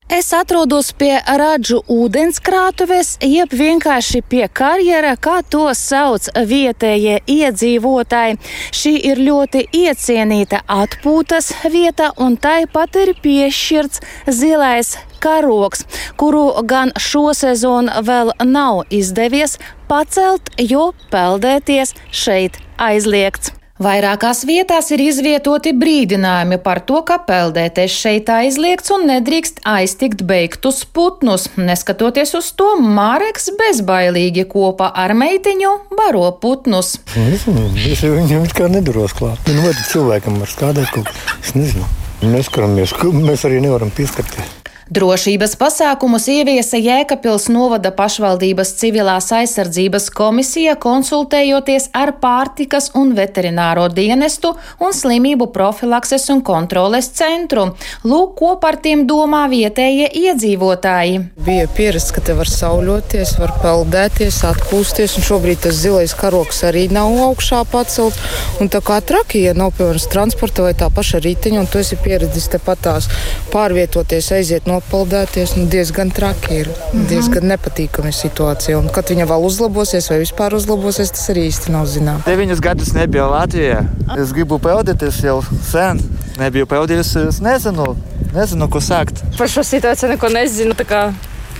Es 0.10 0.32
atrodos 0.34 0.88
pie 0.98 1.20
radžu 1.38 1.84
ūdenskrātuves, 1.94 3.12
jeb 3.22 3.52
vienkārši 3.54 4.24
pie 4.26 4.48
karjera, 4.50 5.12
kā 5.22 5.36
to 5.46 5.68
sauc 5.78 6.26
vietējie 6.50 7.20
iedzīvotāji. 7.30 8.40
Šī 8.80 8.96
ir 9.12 9.22
ļoti 9.28 9.62
iecienīta 9.84 10.64
atpūtas 10.66 11.52
vieta, 11.70 12.10
un 12.18 12.40
tai 12.42 12.64
pat 12.74 12.98
ir 12.98 13.14
piešķirts 13.22 14.02
zilais 14.40 14.96
karoks, 15.22 15.86
kuru 16.18 16.66
gan 16.66 16.96
šo 16.98 17.30
sezonu 17.38 18.02
vēl 18.10 18.34
nav 18.50 18.88
izdevies 18.90 19.60
pacelt, 19.92 20.50
jo 20.58 20.90
peldēties 21.14 21.94
šeit 22.10 22.58
aizliegts. 22.82 23.59
Vairākās 23.80 24.42
vietās 24.44 24.90
ir 24.92 25.00
izvietoti 25.00 25.72
brīdinājumi 25.72 26.58
par 26.60 26.82
to, 26.84 26.98
ka 27.08 27.16
peldēties 27.24 27.94
šeit 27.96 28.28
aizliegts 28.28 28.92
un 28.92 29.06
nedrīkst 29.08 29.62
aiztikt 29.64 30.26
beigtus 30.28 30.82
putnus. 30.84 31.48
Neskatoties 31.56 32.36
uz 32.36 32.50
to, 32.60 32.74
Māreks 32.84 33.48
bezbailīgi 33.62 34.44
kopā 34.52 34.92
ar 34.92 35.16
meitiņu 35.16 35.72
baro 35.96 36.28
putnus. 36.44 36.98
Nezinu, 37.16 37.70
es 37.88 38.04
viņam 38.04 38.52
kā 38.52 38.68
nedaros 38.68 39.16
klāt. 39.16 39.48
Nu, 39.48 39.64
vai 39.64 39.72
cilvēkam 39.80 40.44
var 40.44 40.52
skādēt 40.52 40.92
kaut 40.98 41.08
ko? 41.08 41.40
Es 41.40 41.56
nezinu. 41.56 41.88
Neskaramies, 42.20 42.98
mēs 43.16 43.48
arī 43.48 43.64
nevaram 43.64 43.96
pieskarties. 43.96 44.58
Drošības 44.90 45.52
pasākumus 45.54 46.24
ieviesa 46.34 46.80
Jēkabpils 46.82 47.44
novada 47.54 47.92
pašvaldības 47.94 48.72
civilās 48.80 49.28
aizsardzības 49.38 50.08
komisija, 50.18 50.74
konsultējoties 50.82 51.92
ar 51.94 52.16
pārtikas 52.18 52.88
un 52.98 53.12
veterināro 53.14 53.84
dienestu 53.94 54.56
un 54.82 54.96
slimību 54.98 55.52
profilakses 55.54 56.26
un 56.34 56.42
kontroles 56.42 57.12
centru. 57.20 57.68
Lūk, 58.02 58.32
ko 58.40 58.56
par 58.64 58.80
tiem 58.82 59.04
domā 59.06 59.44
vietējie 59.52 60.08
iedzīvotāji. 60.24 61.22
Bija 61.46 61.70
pierasts, 61.78 62.10
ka 62.16 62.26
te 62.26 62.34
var 62.42 62.50
sauļoties, 62.50 63.36
var 63.44 63.54
peldēties, 63.62 64.42
atpūsties, 64.50 65.20
un 65.22 65.28
šobrīd 65.30 65.62
tas 65.68 65.78
zilais 65.84 66.18
karoks 66.18 66.64
arī 66.66 66.88
nav 66.90 67.14
augšā 67.28 67.62
pacelt. 67.70 68.18
Un 68.58 68.74
tā 68.74 68.82
kā 68.82 68.98
traki, 69.06 69.46
ja 69.52 69.54
nav 69.54 69.78
piemēram 69.78 70.10
transporta 70.18 70.66
vai 70.66 70.74
tā 70.74 70.90
paša 70.90 71.22
riteņa, 71.30 71.62
un 71.62 71.70
tu 71.70 71.78
esi 71.86 72.02
pieredzis 72.02 72.50
tepat 72.58 72.86
tās 72.90 73.12
pārvietoties, 73.54 74.34
aiziet 74.34 74.66
no 74.66 74.79
nopeldēties. 74.80 75.56
Nu, 75.58 75.68
diezgan 75.70 76.12
traki 76.12 76.62
ir. 76.62 76.70
Mhm. 76.70 77.06
Diezgan 77.10 77.48
nepatīkami 77.52 78.12
situācija. 78.16 78.80
Un, 78.80 78.90
kad 78.94 79.10
viņa 79.12 79.28
vēl 79.30 79.46
uzlabosies 79.46 80.10
vai 80.10 80.20
vispār 80.24 80.56
uzlabosies, 80.58 81.12
tas 81.12 81.30
arī 81.30 81.48
īsti 81.50 81.72
nav 81.76 81.86
zināms. 81.86 82.26
Deviņus 82.26 82.64
gadus 82.64 82.94
nebija 82.94 83.28
Latvijā. 83.30 83.84
Es 84.18 84.34
gribu 84.34 84.60
peldēties 84.60 85.24
jau 85.24 85.42
sen. 85.70 86.02
Nebiju 86.40 86.66
peldējis, 86.72 87.16
es 87.28 87.40
nezinu, 87.44 87.96
nezinu, 88.34 88.70
ko 88.72 88.80
sākt. 88.80 89.20
Par 89.38 89.52
šo 89.52 89.64
situāciju 89.68 90.14
neko 90.16 90.30
nezinu. 90.32 90.76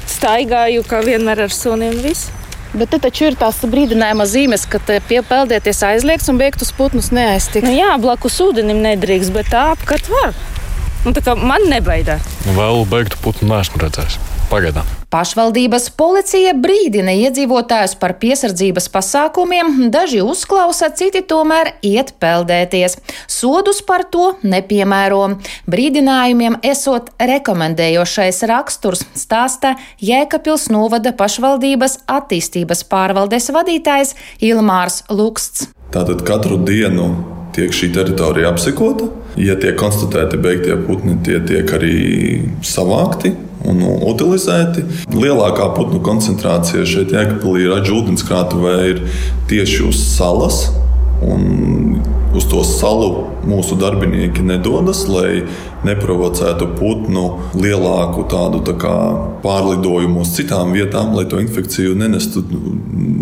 Staigāju 0.10 0.86
kā 0.88 1.04
vienmēr 1.06 1.44
ar 1.46 1.54
suniem. 1.54 2.00
Visu. 2.02 2.32
Bet 2.70 2.92
te 2.94 3.00
taču 3.02 3.26
ir 3.26 3.36
tās 3.38 3.58
brīdinājuma 3.66 4.28
zīmes, 4.30 4.68
ka 4.70 4.78
piepeldēties 5.10 5.82
aizliegts 5.88 6.30
un 6.30 6.38
beigtus 6.38 6.70
putnus 6.78 7.10
neaiztikt. 7.10 7.66
Nu 7.66 7.74
jā, 7.74 7.96
blakus 7.98 8.38
ūdenim 8.46 8.84
nedrīkst, 8.86 9.34
bet 9.34 9.50
tā 9.50 9.72
apkārt 9.74 10.10
var. 10.14 10.38
Nu, 11.06 11.14
man 11.48 11.64
nebaidās. 11.72 12.26
Nu, 12.44 12.54
vēl 12.58 12.84
beigtu 12.90 13.20
putnu 13.24 13.48
neesmu 13.54 13.80
redzējis. 13.80 14.18
Pagaidām. 14.50 14.88
Pašvaldības 15.14 15.88
policija 15.98 16.52
brīdina 16.58 17.14
iedzīvotājus 17.18 17.96
par 18.02 18.16
piesardzības 18.22 18.90
pasākumiem, 18.94 19.88
daži 19.94 20.20
uzklausa, 20.26 20.90
citi 20.94 21.22
tomēr 21.26 21.72
iet 21.86 22.12
peldēties. 22.22 22.98
Sodus 23.30 23.80
par 23.86 24.04
to 24.12 24.34
nepiemēro. 24.44 25.22
Brīdinājumiem 25.70 26.60
esot 26.68 27.14
rekomendējošais 27.32 28.44
raksturs, 28.52 29.06
stāsta 29.18 29.78
Jēkabils 30.04 30.68
novada 30.74 31.16
pašvaldības 31.16 32.02
attīstības 32.10 32.84
pārvaldes 32.92 33.50
vadītājs 33.56 34.18
Ilmārs 34.46 35.04
Luksts. 35.10 35.70
Tātad 35.94 36.26
katru 36.28 36.60
dienu 36.62 37.14
tiek 37.56 37.74
šī 37.74 37.90
teritorija 37.96 38.52
apsekota. 38.54 39.10
Ja 39.40 39.56
tiek 39.56 39.78
konstatēti 39.80 40.40
beigtie 40.42 40.76
putni, 40.84 41.16
tie 41.24 41.38
tiek 41.48 41.70
arī 41.78 41.94
savākti 42.66 43.32
un 43.68 43.80
utilizēti. 43.84 44.84
Lielākā 45.16 45.70
putnu 45.78 46.02
koncentrācija 46.04 46.84
šeit 46.88 47.14
Jēkabīlī 47.16 47.70
ražu 47.72 48.02
ūdenskrātuvē 48.02 48.76
ir 48.92 49.02
tieši 49.52 49.86
uz 49.88 50.02
salas. 50.18 50.66
Un 51.24 52.02
uz 52.40 52.48
to 52.50 52.64
salu 52.64 53.28
mūsu 53.48 53.76
darbinieki 53.80 54.44
nedodas, 54.46 55.04
lai 55.12 55.44
neprovocētu 55.88 56.72
putnu 56.80 57.26
lielāku 57.60 58.26
tādu 58.32 58.62
tā 58.68 58.76
kā, 58.80 58.96
pārlidojumu 59.44 60.24
uz 60.24 60.34
citām 60.38 60.74
vietām, 60.76 61.14
lai 61.18 61.26
to 61.30 61.40
infekciju 61.44 61.98
nenestu, 62.00 62.44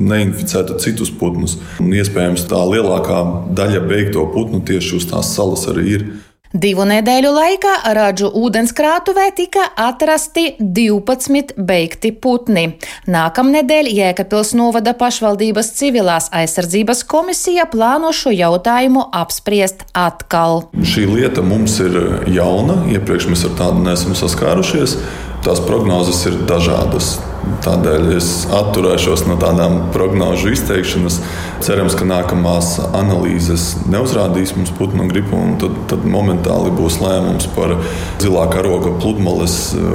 neinficētu 0.07 0.77
citus 0.83 1.11
putnus. 1.13 1.57
Un 1.83 1.93
iespējams, 1.97 2.47
tā 2.49 2.61
lielākā 2.69 3.23
daļa 3.57 3.83
beigto 3.89 4.25
putnu 4.33 4.61
tieši 4.67 4.97
uz 5.01 5.09
tās 5.09 5.33
salas 5.37 5.67
arī 5.71 5.87
ir. 5.97 6.07
Divu 6.55 6.85
nedēļu 6.87 7.31
laikā 7.35 7.73
Rāģu 7.91 8.29
ūdenskrātuvē 8.39 9.25
tika 9.35 9.65
atrasti 9.83 10.53
12 10.61 11.57
beigti 11.59 12.13
putni. 12.15 12.77
Nākamnedēļ 13.11 13.89
Jēkabpils 13.91 14.53
novada 14.55 14.95
pašvaldības 14.95 15.73
civilās 15.75 16.29
aizsardzības 16.31 17.03
komisija 17.11 17.67
plāno 17.67 18.13
šo 18.15 18.31
jautājumu 18.31 19.09
apspriest 19.11 19.83
atkal. 19.91 20.69
Šī 20.87 21.03
lieta 21.11 21.43
mums 21.43 21.75
ir 21.83 21.99
jauna, 22.31 22.85
iepriekš 22.95 23.27
mēs 23.33 23.43
ar 23.49 23.57
tādu 23.59 23.83
neesam 23.83 24.15
saskārušies. 24.15 24.95
Tās 25.43 25.59
prognozes 25.67 26.23
ir 26.31 26.39
dažādas. 26.47 27.17
Tādēļ 27.65 28.09
es 28.15 28.29
atturēšos 28.53 29.25
no 29.29 29.37
tādām 29.41 29.79
prognožu 29.93 30.51
izteikšanas. 30.55 31.19
Cerams, 31.65 31.95
ka 31.97 32.07
nākamās 32.07 32.75
analīzes 32.85 33.69
neuzrādīs 33.91 34.55
mums 34.57 34.73
putnu 34.77 35.07
gripu, 35.11 35.37
un 35.37 35.55
tad, 35.61 35.77
tad 35.91 36.05
momentāli 36.07 36.73
būs 36.77 36.99
lēmums 37.03 37.49
par 37.55 37.77
zilā 38.23 38.47
karoga 38.53 38.93
pludmales 39.01 39.57
eh, 39.77 39.87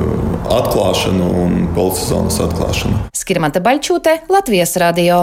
atklāšanu 0.60 1.28
un 1.44 1.60
polizonas 1.76 2.40
atklāšanu. 2.46 3.06
Skirmanta 3.16 3.62
Baļķūte, 3.64 4.22
Latvijas 4.32 4.76
radio. 4.82 5.22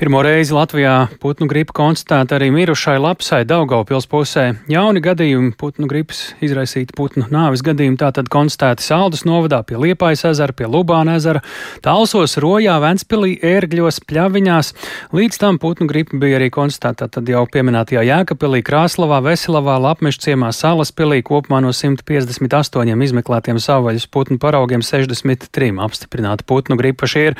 Pirmo 0.00 0.22
reizi 0.24 0.54
Latvijā 0.56 0.94
putnu 1.20 1.48
gripa 1.50 1.74
konstatēta 1.76 2.38
arī 2.38 2.50
mirušai 2.54 2.96
lapsai 3.02 3.42
Daugaupils 3.48 4.06
pusē. 4.10 4.44
Jauni 4.70 5.02
gadījumi 5.04 5.52
putnu 5.58 5.88
gripas 5.90 6.34
izraisīti 6.44 6.94
putnu 6.96 7.26
nāvis 7.32 7.64
gadījumi 7.66 7.98
tātad 8.00 8.30
konstatēti 8.32 8.84
Saldus 8.86 9.26
novadā 9.28 9.62
pie 9.66 9.78
Liepājas 9.80 10.26
ezera, 10.30 10.54
pie 10.56 10.68
Lubāna 10.70 11.16
ezera, 11.18 11.42
Talsos, 11.84 12.36
Rojā, 12.40 12.76
Ventspilī, 12.82 13.34
Ērgļos, 13.50 14.02
Pļaviņās. 14.08 14.72
Līdz 15.16 15.40
tam 15.42 15.60
putnu 15.62 15.88
gripa 15.90 16.20
bija 16.20 16.38
arī 16.40 16.50
konstatēta 16.54 17.10
tad 17.16 17.28
jau 17.28 17.42
pieminētajā 17.50 18.04
Jēkapilī, 18.06 18.62
Krāslavā, 18.66 19.20
Veselavā, 19.26 19.76
Lapmešu 19.82 20.24
ciemā, 20.28 20.52
Salaspilī 20.54 21.20
kopumā 21.26 21.62
no 21.64 21.74
158 21.74 23.06
izmeklētiem 23.08 23.58
savvaļas 23.60 24.06
putnu 24.12 24.38
paraugiem 24.42 24.84
63 24.86 25.72
apstiprināta 25.82 26.46
putnu 26.46 26.78
gripa. 26.80 27.08
Šie 27.10 27.30
ir 27.30 27.38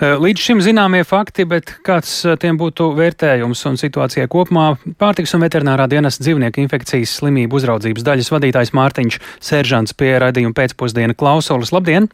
līdz 0.00 0.46
šim 0.48 0.62
zināmie 0.64 1.04
fakti, 1.06 1.46
bet 1.48 1.61
bet 1.62 1.72
kāds 1.86 2.10
eh, 2.26 2.36
tiem 2.40 2.58
būtu 2.58 2.90
vērtējums 2.98 3.62
un 3.70 3.78
situācijai 3.80 4.28
kopumā? 4.30 4.74
Pārtiks 4.98 5.34
un 5.36 5.44
veterinārā 5.44 5.86
dienas 5.90 6.18
dzīvnieku 6.22 6.62
infekcijas 6.64 7.14
slimību 7.20 7.60
uzraudzības 7.60 8.06
daļas 8.06 8.32
vadītājs 8.34 8.74
Mārtiņš 8.76 9.20
Seržants 9.42 9.94
pie 9.94 10.16
raidījuma 10.22 10.56
pēcpusdiena 10.58 11.16
klausulas. 11.18 11.72
Labdien! 11.74 12.10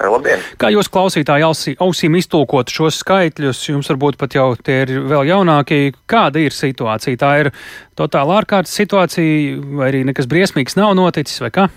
Labdien! 0.00 0.42
Kā 0.60 0.68
jūs 0.72 0.90
klausītāji 0.92 1.44
ausī, 1.46 1.74
ausīm 1.80 2.18
iztulkot 2.18 2.72
šos 2.72 3.00
skaitļus, 3.00 3.62
jums 3.70 3.90
varbūt 3.92 4.18
pat 4.20 4.34
jau 4.36 4.48
tie 4.58 4.82
ir 4.84 4.96
vēl 5.08 5.30
jaunākie, 5.30 5.94
kāda 6.10 6.42
ir 6.42 6.56
situācija? 6.56 7.20
Tā 7.20 7.30
ir 7.44 7.52
totāla 7.98 8.40
ārkārtas 8.40 8.74
situācija, 8.76 9.60
vai 9.78 9.92
arī 9.92 10.02
nekas 10.08 10.28
briesmīgs 10.30 10.76
nav 10.80 10.96
noticis, 10.98 11.40
vai 11.44 11.52
kā? 11.54 11.70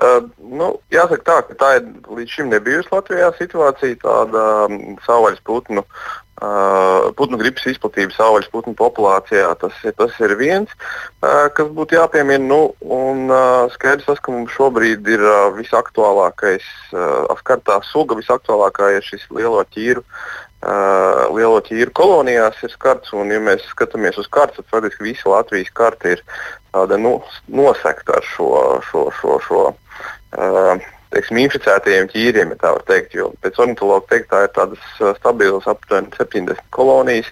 Uh, 0.00 0.24
nu, 0.40 0.72
jāsaka 0.92 1.24
tā, 1.26 1.36
ka 1.48 1.58
tā 1.60 1.70
ir 1.78 1.88
līdz 2.08 2.32
šim 2.32 2.50
nebijusi 2.52 2.92
Latvijā 2.94 3.28
situācija. 3.36 3.98
Tāda 4.00 4.44
um, 4.64 4.96
savvaļas 5.04 5.42
putnu, 5.44 5.84
uh, 5.84 7.10
putnu 7.18 7.36
gripas 7.40 7.66
izplatība 7.68 8.16
savvaļas 8.16 8.48
putnu 8.54 8.72
populācijā. 8.78 9.50
Tas, 9.60 9.76
tas 9.98 10.16
ir 10.24 10.32
viens, 10.40 10.72
uh, 11.20 11.50
kas 11.52 11.68
būtu 11.76 11.98
jāpiemina. 11.98 12.40
Nu, 12.48 12.60
un, 12.80 13.26
uh, 13.28 13.68
skaidrs, 13.76 14.08
tas, 14.08 14.22
ka 14.24 14.32
mums 14.32 14.54
šobrīd 14.56 15.12
ir 15.12 15.26
uh, 15.28 15.50
visaktuālākais, 15.58 16.64
uh, 16.96 17.28
skartā 17.44 17.82
suga, 17.92 18.16
visaktuālākā 18.16 18.94
ir 18.96 19.04
šis 19.12 19.28
lielo 19.28 19.60
ķīru. 19.76 20.00
Uh, 20.00 20.41
lielo 20.62 21.60
ķīru 21.66 21.90
kolonijās 21.96 22.60
ir 22.62 22.70
skarts, 22.70 23.12
un, 23.16 23.30
ja 23.34 23.40
mēs 23.42 23.64
skatāmies 23.72 24.18
uz 24.20 24.28
kartes, 24.30 24.62
tad 24.62 24.70
faktiski 24.70 25.08
visa 25.10 25.32
Latvijas 25.32 25.72
karte 25.74 26.16
ir 26.16 26.24
tāda 26.72 26.98
nu, 27.00 27.16
nosekta 27.48 28.20
ar 28.20 28.26
šo, 28.34 28.50
šo, 28.86 29.06
šo, 29.18 29.38
šo 29.48 29.62
uh, 29.72 30.90
teiksim, 31.12 31.40
inficētajiem 31.44 32.08
ķīriem, 32.12 32.54
ja 32.54 32.60
tā 32.60 32.72
var 32.76 32.84
teikt. 32.88 33.16
Jo 33.16 33.32
pēc 33.44 33.58
ornitologa 33.62 34.06
teikt, 34.12 34.30
tā 34.30 34.44
ir 34.46 34.54
tādas 34.56 34.86
stabilas 35.18 35.68
aptuveni 35.70 36.12
70 36.16 36.62
kolonijas. 36.74 37.28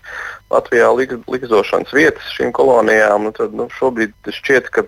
Latvijā 0.51 0.91
likstošanas 0.97 1.95
vietas 1.95 2.35
šīm 2.35 2.51
kolonijām, 2.57 3.29
nu 3.29 3.33
tad 3.37 3.55
nu, 3.55 3.69
šobrīd 3.79 4.33
šķiet, 4.35 4.73
ka 4.75 4.85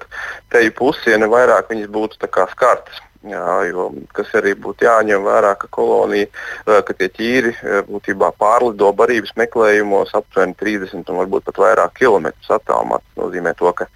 teju 0.52 0.74
pusi, 0.78 1.12
ja 1.14 1.20
ne 1.22 1.30
vairāk, 1.30 1.70
viņas 1.70 1.92
būtu 1.94 2.18
skartas. 2.50 2.98
Jā, 3.22 3.46
jo, 3.70 3.86
kas 4.16 4.32
arī 4.34 4.56
būtu 4.58 4.82
jāņem 4.82 5.22
vērā, 5.22 5.52
ka 5.60 5.68
kolonija, 5.70 6.26
ka 6.66 6.96
tie 6.98 7.06
ķīri 7.06 7.52
būtībā 7.86 8.32
pārlido 8.34 8.88
barības 8.98 9.36
meklējumos 9.38 10.10
aptuveni 10.18 10.56
30 10.58 11.06
un 11.06 11.20
varbūt 11.22 11.46
pat 11.46 11.60
vairāk 11.62 11.94
kilometrus 12.00 12.50
attālumā. 12.58 12.98
Tas 12.98 13.22
nozīmē 13.22 13.54
to, 13.60 13.70
ka, 13.78 13.86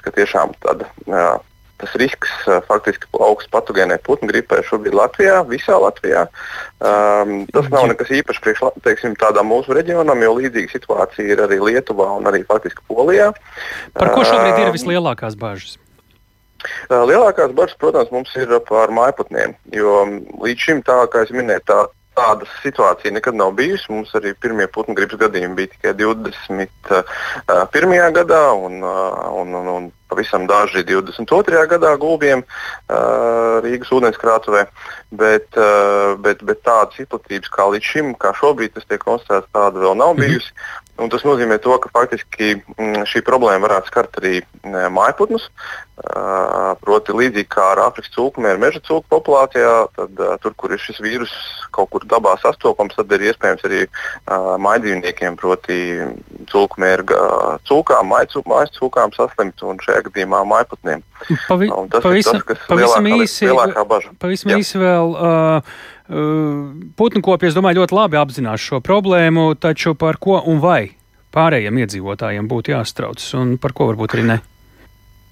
ka 0.00 0.12
tiešām 0.16 0.54
tāda 0.64 0.88
jā, 1.04 1.26
tas 1.80 1.92
risks 2.00 2.32
faktiski 2.68 3.08
augsts 3.20 3.52
patogēnai 3.52 3.98
putnu 4.04 4.30
gripai 4.30 4.62
šobrīd 4.64 4.96
Latvijā, 4.96 5.42
visā 5.48 5.76
Latvijā. 5.80 6.24
Um, 6.80 7.44
tas 7.52 7.68
nav 7.72 7.88
nekas 7.92 8.12
īpašs 8.20 8.40
priekš 8.44 8.64
teiksim, 8.84 9.18
tādām 9.20 9.50
mūsu 9.52 9.76
reģionam, 9.76 10.24
jo 10.24 10.34
līdzīga 10.38 10.72
situācija 10.72 11.36
ir 11.36 11.44
arī 11.44 11.60
Lietuvā 11.68 12.08
un 12.16 12.32
arī 12.32 12.42
faktiski 12.48 12.84
Polijā. 12.88 13.30
Par 13.96 14.12
ko 14.16 14.24
šobrīd 14.24 14.64
ir 14.64 14.74
vislielākās 14.76 15.36
bažas? 15.40 15.76
Lielākās 16.90 17.54
bažas, 17.56 17.78
protams, 17.80 18.12
mums 18.14 18.34
ir 18.36 18.52
par 18.68 18.92
mājputniem, 18.94 19.56
jo 19.74 20.02
līdz 20.42 20.66
šim, 20.66 20.84
tā 20.86 20.98
kā 21.12 21.24
es 21.26 21.32
minēju, 21.34 21.66
tā 21.68 21.80
tāda 22.20 22.44
situācija 22.62 23.12
nekad 23.14 23.34
nav 23.38 23.52
bijusi. 23.58 23.92
Mums 23.92 24.10
arī 24.18 24.30
pirmie 24.42 24.66
putnu 24.72 24.92
gripas 24.98 25.18
gadījumi 25.20 25.58
bija 25.58 25.72
tikai 25.74 25.92
21. 25.98 28.12
gadā, 28.16 28.44
un, 28.66 28.74
un, 28.82 29.48
un, 29.60 29.66
un 29.76 29.84
pavisam 30.10 30.42
daži 30.50 30.80
22. 30.88 31.66
gadā 31.70 31.90
gulbiem 32.02 32.40
Rīgas 33.64 33.92
ūdenskrātuvē. 33.94 34.62
Bet, 35.22 35.48
bet, 36.24 36.38
bet 36.46 36.58
tādas 36.66 36.96
izplatības 37.02 37.48
kā 37.54 37.64
līdz 37.74 37.86
šim, 37.94 38.06
kā 38.20 38.30
šobrīd 38.38 38.70
tas 38.76 38.86
tiek 38.90 39.02
konstatēts, 39.02 39.52
tāda 39.54 39.76
vēl 39.82 39.94
nav 39.98 40.12
bijusi. 40.18 40.50
Un 41.00 41.08
tas 41.12 41.22
nozīmē, 41.24 41.56
to, 41.64 41.72
ka 41.80 41.88
faktiski 41.94 42.58
mm, 42.60 43.04
šī 43.08 43.22
problēma 43.24 43.64
varētu 43.64 43.88
skart 43.88 44.18
arī 44.20 44.40
mājputnus. 44.92 45.46
Proti, 46.80 47.12
līdzīgi 47.16 47.48
kā 47.52 47.70
ar 47.74 47.82
Āfrikas 47.86 48.12
cūkumiem, 48.14 48.60
meža 48.60 48.80
cūku 48.84 49.04
populācijā, 49.12 49.72
tad 49.96 50.22
tur, 50.40 50.54
kur 50.56 50.72
ir 50.72 50.80
šis 50.80 51.00
vīrus 51.04 51.32
kaut 51.74 51.90
kur 51.92 52.06
dabā 52.08 52.34
sastopams, 52.40 52.96
tad 52.96 53.12
ir 53.16 53.26
iespējams 53.30 53.66
arī 53.68 53.82
maidzīvniekiem, 54.64 55.36
proti, 55.40 55.78
cūkumērga 56.52 57.20
cūkām, 57.68 58.12
mājas 58.12 58.74
cūkām 58.78 59.12
saslimt 59.16 59.60
un 59.64 59.80
šajā 59.84 60.06
gadījumā 60.08 60.42
mājputniem. 60.54 61.04
Pavi, 61.46 61.68
tas 61.92 62.04
pavisam, 62.04 62.40
ir 62.40 62.44
tas, 62.44 62.48
kas 62.48 62.68
pavisam 62.68 63.08
lielākā, 63.08 63.24
īsi, 63.28 63.48
lielākā. 63.50 64.12
Pavisam 64.24 64.54
īsi 64.56 64.80
vēl. 64.80 65.16
Uh, 65.20 65.98
Putnu 66.10 67.22
kopi, 67.22 67.46
es 67.46 67.54
domāju, 67.54 67.84
ļoti 67.84 67.94
labi 67.94 68.18
apzinās 68.18 68.62
šo 68.64 68.80
problēmu, 68.82 69.52
taču 69.62 69.94
par 69.94 70.18
ko 70.18 70.40
un 70.50 70.58
vai 70.62 70.96
pārējiem 71.30 71.84
iedzīvotājiem 71.84 72.48
būtu 72.50 72.74
jāstraucas 72.74 73.28
un 73.38 73.54
par 73.62 73.76
ko 73.76 73.86
varbūt 73.92 74.16
arī 74.16 74.26
ne? 74.32 74.40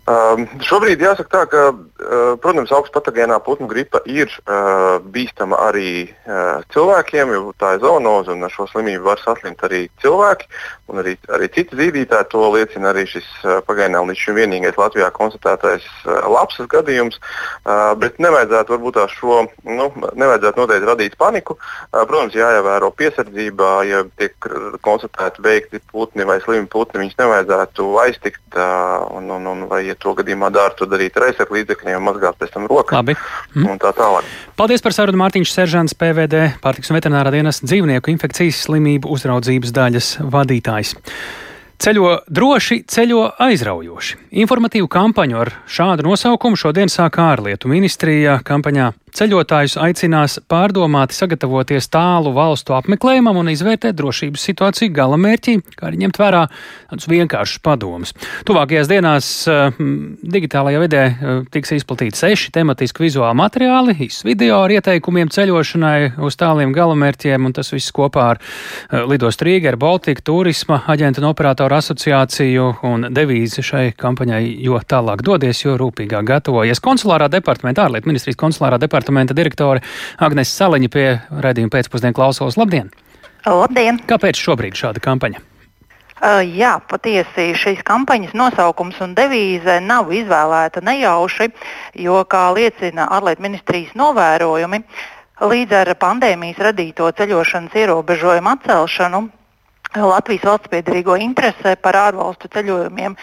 Um, 0.09 0.47
šobrīd 0.65 1.03
jāsaka 1.05 1.29
tā, 1.29 1.41
ka, 1.53 1.63
uh, 1.75 2.31
protams, 2.41 2.71
augsts 2.73 2.95
patogēnā 2.95 3.37
putnu 3.45 3.67
gripa 3.69 4.01
ir 4.09 4.31
uh, 4.47 5.03
bīstama 5.05 5.59
arī 5.67 5.91
uh, 6.09 6.63
cilvēkiem, 6.73 7.35
jo 7.35 7.51
tā 7.61 7.75
ir 7.77 7.83
zoonoze 7.83 8.33
un 8.33 8.47
ar 8.47 8.55
šo 8.55 8.65
slimību 8.71 9.05
var 9.05 9.21
saslimt 9.21 9.61
arī 9.69 9.83
cilvēki. 10.01 10.49
Arī, 10.89 11.13
arī 11.37 11.49
citi 11.53 11.77
zīdītāji 11.77 12.31
to 12.33 12.47
liecina 12.55 12.95
arī 12.95 13.05
šis 13.11 13.27
uh, 13.43 13.59
pagaidām 13.67 14.09
līdz 14.09 14.23
šim 14.23 14.39
vienīgais 14.39 14.79
Latvijā 14.81 15.11
konstatētais 15.13 15.85
uh, 16.07 16.23
lapsas 16.33 16.71
gadījums. 16.73 17.21
Uh, 17.67 17.93
bet 18.01 18.17
nevajadzētu 18.23 18.79
varbūt 18.79 19.03
šo, 19.13 19.43
nu, 19.69 19.91
nevajadzētu 20.09 20.63
noteikti 20.63 20.89
radīt 20.89 21.19
paniku. 21.21 21.59
Uh, 21.59 22.07
protams, 22.09 22.39
jāievēro 22.39 22.89
piesardzība, 22.97 23.75
ja 23.91 24.01
tiek 24.17 24.49
konstatēti 24.81 25.45
veikti 25.45 25.85
putni 25.93 26.25
vai 26.25 26.41
slimi 26.47 26.71
putni, 26.73 27.05
viņus 27.05 27.21
nevajadzētu 27.21 27.93
aiztikt. 28.07 28.45
Uh, 28.57 29.05
un, 29.19 29.29
un, 29.37 29.53
un, 29.53 29.69
vai, 29.69 29.85
to 30.03 30.15
gadījumā 30.19 30.51
dara, 30.55 30.75
to 30.79 30.89
darīt 30.91 31.17
ar 31.19 31.29
aizsardzību 31.29 31.59
līdzekļiem, 31.59 32.05
mazgāt 32.05 32.39
pēc 32.39 32.55
tam 32.55 32.69
rokas. 32.71 32.97
Labi. 32.99 33.17
Mm. 33.55 33.67
Un 33.75 33.83
tā 33.83 33.93
tālāk. 33.97 34.31
Paldies 34.59 34.85
par 34.85 34.97
sarunu 34.97 35.21
Mārtiņš 35.23 35.53
Seržants, 35.55 35.97
PVD 35.99 36.47
pārtiks 36.63 36.93
un 36.93 36.99
veterinārā 36.99 37.35
dienas 37.35 37.63
dzīvnieku 37.65 38.15
infekcijas 38.15 38.65
slimību 38.69 39.11
uzraudzības 39.15 39.75
daļas 39.77 40.15
vadītājs. 40.33 40.97
Ceļo 41.79 42.17
droši, 42.35 42.81
ceļo 42.91 43.21
aizraujoši. 43.39 44.17
Informatīvu 44.43 44.89
kampaņu 44.91 45.37
ar 45.39 45.53
šādu 45.71 46.09
nosaukumu 46.09 46.59
šodien 46.59 46.91
sāk 46.91 47.21
ārlietu 47.23 47.71
ministrija. 47.71 48.41
Kampaņā 48.43 48.89
ceļotājus 49.19 49.75
aicinās 49.83 50.39
pārdomāti 50.51 51.17
sagatavoties 51.17 51.91
tālu 51.91 52.31
valstu 52.37 52.77
apmeklējumam 52.77 53.41
un 53.41 53.51
izvērtēt 53.51 53.97
drošības 53.99 54.45
situāciju 54.51 54.95
gala 54.95 55.19
mērķī, 55.19 55.57
kā 55.75 55.89
arī 55.89 56.03
ņemt 56.05 56.21
vērā 56.21 56.45
tādus 56.91 57.09
vienkāršus 57.11 57.63
padomus. 57.65 58.15
Tuvākajās 58.47 58.91
dienās 58.91 59.31
uh, 59.51 59.75
digitālajā 60.23 60.83
vidē 60.85 61.03
uh, 61.11 61.41
tiks 61.51 61.75
izplatīti 61.81 62.21
seši 62.21 62.53
tematiski 62.55 63.03
vizuāli 63.09 63.41
materiāli, 63.41 63.97
īsts 64.07 64.27
video 64.29 64.61
ar 64.63 64.77
ieteikumiem 64.77 65.33
ceļošanai 65.35 66.21
uz 66.23 66.39
tāliem 66.39 66.75
galamērķiem, 66.77 67.49
un 67.49 67.57
tas 67.57 67.73
viss 67.75 67.95
kopā 67.95 68.29
ar 68.35 68.43
uh, 68.43 69.03
Lidos 69.11 69.41
Rīga, 69.43 69.75
Baltika, 69.79 70.23
Turisma 70.29 70.83
aģentu 70.87 71.25
un 71.25 71.31
operatoru 71.33 71.79
asociāciju 71.81 72.69
un 72.87 73.11
devīzi 73.15 73.67
šai 73.67 73.85
kampaņai, 73.99 74.45
jo 74.63 74.79
tālāk 74.87 75.27
dodies, 75.27 75.65
jo 75.65 75.75
rūpīgāk 75.81 76.31
gatavojies. 76.31 76.83
Konsulārā 76.85 77.27
departamenta, 77.33 77.89
ārlietu 77.89 78.13
ministrijas 78.13 78.39
konsulārā 78.39 78.79
departamenta 78.79 79.08
departamenta 79.09 79.35
direktore 79.35 79.81
Agnēs 80.21 80.53
Saliņa 80.53 80.89
pie 80.93 81.07
raidījuma 81.33 81.73
pēcpusdienu 81.73 82.15
klausos. 82.15 82.59
Labdien! 82.61 82.91
Labdien! 83.47 84.01
Kāpēc 84.07 84.37
šobrīd 84.37 84.77
šāda 84.77 85.01
kampaņa? 85.01 85.41
Uh, 86.19 86.43
jā, 86.43 86.81
patiesi 86.91 87.55
šīs 87.55 87.85
kampaņas 87.87 88.35
nosaukums 88.35 88.99
un 89.01 89.15
devīze 89.15 89.79
nav 89.81 90.11
izvēlēta 90.11 90.83
nejauši, 90.83 91.49
jo, 92.03 92.19
kā 92.27 92.51
liecina 92.57 93.07
ārlietu 93.15 93.47
ministrijas 93.47 93.95
novērojumi, 93.95 94.83
līdz 95.39 95.77
ar 95.79 95.95
pandēmijas 95.95 96.59
radīto 96.69 97.07
ceļošanas 97.15 97.79
ierobežojumu 97.79 98.51
atcelšanu 98.57 99.23
Latvijas 99.97 100.45
valsts 100.45 100.69
piedarīgo 100.69 101.17
interese 101.17 101.73
par 101.81 101.97
ārvalstu 101.97 102.51
ceļojumiem 102.53 103.15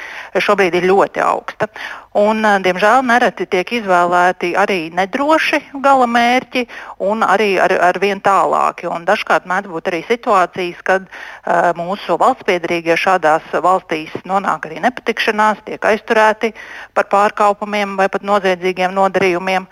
šobrīd 0.42 0.74
ir 0.80 0.88
ļoti 0.90 1.22
augsta. 1.22 1.68
Un, 2.16 2.46
eh, 2.46 2.60
diemžēl 2.64 3.04
nereti 3.06 3.46
tiek 3.46 3.70
izvēlēti 3.70 4.56
arī 4.58 4.90
nedroši 4.96 5.60
gala 5.84 6.08
mērķi 6.08 6.66
un 7.00 7.22
arī 7.22 7.60
ar, 7.62 7.72
ar 7.90 8.00
vien 8.00 8.22
tālāki. 8.22 8.88
Un 8.90 9.06
dažkārt 9.06 9.46
mēdz 9.46 9.70
būt 9.70 9.92
arī 9.92 10.02
situācijas, 10.08 10.82
kad 10.84 11.06
uh, 11.06 11.74
mūsu 11.78 12.18
valsts 12.18 12.48
piedarīgie 12.48 12.96
šādās 12.96 13.44
valstīs 13.52 14.16
nonāk 14.26 14.66
arī 14.66 14.80
nepatikšanās, 14.80 15.62
tiek 15.66 15.86
aizturēti 15.86 16.54
par 16.94 17.06
pārkāpumiem 17.12 17.98
vai 18.00 18.08
pat 18.10 18.24
noziedzīgiem 18.24 18.96
nodarījumiem. 18.96 19.68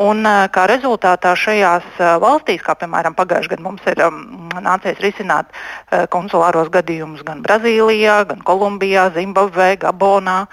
Un, 0.00 0.24
kā 0.24 0.62
rezultātā 0.70 1.34
šajās 1.36 1.98
valstīs, 2.22 2.62
kā 2.64 2.72
piemēram 2.80 3.12
pagājušajā 3.12 3.50
gadā 3.52 3.64
mums 3.66 3.88
ir 3.90 3.98
um, 4.00 4.22
nācies 4.64 4.96
risināt 5.04 5.50
uh, 5.52 6.06
konsulāros 6.08 6.70
gadījumus 6.72 7.20
gan 7.28 7.42
Brazīlijā, 7.44 8.22
gan 8.30 8.40
Kolumbijā, 8.40 9.10
Zimbabvē, 9.12 9.74
Gabonā 9.82 10.46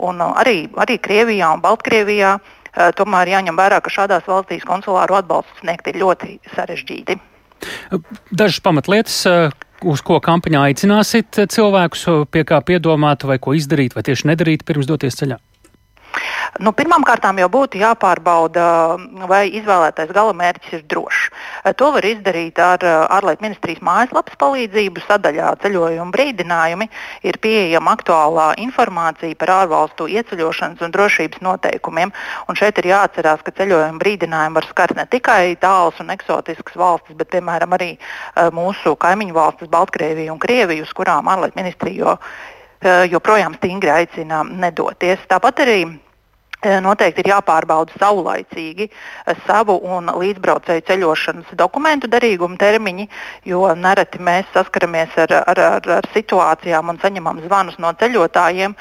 un 0.00 0.24
uh, 0.24 0.32
arī, 0.40 0.70
arī 0.80 0.96
Krievijā 0.96 1.50
un 1.52 1.60
Baltkrievijā, 1.60 2.38
uh, 2.40 2.88
tomēr 2.96 3.34
jāņem 3.34 3.60
vērā, 3.60 3.82
ka 3.84 3.92
šādās 3.92 4.24
valstīs 4.32 4.64
konsulāru 4.64 5.18
atbalstu 5.20 5.60
sniegt 5.60 5.92
ir 5.92 6.00
ļoti 6.00 6.38
sarežģīti. 6.54 7.18
Dažas 8.32 8.62
pamatlietas, 8.64 9.18
uz 9.84 10.02
ko 10.04 10.22
kampaņā 10.24 10.70
aicināsit 10.70 11.44
cilvēkus, 11.52 12.08
pie 12.32 12.48
kā 12.48 12.62
piedomāt, 12.64 13.28
vai 13.28 13.36
ko 13.40 13.52
izdarīt, 13.56 13.96
vai 13.96 14.04
tieši 14.08 14.32
nedarīt 14.32 14.64
pirms 14.64 14.88
doties 14.88 15.20
ceļā? 15.20 15.36
Nu, 16.60 16.72
Pirmkārt, 16.76 17.24
jau 17.40 17.48
būtu 17.52 17.80
jāpārbauda, 17.80 18.64
vai 19.28 19.46
izvēlētais 19.58 20.12
galamērķis 20.14 20.78
ir 20.78 20.84
drošs. 20.88 21.28
To 21.76 21.90
var 21.94 22.06
izdarīt 22.06 22.58
ar 22.62 22.82
ārlietu 22.86 23.44
ministrijas 23.44 23.82
mājaslapas 23.84 24.38
palīdzību. 24.40 25.02
Sadaļā 25.06 25.52
ceļojuma 25.62 26.14
brīdinājumi 26.14 26.88
ir 27.26 27.38
pieejama 27.42 27.96
aktuālā 27.96 28.46
informācija 28.62 29.36
par 29.38 29.54
ārvalstu 29.60 30.08
ieceļošanas 30.12 30.82
un 30.86 30.94
drošības 30.94 31.42
noteikumiem. 31.44 32.14
Un 32.48 32.58
šeit 32.58 32.78
ir 32.82 32.90
jāatcerās, 32.92 33.44
ka 33.44 33.54
ceļojuma 33.58 34.00
brīdinājumi 34.02 34.60
var 34.60 34.70
skart 34.70 34.96
ne 34.96 35.06
tikai 35.10 35.56
tālas 35.60 36.00
un 36.02 36.14
eksotiskas 36.14 36.78
valstis, 36.78 37.18
bet 37.18 37.32
piemēram 37.34 37.76
arī 37.76 37.92
mūsu 38.54 38.96
kaimiņu 38.96 39.36
valstis, 39.36 39.72
Baltkrieviju 39.72 40.32
un 40.34 40.42
Krieviju, 40.42 40.86
uz 40.86 40.92
kurām 40.96 41.28
ārlietu 41.32 41.58
ministrija 41.60 42.16
joprojām 43.10 43.56
stingri 43.56 43.90
aicina 43.90 44.42
nedoties. 44.44 45.22
Tāpat 45.30 45.64
arī 45.64 45.78
Noteikti 46.82 47.22
ir 47.22 47.30
jāpārbauda 47.30 47.94
saulaicīgi 48.00 48.88
savu 49.46 49.76
un 49.86 50.10
līdzbraucēju 50.10 50.84
ceļošanas 50.88 51.54
dokumentu 51.58 52.10
derīguma 52.10 52.58
termiņi, 52.60 53.06
jo 53.46 53.62
nereti 53.78 54.20
mēs 54.22 54.48
saskaramies 54.54 55.14
ar, 55.26 55.34
ar, 55.52 55.62
ar, 55.76 55.88
ar 55.98 56.08
situācijām 56.14 56.92
un 56.92 57.00
saņemam 57.02 57.42
zvanus 57.44 57.78
no 57.82 57.92
ceļotājiem, 58.00 58.76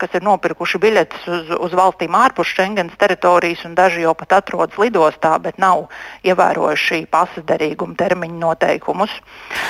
kas 0.00 0.16
ir 0.18 0.26
nopirkuši 0.26 0.82
biļetes 0.82 1.28
uz, 1.30 1.52
uz 1.68 1.76
valstīm 1.76 2.16
ārpus 2.18 2.50
Schengens 2.50 2.96
teritorijas, 3.00 3.64
un 3.68 3.76
daži 3.78 4.04
jau 4.06 4.14
pat 4.18 4.40
atrodas 4.40 4.78
lidostā, 4.80 5.36
bet 5.42 5.60
nav 5.62 5.86
ievērojuši 6.26 7.04
pasas 7.10 7.46
derīguma 7.46 7.98
termiņu 8.00 8.40
noteikumus. 8.42 9.14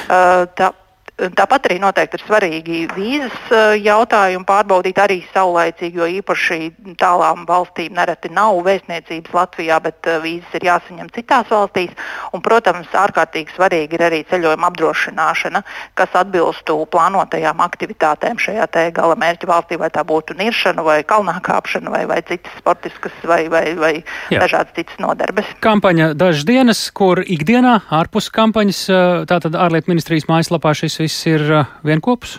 Tā, 0.09 0.73
Tāpat 1.21 1.67
arī 1.69 1.77
noteikti 1.83 2.17
ir 2.17 2.23
svarīgi 2.25 2.79
vīzas 2.95 3.53
eh, 3.53 3.75
jautājumu 3.85 4.47
pārbaudīt 4.49 4.97
arī 5.03 5.19
saulaicīgi, 5.35 5.99
jo 6.01 6.07
īpaši 6.21 6.71
tālām 7.01 7.43
valstīm 7.49 7.93
nereti 7.99 8.31
nav 8.33 8.63
vēstniecības 8.65 9.35
Latvijā, 9.37 9.77
bet 9.85 10.09
eh, 10.09 10.17
vīzas 10.25 10.55
ir 10.57 10.65
jāsaņem 10.71 11.11
citās 11.13 11.51
valstīs. 11.53 11.93
Un, 12.33 12.41
protams, 12.45 12.89
ārkārtīgi 12.97 13.53
svarīgi 13.53 13.99
ir 13.99 14.05
arī 14.07 14.21
ceļojuma 14.31 14.71
apdrošināšana, 14.71 15.63
kas 16.01 16.17
atbilstu 16.23 16.79
plānotajām 16.95 17.61
aktivitātēm 17.67 18.41
šajā 18.41 18.71
gala 18.97 19.19
mērķa 19.21 19.51
valstī, 19.51 19.77
vai 19.81 19.91
tā 19.93 20.07
būtu 20.07 20.39
niršana, 20.41 20.85
vai 20.87 21.03
kalnā 21.05 21.37
kāpšana, 21.45 21.93
vai, 21.93 22.07
vai 22.09 22.23
citas 22.25 22.55
sportiskas, 22.63 23.13
vai, 23.29 23.43
vai, 23.53 23.75
vai 23.77 23.93
Jā. 24.33 24.41
dažādas 24.47 24.73
citas 24.79 24.97
nodarbes. 25.03 25.53
Kampaņa 25.61 26.15
dažas 26.17 26.49
dienas, 26.49 26.83
kur 26.97 27.21
ikdienā 27.21 27.77
ārpus 27.93 28.31
kampaņas, 28.33 28.83
eh, 28.89 29.29
tātad 29.29 29.59
ārlietu 29.59 29.93
ministrijas 29.93 30.31
mājaslapā 30.31 30.73
šis 30.79 31.01
viss 31.03 31.10
viss 31.11 31.27
ir 31.27 31.43
uh, 31.51 31.67
vienopus? 31.83 32.39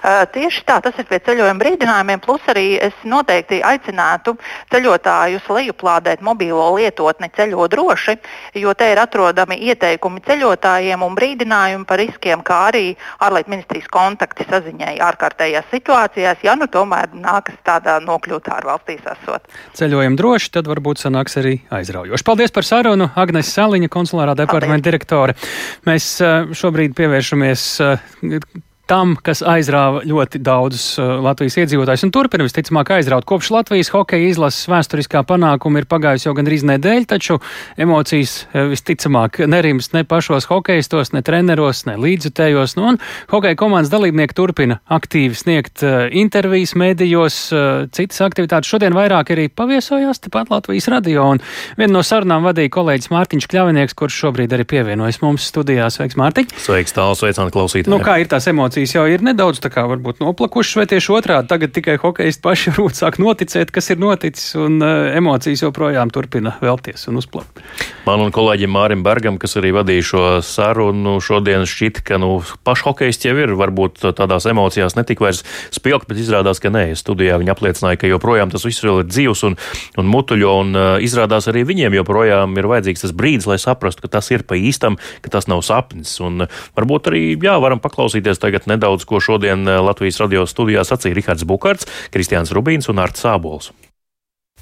Tieši 0.00 0.62
tā, 0.64 0.78
tas 0.80 0.96
ir 1.00 1.06
pie 1.08 1.18
ceļojuma 1.26 1.60
brīdinājumiem. 1.60 2.20
Plus 2.24 2.44
arī 2.48 2.78
es 2.80 2.96
noteikti 3.04 3.60
aicinātu 3.66 4.36
ceļotājus 4.72 5.48
lejuplādēt 5.52 6.22
mobilo 6.24 6.70
lietotni 6.76 7.28
ceļo 7.36 7.66
droši, 7.72 8.16
jo 8.62 8.72
te 8.74 8.90
ir 8.92 9.00
atrodami 9.02 9.58
ieteikumi 9.68 10.22
ceļotājiem 10.24 11.04
un 11.04 11.16
brīdinājumi 11.18 11.86
par 11.88 12.00
riskiem, 12.00 12.44
kā 12.46 12.62
arī 12.70 12.84
ārlietu 13.20 13.52
ministrijas 13.52 13.90
kontakti 13.92 14.46
saziņai 14.48 14.96
ārkārtējās 15.04 15.68
situācijās, 15.74 16.40
ja 16.46 16.56
nu 16.56 16.70
tomēr 16.70 17.12
nākas 17.14 17.60
tādā 17.66 17.98
nokļūt 18.04 18.48
ārvalstīs 18.56 19.04
esot. 19.12 19.52
Ceļojam 19.76 20.16
droši, 20.16 20.54
tad 20.56 20.70
varbūt 20.70 21.04
sanāks 21.04 21.36
arī 21.40 21.58
aizraujoši. 21.76 22.26
Paldies 22.26 22.54
par 22.56 22.66
sarunu, 22.68 23.10
Agnes 23.20 23.52
Saliņa, 23.52 23.92
konsulārā 23.92 24.36
departamenta 24.38 24.88
direktore. 24.88 25.36
Mēs 25.88 26.16
šobrīd 26.56 26.96
pievēršamies 26.98 27.68
tam, 28.90 29.14
kas 29.22 29.42
aizrāva 29.46 30.02
ļoti 30.06 30.40
daudzus 30.42 30.98
uh, 30.98 31.12
Latvijas 31.22 31.60
iedzīvotājus 31.62 32.04
un 32.08 32.12
turpina 32.14 32.46
visticamāk 32.46 32.90
aizraut. 32.96 33.26
Kopš 33.28 33.52
Latvijas 33.54 33.92
hokeja 33.94 34.32
izlases 34.32 34.66
vēsturiskā 34.70 35.22
panākuma 35.28 35.82
ir 35.82 35.86
pagājusi 35.90 36.26
jau 36.26 36.34
gandrīz 36.38 36.64
nedēļa, 36.66 37.06
taču 37.12 37.38
emocijas 37.80 38.34
uh, 38.48 38.66
visticamāk 38.72 39.42
nerims 39.50 39.92
ne 39.94 40.02
pašos 40.08 40.48
hokeistos, 40.50 41.12
ne 41.14 41.22
treneros, 41.26 41.84
ne 41.86 41.94
līdzjutējos. 42.02 42.74
Nu, 42.80 42.88
un 42.92 43.00
hokeja 43.30 43.58
komandas 43.60 43.92
dalībnieki 43.94 44.36
turpina 44.38 44.80
aktīvi 44.90 45.38
sniegt 45.38 45.84
uh, 45.86 46.08
intervijas 46.10 46.74
mēdījos, 46.78 47.38
citas 47.94 48.20
aktivitātes. 48.24 48.70
Šodien 48.70 48.94
vairāk 48.96 49.30
arī 49.34 49.46
paviesojās 49.54 50.22
tepat 50.24 50.50
Latvijas 50.50 50.90
radio, 50.90 51.28
un 51.36 51.42
vienu 51.78 51.98
no 51.98 52.04
sarunām 52.06 52.46
vadīja 52.48 52.72
kolēģis 52.74 53.10
Mārtiņš 53.14 53.48
Kļavinieks, 53.50 53.96
kurš 53.98 54.18
šobrīd 54.24 54.54
arī 54.56 54.66
pievienojas 54.68 55.20
mums 55.22 55.46
studijā. 55.50 55.88
Sveiks, 55.94 56.18
Mārtiņ! 56.20 56.50
Sveiks, 56.60 56.94
tāls, 56.96 57.22
sveicināti 57.22 57.54
klausītāji! 57.56 57.92
Nu, 57.92 58.00
kā 58.04 58.18
ir 58.22 58.30
tās 58.30 58.48
emocijas? 58.50 58.79
Emocijas 58.80 58.94
jau 58.96 59.04
ir 59.10 59.20
nedaudz 59.20 59.60
kā, 59.60 59.82
varbūt, 59.84 60.20
noplakušas, 60.22 60.78
vai 60.78 60.86
tieši 60.88 61.12
otrādi 61.12 61.48
tagad 61.50 61.72
tikai 61.74 61.98
hokeisti 62.00 62.40
paši 62.40 62.72
rūt 62.78 62.96
sāk 62.96 63.18
noticēt, 63.20 63.70
kas 63.70 63.90
ir 63.92 63.98
noticis, 64.00 64.54
un 64.56 64.80
uh, 64.80 65.12
emocijas 65.16 65.62
joprojām 65.66 66.10
turpina 66.10 66.56
vēlties 66.62 67.08
un 67.10 67.20
uzplakt. 67.20 67.60
Man 68.06 68.22
un 68.24 68.32
kolēģim 68.32 68.72
Mārim 68.72 69.02
Bergam, 69.04 69.36
kas 69.38 69.58
arī 69.60 69.74
vadīja 69.76 70.06
šo 70.06 70.22
sarunu, 70.40 71.18
šodien 71.20 71.66
šķiet, 71.68 72.00
ka 72.06 72.16
nu, 72.20 72.40
paši 72.64 72.86
hokeisti 72.86 73.28
jau 73.28 73.36
ir 73.42 73.52
varbūt 73.58 74.00
tādās 74.16 74.48
emocijās 74.48 74.96
netik 74.96 75.20
vairs 75.20 75.42
spilgt, 75.74 76.08
bet 76.08 76.22
izrādās, 76.22 76.62
ka 76.62 76.72
nē. 76.72 76.88
Studijā 76.96 77.36
viņi 77.40 77.52
apliecināja, 77.52 78.00
ka 78.00 78.10
joprojām 78.10 78.52
tas 78.52 78.64
viss 78.64 78.80
vēl 78.84 79.02
ir 79.04 79.10
dzīvs 79.10 79.44
un, 79.50 79.58
un 80.00 80.10
mutuļo, 80.10 80.54
un 80.64 80.72
uh, 80.72 80.88
izrādās 81.04 81.50
arī 81.52 81.66
viņiem 81.68 81.98
joprojām 82.00 82.56
ir 82.56 82.70
vajadzīgs 82.72 83.04
tas 83.04 83.14
brīdis, 83.16 83.50
lai 83.50 83.60
saprastu, 83.60 84.06
ka 84.06 84.14
tas 84.16 84.32
ir 84.32 84.46
pa 84.48 84.56
īstam, 84.56 84.96
ka 85.20 85.36
tas 85.36 85.50
nav 85.52 85.60
sapnis. 85.66 86.16
Un 86.24 86.46
uh, 86.46 86.60
varbūt 86.78 87.12
arī, 87.12 87.24
jā, 87.36 87.60
varam 87.60 87.84
paklausīties 87.84 88.40
tagad 88.40 88.69
nedaudz, 88.70 89.06
ko 89.08 89.20
šodien 89.22 89.66
eh, 89.68 89.82
Latvijas 89.82 90.22
radio 90.22 90.46
studijā 90.48 90.86
sacīja 90.86 91.18
Rihards 91.18 91.46
Bukārts, 91.48 91.88
Kristiāns 92.14 92.54
Rubīns 92.56 92.90
un 92.92 93.02
Arts 93.02 93.26
Sābols. 93.26 93.72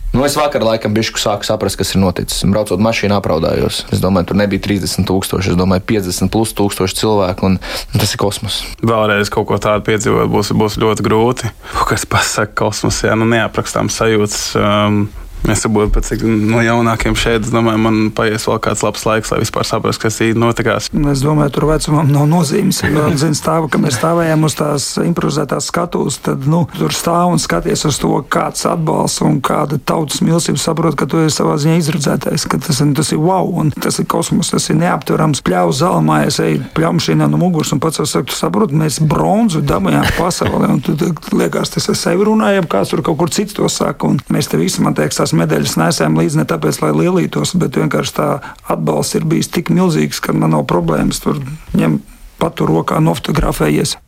Nu, 0.08 0.22
es 0.24 0.38
vakar 0.40 0.64
laikam 0.64 0.94
bišku 0.96 1.20
sāku 1.20 1.44
saprast, 1.44 1.76
kas 1.76 1.92
ir 1.92 2.00
noticis. 2.00 2.40
Braucot 2.48 2.80
mašīnā, 2.80 3.18
apraudājos. 3.20 3.82
Es 3.92 4.00
domāju, 4.00 4.30
tur 4.30 4.38
nebija 4.40 4.62
30 4.64 5.04
tūkstoši, 5.08 5.52
es 5.52 5.58
domāju, 5.58 5.84
50 5.90 6.32
plus 6.32 6.54
tūkstoši 6.56 6.96
cilvēku, 6.96 7.50
un, 7.50 7.58
tas 7.92 8.16
ir 8.16 8.20
kosmos. 8.22 8.62
Vēlreiz 8.80 9.28
kaut 9.34 9.50
ko 9.50 9.60
tādu 9.60 9.84
piedzīvot 9.90 10.32
būs, 10.32 10.54
būs 10.56 10.78
ļoti 10.80 11.04
grūti. 11.04 11.52
Kas 11.90 12.08
pasaka 12.08 12.56
kosmosā, 12.64 13.12
nu 13.20 13.28
neaprakstām 13.28 13.92
sajūtas. 13.92 14.40
Um, 14.56 15.02
Es 15.48 15.64
pēc 15.64 16.08
cik 16.10 16.24
no 16.26 16.60
jaunākiem 16.64 17.14
šeit, 17.18 17.46
es 17.46 17.52
domāju, 17.52 17.80
man 17.80 17.98
paies 18.14 18.44
vēl 18.48 18.58
kāds 18.64 18.82
labs 18.84 19.04
laiks, 19.06 19.30
lai 19.32 19.40
vispār 19.42 19.66
saprastu, 19.68 20.02
kas 20.04 20.18
īstenībā 20.20 20.48
notikās. 20.48 20.88
Es 21.12 21.22
domāju, 21.24 21.52
tur 21.54 21.68
vecumam 21.70 22.10
nav 22.12 22.26
nozīmes. 22.28 22.82
Zin, 23.20 23.36
stāva, 23.38 23.70
kad 23.70 23.82
mēs 23.82 23.96
stāvējām 24.00 24.44
uz 24.48 24.56
tās 24.58 24.88
improvizētās 25.00 25.70
skatuves, 25.70 26.18
tad 26.26 26.44
nu, 26.50 26.64
tur 26.76 26.94
stāv 26.96 27.32
un 27.32 27.42
skaties 27.42 27.86
uz 27.88 28.00
to, 28.02 28.12
kāds 28.28 28.66
atbalsts 28.68 29.22
un 29.24 29.38
kāda 29.44 29.78
tautas 29.78 30.20
mīlestība 30.24 30.60
saprot, 30.60 30.98
ka 30.98 31.08
tu 31.10 31.22
esi 31.24 31.38
savā 31.38 31.56
ziņā 31.60 31.78
izredzētais, 31.80 32.46
ka 32.50 32.60
tas, 32.64 32.82
tas 32.98 33.12
ir 33.14 33.22
wow, 33.22 33.48
un 33.62 33.72
tas 33.72 34.00
ir 34.02 34.08
kosmos, 34.10 34.52
tas 34.52 34.68
ir 34.72 34.78
neaptverams. 34.82 35.42
Pļauju 35.46 35.78
zālmā, 35.80 36.20
es 36.28 36.40
eju 36.42 36.64
pļaušīnā 36.76 37.30
no 37.30 37.40
muguras 37.40 37.72
un 37.76 37.82
pats 37.82 38.02
saku, 38.02 38.28
tu 38.30 38.36
saproti, 38.36 38.76
mēs 38.78 39.00
bronzu 39.08 39.62
dabūjām 39.66 40.12
pasaulē, 40.18 40.72
un 40.74 40.82
tu, 40.84 40.96
tu 40.98 41.38
liekas, 41.38 41.72
tas 41.76 41.88
ar 41.92 41.98
sevi 41.98 42.28
runājam, 42.28 42.68
kāds 42.70 42.92
tur 42.92 43.04
kaut 43.06 43.20
kur 43.20 43.32
cits 43.32 43.56
to 43.56 43.68
saka, 43.72 44.08
un 44.08 44.20
mēs 44.32 44.50
te 44.50 44.60
visi, 44.60 44.82
man 44.84 44.96
liekas, 44.98 45.18
tās 45.28 45.36
medaļas 45.36 45.76
nesējām 45.76 46.16
līdzi 46.16 46.40
ne 46.40 46.44
tāpēc, 46.48 46.80
lai 46.80 46.92
lielītos, 46.96 47.52
bet 47.60 47.76
vienkārši 47.76 48.14
tā 48.16 48.28
atbalsts 48.72 49.18
ir 49.18 49.26
bijis 49.28 49.50
tik 49.52 49.68
milzīgs, 49.68 50.20
ka 50.24 50.32
man 50.32 50.54
nav 50.56 50.64
problēmas 50.64 51.20
tur 51.20 51.40
ņemt 51.76 52.02
patu 52.38 52.66
rokā, 52.68 53.00
nofotografējies. 53.02 53.98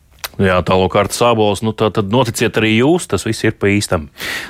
Jā, 0.41 0.57
tālāk 0.65 0.95
ar 0.97 1.09
sābols, 1.13 1.61
nu 1.61 1.73
tā 1.77 1.91
tad 1.93 2.09
noticiet 2.09 2.55
arī 2.57 2.71
jūs, 2.79 3.05
tas 3.11 3.25
viss 3.27 3.45
ir 3.45 3.53
pa 3.61 3.69
īstam. 3.69 4.07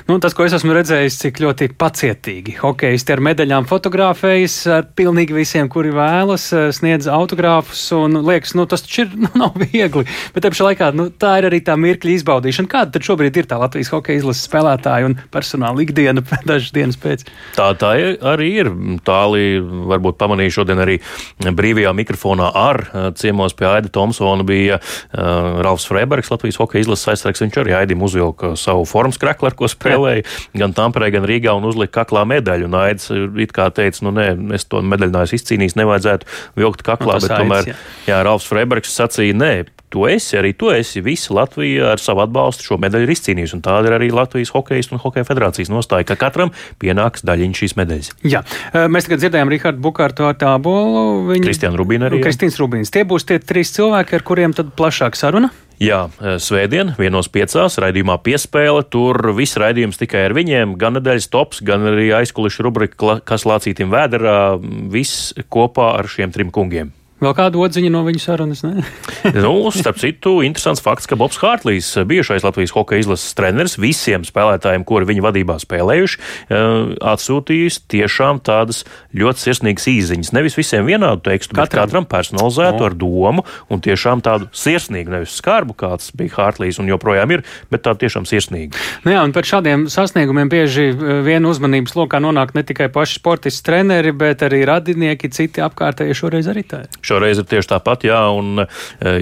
Nu, 0.08 0.16
tas, 0.22 0.32
ko 0.32 0.46
es 0.46 0.54
esmu 0.56 0.72
redzējis, 0.72 1.18
cik 1.20 1.40
ļoti 1.42 1.68
pacietīgi 1.76 2.54
hokeisti 2.62 3.12
ar 3.12 3.20
medaļām 3.26 3.66
fotografējas 3.68 4.54
ar 4.72 4.86
pilnīgi 4.96 5.36
visiem, 5.36 5.68
kuri 5.72 5.92
vēlas, 5.92 6.46
eh, 6.56 6.70
sniedz 6.72 7.10
autogrāfus 7.12 7.82
un 7.98 8.22
liekas, 8.24 8.54
nu 8.56 8.64
tas 8.70 8.86
taču 8.86 9.04
ir, 9.04 9.12
nu, 9.26 9.28
nav 9.36 9.58
viegli, 9.60 10.06
bet 10.32 10.46
te 10.46 10.52
pašā 10.54 10.70
laikā, 10.70 10.88
nu, 10.96 11.10
tā 11.12 11.34
ir 11.42 11.50
arī 11.50 11.60
tā 11.66 11.76
mirkļa 11.76 12.16
izbaudīšana. 12.16 12.72
Kāda 12.72 12.96
tad 12.96 13.08
šobrīd 13.10 13.42
ir 13.42 13.50
tā 13.50 13.60
Latvijas 13.60 13.92
hokeja 13.92 14.22
izlases 14.22 14.48
spēlētāja 14.48 15.10
un 15.10 15.18
personāla 15.34 15.84
ikdiena 15.84 16.24
dažas 16.48 16.72
dienas 16.72 17.00
pēc? 17.02 17.26
Tā, 17.58 17.68
tā 17.76 17.92
arī 18.32 18.48
ir. 18.62 18.72
Tālī 19.04 19.44
varbūt 19.92 20.16
pamanīju 20.20 20.56
šodien 20.60 20.80
arī 20.80 20.98
brīvajā 21.44 21.92
mikrofonā 22.00 22.48
ar 22.56 22.82
eh, 22.86 23.10
ciemos 23.20 23.52
pie 23.58 23.68
Aida 23.68 23.92
Tomsona 23.92 24.44
bija 24.46 24.78
uh, 24.80 25.60
Ralfs 25.62 25.81
Ralfs 25.82 25.90
Freibergs, 25.90 26.30
Latvijas 26.30 26.58
hokeja 26.60 26.84
izlases 26.84 27.08
aizsargs, 27.10 27.42
viņš 27.42 27.58
arī 27.62 27.74
Aidim 27.74 28.02
uzvilka 28.02 28.54
savu 28.56 28.84
formas 28.86 29.18
kreklu, 29.18 29.48
ar 29.50 29.56
ko 29.58 29.66
spēlēja 29.70 30.22
gan 30.54 30.74
Tamperē, 30.76 31.10
gan 31.10 31.26
Rīgā 31.26 31.54
un 31.56 31.66
uzlika 31.66 32.02
kaklā 32.02 32.22
medaļu. 32.28 32.68
Un 32.70 32.78
Aidis 32.78 33.10
it 33.10 33.54
kā 33.56 33.68
teica, 33.74 34.04
nu 34.06 34.14
nē, 34.14 34.30
es 34.54 34.68
to 34.70 34.82
medaļu 34.82 35.16
neesmu 35.16 35.40
izcīnījis, 35.40 35.78
nevajadzētu 35.80 36.30
vilkt 36.60 36.86
kaklā, 36.86 37.18
nu, 37.18 37.26
bet 37.26 37.34
aids, 37.34 37.42
tomēr, 37.42 37.70
jā. 37.72 37.78
jā, 38.12 38.22
Ralfs 38.28 38.46
Freibergs 38.50 38.94
sacīja, 38.94 39.38
nē, 39.38 39.54
tu 39.92 40.06
esi, 40.08 40.38
arī 40.40 40.54
tu 40.56 40.70
esi. 40.72 41.02
Visa 41.04 41.34
Latvija 41.36 41.92
ar 41.92 42.00
savu 42.00 42.22
atbalstu 42.24 42.64
šo 42.64 42.78
medaļu 42.80 43.04
ir 43.06 43.12
izcīnījusi. 43.12 43.60
Tāda 43.64 43.90
ir 43.90 43.96
arī 43.98 44.08
Latvijas 44.14 44.54
hokeja 44.54 44.88
un 44.94 45.02
hokeja 45.02 45.26
federācijas 45.28 45.68
nostāja, 45.72 46.06
ka 46.08 46.16
katram 46.20 46.54
pienāks 46.82 47.26
daļiņa 47.28 47.58
šīs 47.60 47.76
medaļas. 47.80 48.12
Jā, 48.24 48.40
mēs 48.88 49.08
tagad 49.08 49.24
dzirdējām 49.24 49.52
Rihardu 49.52 49.84
Bukārtu 49.84 50.24
ar 50.30 50.38
tābolu. 50.40 51.26
Viņu... 51.28 51.44
Kristiānu 51.44 51.82
Rubīnu 51.82 52.08
arī. 52.08 52.22
Kristīns 52.24 52.56
Rubīns. 52.62 52.92
Tie 52.94 53.04
būs 53.08 53.28
tie 53.28 53.36
trīs 53.42 53.74
cilvēki, 53.76 54.16
ar 54.16 54.24
kuriem 54.24 54.56
tad 54.56 54.72
plašāk 54.78 55.18
saruna. 55.18 55.52
Jā, 55.82 56.04
svētdien, 56.38 56.92
vienos 56.94 57.26
piecās 57.32 57.74
raidījumā 57.82 58.14
piespēle. 58.22 58.84
Tur 58.86 59.32
viss 59.34 59.58
raidījums 59.58 59.98
tikai 59.98 60.28
ar 60.28 60.36
viņiem, 60.38 60.76
gan 60.78 60.94
nedēļas 60.94 61.26
tops, 61.32 61.62
gan 61.66 61.88
arī 61.90 62.12
aizkulisku 62.20 62.68
rubrika, 62.68 63.16
kas 63.26 63.48
lācītim 63.50 63.90
vēderā, 63.90 64.60
viss 64.94 65.32
kopā 65.50 65.96
ar 65.98 66.10
šiem 66.12 66.30
trim 66.30 66.54
kungiem. 66.54 66.92
Vēl 67.22 67.34
kādu 67.38 67.60
odziņu 67.62 67.90
no 67.92 68.02
viņa 68.02 68.20
sarunas? 68.22 68.64
nu, 69.44 69.52
starp 69.70 70.00
citu, 70.02 70.40
interesants 70.42 70.82
fakts, 70.82 71.06
ka 71.06 71.18
Bobs 71.18 71.38
Hārtlīs, 71.38 71.92
bijušais 72.08 72.42
Latvijas 72.42 72.74
hokeja 72.74 73.04
izlases 73.04 73.36
treneris, 73.38 73.76
visiem 73.78 74.24
spēlētājiem, 74.26 74.82
kuri 74.88 75.06
viņa 75.12 75.22
vadībā 75.28 75.58
spēlējuši, 75.62 76.18
eh, 76.18 76.64
atsūtījis 77.12 77.78
tiešām 77.92 78.42
tādas 78.42 78.82
ļoti 79.14 79.44
sirsnīgas 79.44 79.86
īziņas. 79.92 80.32
Nevis 80.34 80.58
visiem 80.58 80.88
vienādu 80.88 81.22
tekstu, 81.28 81.54
katram. 81.54 81.68
bet 81.68 81.76
katram 81.78 82.08
personalizētu 82.10 82.82
no. 82.82 82.88
ar 82.90 82.98
domu 82.98 83.46
un 83.70 83.84
tiešām 83.84 84.24
tādu 84.26 84.50
sirsnīgu, 84.50 85.14
nevis 85.14 85.36
skarbu, 85.38 85.78
kāds 85.78 86.10
bija 86.18 86.34
Hārtlīs 86.40 86.82
un 86.82 86.90
joprojām 86.90 87.36
ir, 87.36 87.46
bet 87.70 87.86
tādu 87.86 88.02
tiešām 88.02 88.26
sirsnīgu. 88.26 88.74
Nu 89.06 89.14
jā, 89.14 89.22
un 89.22 89.36
par 89.36 89.46
šādiem 89.46 89.86
sasniegumiem 89.92 90.50
bieži 90.50 90.88
eh, 90.90 91.14
vienu 91.22 91.54
uzmanības 91.54 91.94
lokā 92.00 92.18
nonāk 92.24 92.56
ne 92.58 92.66
tikai 92.66 92.90
paši 92.90 93.20
sportisti 93.22 93.68
treneri, 93.70 94.10
bet 94.10 94.42
arī 94.42 94.64
radinieki, 94.66 95.30
citi 95.30 95.62
apkārtēji 95.62 96.18
šoreiz 96.18 96.50
arī 96.50 96.66
tā. 96.66 96.82
Šoreiz 97.12 97.42
ir 97.42 97.44
tieši 97.44 97.68
tāpat, 97.74 98.06
jā, 98.08 98.20
un 98.32 98.62
e, 98.62 98.66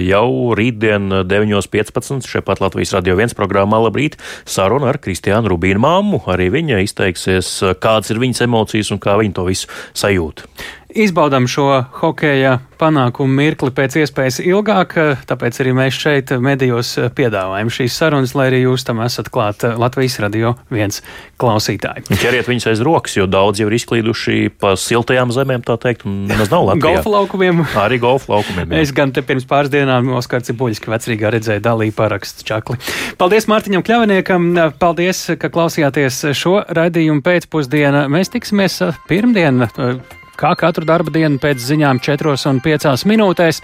jau 0.05 0.53
rītdien 0.55 1.11
9.15. 1.27 2.23
šeit 2.23 2.47
Latvijas 2.63 2.93
radio 2.95 3.17
viens 3.19 3.35
programmā 3.35 3.81
Labrīt 3.83 4.15
saruna 4.47 4.93
ar 4.93 4.99
Kristiānu 5.03 5.51
Rubīnu 5.51 5.81
māmu. 5.83 6.21
Arī 6.31 6.47
viņa 6.53 6.79
izteiksies, 6.85 7.57
kādas 7.83 8.13
ir 8.13 8.21
viņas 8.23 8.45
emocijas 8.47 8.93
un 8.95 9.01
kā 9.03 9.17
viņa 9.19 9.35
to 9.35 9.49
visu 9.49 9.67
sajūt. 9.91 10.45
Izbaudām 10.91 11.45
šo 11.47 11.65
hokeja 12.01 12.57
panākumu 12.81 13.31
mirkli 13.37 13.71
pēc 13.75 13.95
iespējas 14.01 14.39
ilgāk, 14.43 14.95
tāpēc 15.29 15.59
arī 15.63 15.71
mēs 15.77 15.95
šeit 15.95 16.33
medijos 16.43 16.93
piedāvājam 17.15 17.69
šīs 17.71 17.95
sarunas, 17.95 18.33
lai 18.35 18.49
arī 18.49 18.63
jūs 18.65 18.83
tam 18.87 18.99
esat 19.05 19.29
klāt 19.31 19.63
Latvijas 19.63 20.17
radio 20.23 20.55
viens 20.73 20.99
klausītāji. 21.41 22.07
Ķeriet 22.11 22.49
viņus 22.49 22.67
aiz 22.73 22.83
rokas, 22.83 23.15
jo 23.19 23.27
daudz 23.29 23.61
jau 23.61 23.69
ir 23.69 23.77
izklīduši 23.77 24.51
pa 24.59 24.73
siltajām 24.79 25.31
zemēm, 25.35 25.63
tā 25.67 25.77
teikt, 25.81 26.03
un 26.09 26.25
nemaz 26.29 26.51
nav 26.51 26.67
Latvijā. 26.71 26.97
golfa 26.97 27.15
laukumiem. 27.15 27.63
Arī 27.85 28.01
golfa 28.01 28.35
laukumiem. 28.35 28.75
Jā. 28.75 28.83
Es 28.83 28.93
gan 28.95 29.13
te 29.15 29.23
pirms 29.25 29.47
pāris 29.47 29.71
dienām 29.73 30.11
Oskars 30.19 30.49
Cibuļski 30.49 30.91
vecrīgā 30.91 31.31
redzēju 31.37 31.63
dalīju 31.63 31.95
parakstu 31.97 32.47
čakli. 32.47 32.79
Paldies 33.21 33.47
Mārtiņam 33.51 33.85
Kļaviniekam, 33.87 34.49
paldies, 34.81 35.27
ka 35.39 35.53
klausījāties 35.53 36.23
šo 36.35 36.63
raidījumu 36.67 37.23
pēcpusdienu. 37.25 38.07
Mēs 38.11 38.33
tiksimies 38.33 38.81
pirmdien 39.07 39.69
kā 40.41 40.51
katru 40.57 40.85
darba 40.87 41.13
dienu 41.13 41.39
pēc 41.41 41.61
ziņām 41.61 41.99
4 42.01 42.33
un 42.49 42.59
5 42.63 43.05
minūtēs. 43.09 43.61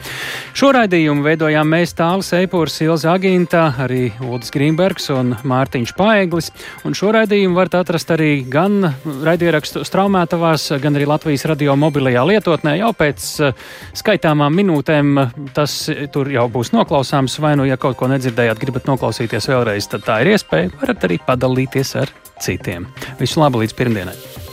Šo 0.57 0.69
raidījumu 0.75 1.25
veidojām 1.25 1.69
mēs 1.73 1.95
Tāls 1.97 2.30
Eipūrs, 2.38 2.78
Ilza 2.86 3.15
Agīntā, 3.15 3.63
arī 3.84 4.11
Ulris 4.21 4.53
Grīmbergs 4.53 5.09
un 5.15 5.34
Mārtiņš 5.47 5.95
Paeglis. 5.97 6.51
Un 6.86 6.97
šo 6.97 7.11
raidījumu 7.15 7.57
varat 7.57 7.80
atrast 7.82 8.13
arī 8.13 8.43
gan 8.45 8.91
raidierakstu 9.25 9.86
straumētavās, 9.88 10.69
gan 10.84 10.99
arī 10.99 11.09
Latvijas 11.09 11.47
radio 11.49 11.78
mobilajā 11.80 12.25
lietotnē 12.32 12.78
jau 12.82 12.93
pēc 12.97 13.28
uh, 13.41 13.69
skaitāmām 13.97 14.53
minūtēm. 14.61 15.13
Tas 15.57 15.80
tur 16.13 16.30
jau 16.34 16.47
būs 16.51 16.73
noklausāms, 16.75 17.39
vai 17.43 17.55
nu, 17.59 17.65
ja 17.69 17.80
kaut 17.82 17.97
ko 17.99 18.09
nedzirdējāt, 18.11 18.61
gribat 18.61 18.89
noklausīties 18.89 19.49
vēlreiz, 19.53 19.89
tad 19.91 20.05
tā 20.07 20.21
ir 20.23 20.36
iespēja. 20.36 20.73
Varat 20.82 21.07
arī 21.09 21.21
padalīties 21.25 21.95
ar 22.03 22.13
citiem. 22.43 22.86
Visu 23.21 23.41
labu 23.41 23.63
līdz 23.63 23.78
pirmdienai! 23.78 24.46